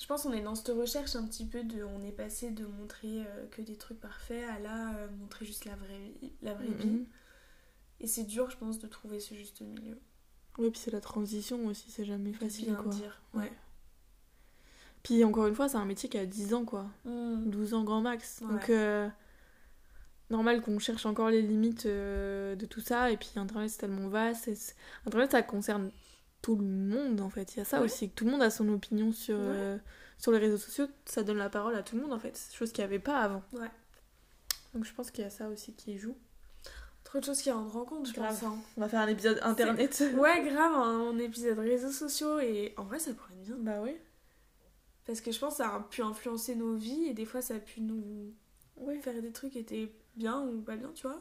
Je 0.00 0.06
pense 0.06 0.22
qu'on 0.22 0.32
est 0.32 0.40
dans 0.40 0.54
cette 0.54 0.74
recherche 0.74 1.14
un 1.14 1.26
petit 1.26 1.44
peu 1.44 1.62
de. 1.62 1.84
On 1.84 2.02
est 2.04 2.10
passé 2.12 2.50
de 2.50 2.64
montrer 2.64 3.20
euh, 3.20 3.46
que 3.50 3.60
des 3.60 3.76
trucs 3.76 4.00
parfaits 4.00 4.48
à 4.48 4.58
là, 4.60 4.94
euh, 4.94 5.08
montrer 5.20 5.44
juste 5.44 5.66
la 5.66 5.76
vraie 5.76 5.98
vie. 6.22 6.32
La 6.40 6.54
vraie 6.54 6.68
vie. 6.70 6.86
Mhm. 6.86 7.06
Et 8.00 8.06
c'est 8.06 8.24
dur, 8.24 8.48
je 8.48 8.56
pense, 8.56 8.78
de 8.78 8.86
trouver 8.86 9.20
ce 9.20 9.34
juste 9.34 9.60
milieu. 9.60 9.98
Oui, 10.56 10.70
puis 10.70 10.80
c'est 10.82 10.90
la 10.90 11.02
transition 11.02 11.66
aussi, 11.66 11.90
c'est 11.90 12.06
jamais 12.06 12.32
facile, 12.32 12.68
Bien 12.68 12.76
quoi. 12.76 12.90
dire. 12.92 13.20
Ouais. 13.34 13.42
Ouais. 13.42 13.52
Puis 15.02 15.22
encore 15.22 15.48
une 15.48 15.54
fois, 15.54 15.68
c'est 15.68 15.76
un 15.76 15.84
métier 15.84 16.08
qui 16.08 16.16
a 16.16 16.24
10 16.24 16.54
ans, 16.54 16.64
quoi. 16.64 16.86
Mm. 17.04 17.50
12 17.50 17.74
ans 17.74 17.84
grand 17.84 18.00
max. 18.00 18.40
Ouais. 18.40 18.48
Donc, 18.52 18.70
normal 20.30 20.62
qu'on 20.62 20.78
cherche 20.78 21.06
encore 21.06 21.30
les 21.30 21.42
limites 21.42 21.86
euh, 21.86 22.54
de 22.56 22.66
tout 22.66 22.80
ça. 22.80 23.10
Et 23.10 23.16
puis, 23.16 23.30
Internet, 23.36 23.70
c'est 23.70 23.78
tellement 23.78 24.08
vaste. 24.08 24.50
Internet, 25.06 25.32
ça 25.32 25.42
concerne 25.42 25.90
tout 26.42 26.56
le 26.56 26.64
monde, 26.64 27.20
en 27.20 27.30
fait. 27.30 27.54
Il 27.54 27.58
y 27.58 27.62
a 27.62 27.64
ça 27.64 27.78
Ouais. 27.80 27.84
aussi, 27.86 28.10
que 28.10 28.14
tout 28.14 28.24
le 28.24 28.30
monde 28.32 28.42
a 28.42 28.50
son 28.50 28.68
opinion 28.68 29.12
sur, 29.12 29.36
Ouais. 29.36 29.42
euh, 29.44 29.78
sur 30.18 30.32
les 30.32 30.38
réseaux 30.38 30.56
sociaux. 30.58 30.86
Ça 31.04 31.22
donne 31.22 31.38
la 31.38 31.50
parole 31.50 31.74
à 31.74 31.82
tout 31.82 31.96
le 31.96 32.02
monde, 32.02 32.12
en 32.12 32.18
fait. 32.18 32.38
Chose 32.52 32.72
qu'il 32.72 32.82
n'y 32.82 32.86
avait 32.86 32.98
pas 32.98 33.18
avant. 33.20 33.42
Ouais. 33.52 33.70
Donc, 34.74 34.84
je 34.84 34.92
pense 34.92 35.10
qu'il 35.10 35.24
y 35.24 35.26
a 35.26 35.30
ça 35.30 35.48
aussi 35.48 35.72
qui 35.74 35.98
joue. 35.98 36.16
Trop 37.04 37.20
de 37.20 37.24
choses 37.24 37.40
qui 37.40 37.50
rendent 37.52 37.70
compte, 37.86 38.08
je 38.08 38.12
Grave. 38.12 38.30
pense. 38.38 38.42
hein. 38.42 38.56
On 38.76 38.80
va 38.80 38.88
faire 38.88 39.00
un 39.00 39.06
épisode 39.06 39.38
Internet. 39.42 40.02
Ouais, 40.18 40.42
grave, 40.44 40.72
un 40.74 41.16
épisode 41.18 41.58
réseaux 41.60 41.92
sociaux. 41.92 42.40
Et 42.40 42.74
en 42.76 42.82
vrai, 42.84 42.98
ça 42.98 43.12
pourrait 43.14 43.32
être 43.34 43.42
bien. 43.44 43.56
bah 43.58 43.80
oui. 43.82 43.96
Parce 45.06 45.20
que 45.20 45.30
je 45.30 45.38
pense 45.38 45.52
que 45.52 45.56
ça 45.58 45.72
a 45.72 45.80
pu 45.80 46.02
influencer 46.02 46.56
nos 46.56 46.74
vies 46.74 47.04
et 47.06 47.14
des 47.14 47.24
fois, 47.24 47.40
ça 47.40 47.54
a 47.54 47.58
pu 47.60 47.80
nous 47.80 48.34
Ouais. 48.76 48.98
faire 49.00 49.22
des 49.22 49.30
trucs 49.30 49.52
qui 49.52 49.60
étaient 49.60 49.92
bien 50.16 50.40
ou 50.40 50.60
pas 50.62 50.76
bien, 50.76 50.90
tu 50.94 51.06
vois. 51.06 51.20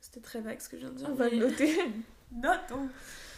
C'était 0.00 0.20
très 0.20 0.40
vague 0.40 0.60
ce 0.60 0.68
que 0.68 0.76
je 0.76 0.82
viens 0.82 0.90
de 0.90 0.96
dire. 0.96 1.08
On 1.10 1.14
va 1.14 1.26
mais- 1.26 1.36
le 1.36 1.48
noter. 1.48 1.78
Notons. 2.32 2.88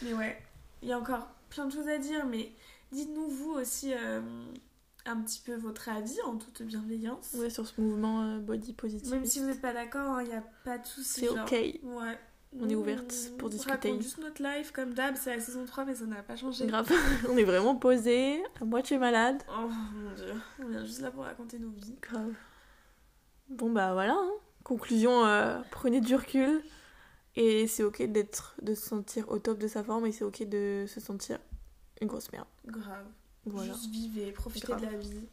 Mais 0.02 0.12
ouais, 0.14 0.40
il 0.82 0.88
y 0.88 0.92
a 0.92 0.98
encore 0.98 1.28
plein 1.50 1.66
de 1.66 1.72
choses 1.72 1.88
à 1.88 1.98
dire, 1.98 2.26
mais 2.26 2.52
dites-nous 2.92 3.28
vous 3.28 3.50
aussi 3.52 3.92
euh, 3.94 4.20
un 5.06 5.20
petit 5.22 5.40
peu 5.40 5.54
votre 5.54 5.88
avis 5.88 6.20
en 6.26 6.36
toute 6.36 6.62
bienveillance. 6.62 7.34
ouais, 7.34 7.50
sur 7.50 7.66
ce 7.66 7.80
mouvement 7.80 8.22
euh, 8.22 8.38
body 8.38 8.72
positive. 8.74 9.10
Même 9.10 9.24
si 9.24 9.40
vous 9.40 9.46
n'êtes 9.46 9.60
pas 9.62 9.72
d'accord, 9.72 10.20
il 10.20 10.28
n'y 10.28 10.34
a 10.34 10.44
pas 10.64 10.78
de 10.78 10.86
souci. 10.86 11.20
C'est 11.20 11.28
ok. 11.28 11.52
Ouais. 11.84 12.18
On 12.60 12.68
est 12.68 12.74
ouverte 12.74 13.14
pour 13.38 13.48
discuter. 13.48 13.88
On 13.88 13.92
raconte 13.92 14.02
juste 14.02 14.18
notre 14.18 14.42
life 14.42 14.72
comme 14.72 14.92
d'hab, 14.92 15.16
c'est 15.16 15.34
la 15.34 15.40
saison 15.40 15.64
3 15.64 15.86
mais 15.86 15.94
ça 15.94 16.04
n'a 16.04 16.22
pas 16.22 16.36
changé. 16.36 16.66
Grave. 16.66 16.92
On 17.30 17.36
est 17.38 17.44
vraiment 17.44 17.76
posé, 17.76 18.42
à 18.60 18.64
moitié 18.66 18.98
malade. 18.98 19.42
Oh 19.48 19.70
mon 19.94 20.12
dieu, 20.14 20.34
on 20.62 20.68
vient 20.68 20.84
juste 20.84 21.00
là 21.00 21.10
pour 21.10 21.24
raconter 21.24 21.58
nos 21.58 21.70
vies. 21.70 21.96
Grave. 22.02 22.34
Bon 23.48 23.70
bah 23.70 23.94
voilà. 23.94 24.12
hein. 24.18 24.30
Conclusion, 24.64 25.24
euh, 25.24 25.60
prenez 25.70 26.00
du 26.00 26.14
recul. 26.14 26.62
Et 27.34 27.66
c'est 27.66 27.82
ok 27.82 28.02
d'être, 28.02 28.54
de 28.60 28.74
se 28.74 28.86
sentir 28.88 29.28
au 29.30 29.38
top 29.38 29.58
de 29.58 29.66
sa 29.66 29.82
forme 29.82 30.06
et 30.06 30.12
c'est 30.12 30.24
ok 30.24 30.42
de 30.48 30.84
se 30.86 31.00
sentir 31.00 31.38
une 32.00 32.08
grosse 32.08 32.30
merde. 32.30 32.46
Grave. 32.66 33.06
Voilà. 33.46 33.72
Juste 33.72 33.90
vivez, 33.90 34.32
profitez 34.32 34.66
Grave. 34.66 34.80
de 34.80 34.86
la 34.86 34.98
vie. 34.98 35.26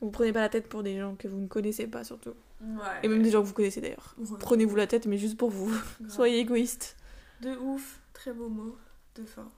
Vous 0.00 0.10
prenez 0.10 0.32
pas 0.32 0.40
la 0.40 0.48
tête 0.48 0.68
pour 0.68 0.82
des 0.82 0.98
gens 0.98 1.14
que 1.14 1.28
vous 1.28 1.38
ne 1.38 1.46
connaissez 1.46 1.86
pas 1.86 2.02
surtout. 2.02 2.34
Ouais. 2.60 2.78
Et 3.04 3.08
même 3.08 3.22
des 3.22 3.30
gens 3.30 3.40
que 3.42 3.46
vous 3.46 3.54
connaissez 3.54 3.80
d'ailleurs. 3.80 4.16
Ouais. 4.18 4.36
Prenez-vous 4.40 4.74
la 4.74 4.88
tête 4.88 5.06
mais 5.06 5.16
juste 5.16 5.36
pour 5.38 5.50
vous. 5.50 5.68
Grave. 5.70 6.10
Soyez 6.10 6.38
égoïste. 6.40 6.96
De 7.40 7.56
ouf, 7.56 8.00
très 8.12 8.32
beau 8.32 8.48
mot 8.48 8.76
de 9.14 9.24
fin. 9.24 9.48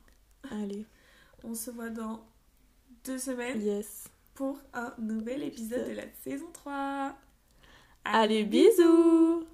Allez. 0.51 0.85
On 1.45 1.55
se 1.55 1.71
voit 1.71 1.89
dans 1.91 2.27
deux 3.05 3.19
semaines 3.19 3.61
Yes. 3.63 4.05
pour 4.35 4.59
un 4.75 4.93
nouvel 4.99 5.43
épisode 5.45 5.87
de 5.89 5.93
la 5.95 6.05
saison 6.23 6.47
3. 6.53 7.15
Allez, 8.05 8.45
bisous 8.45 9.45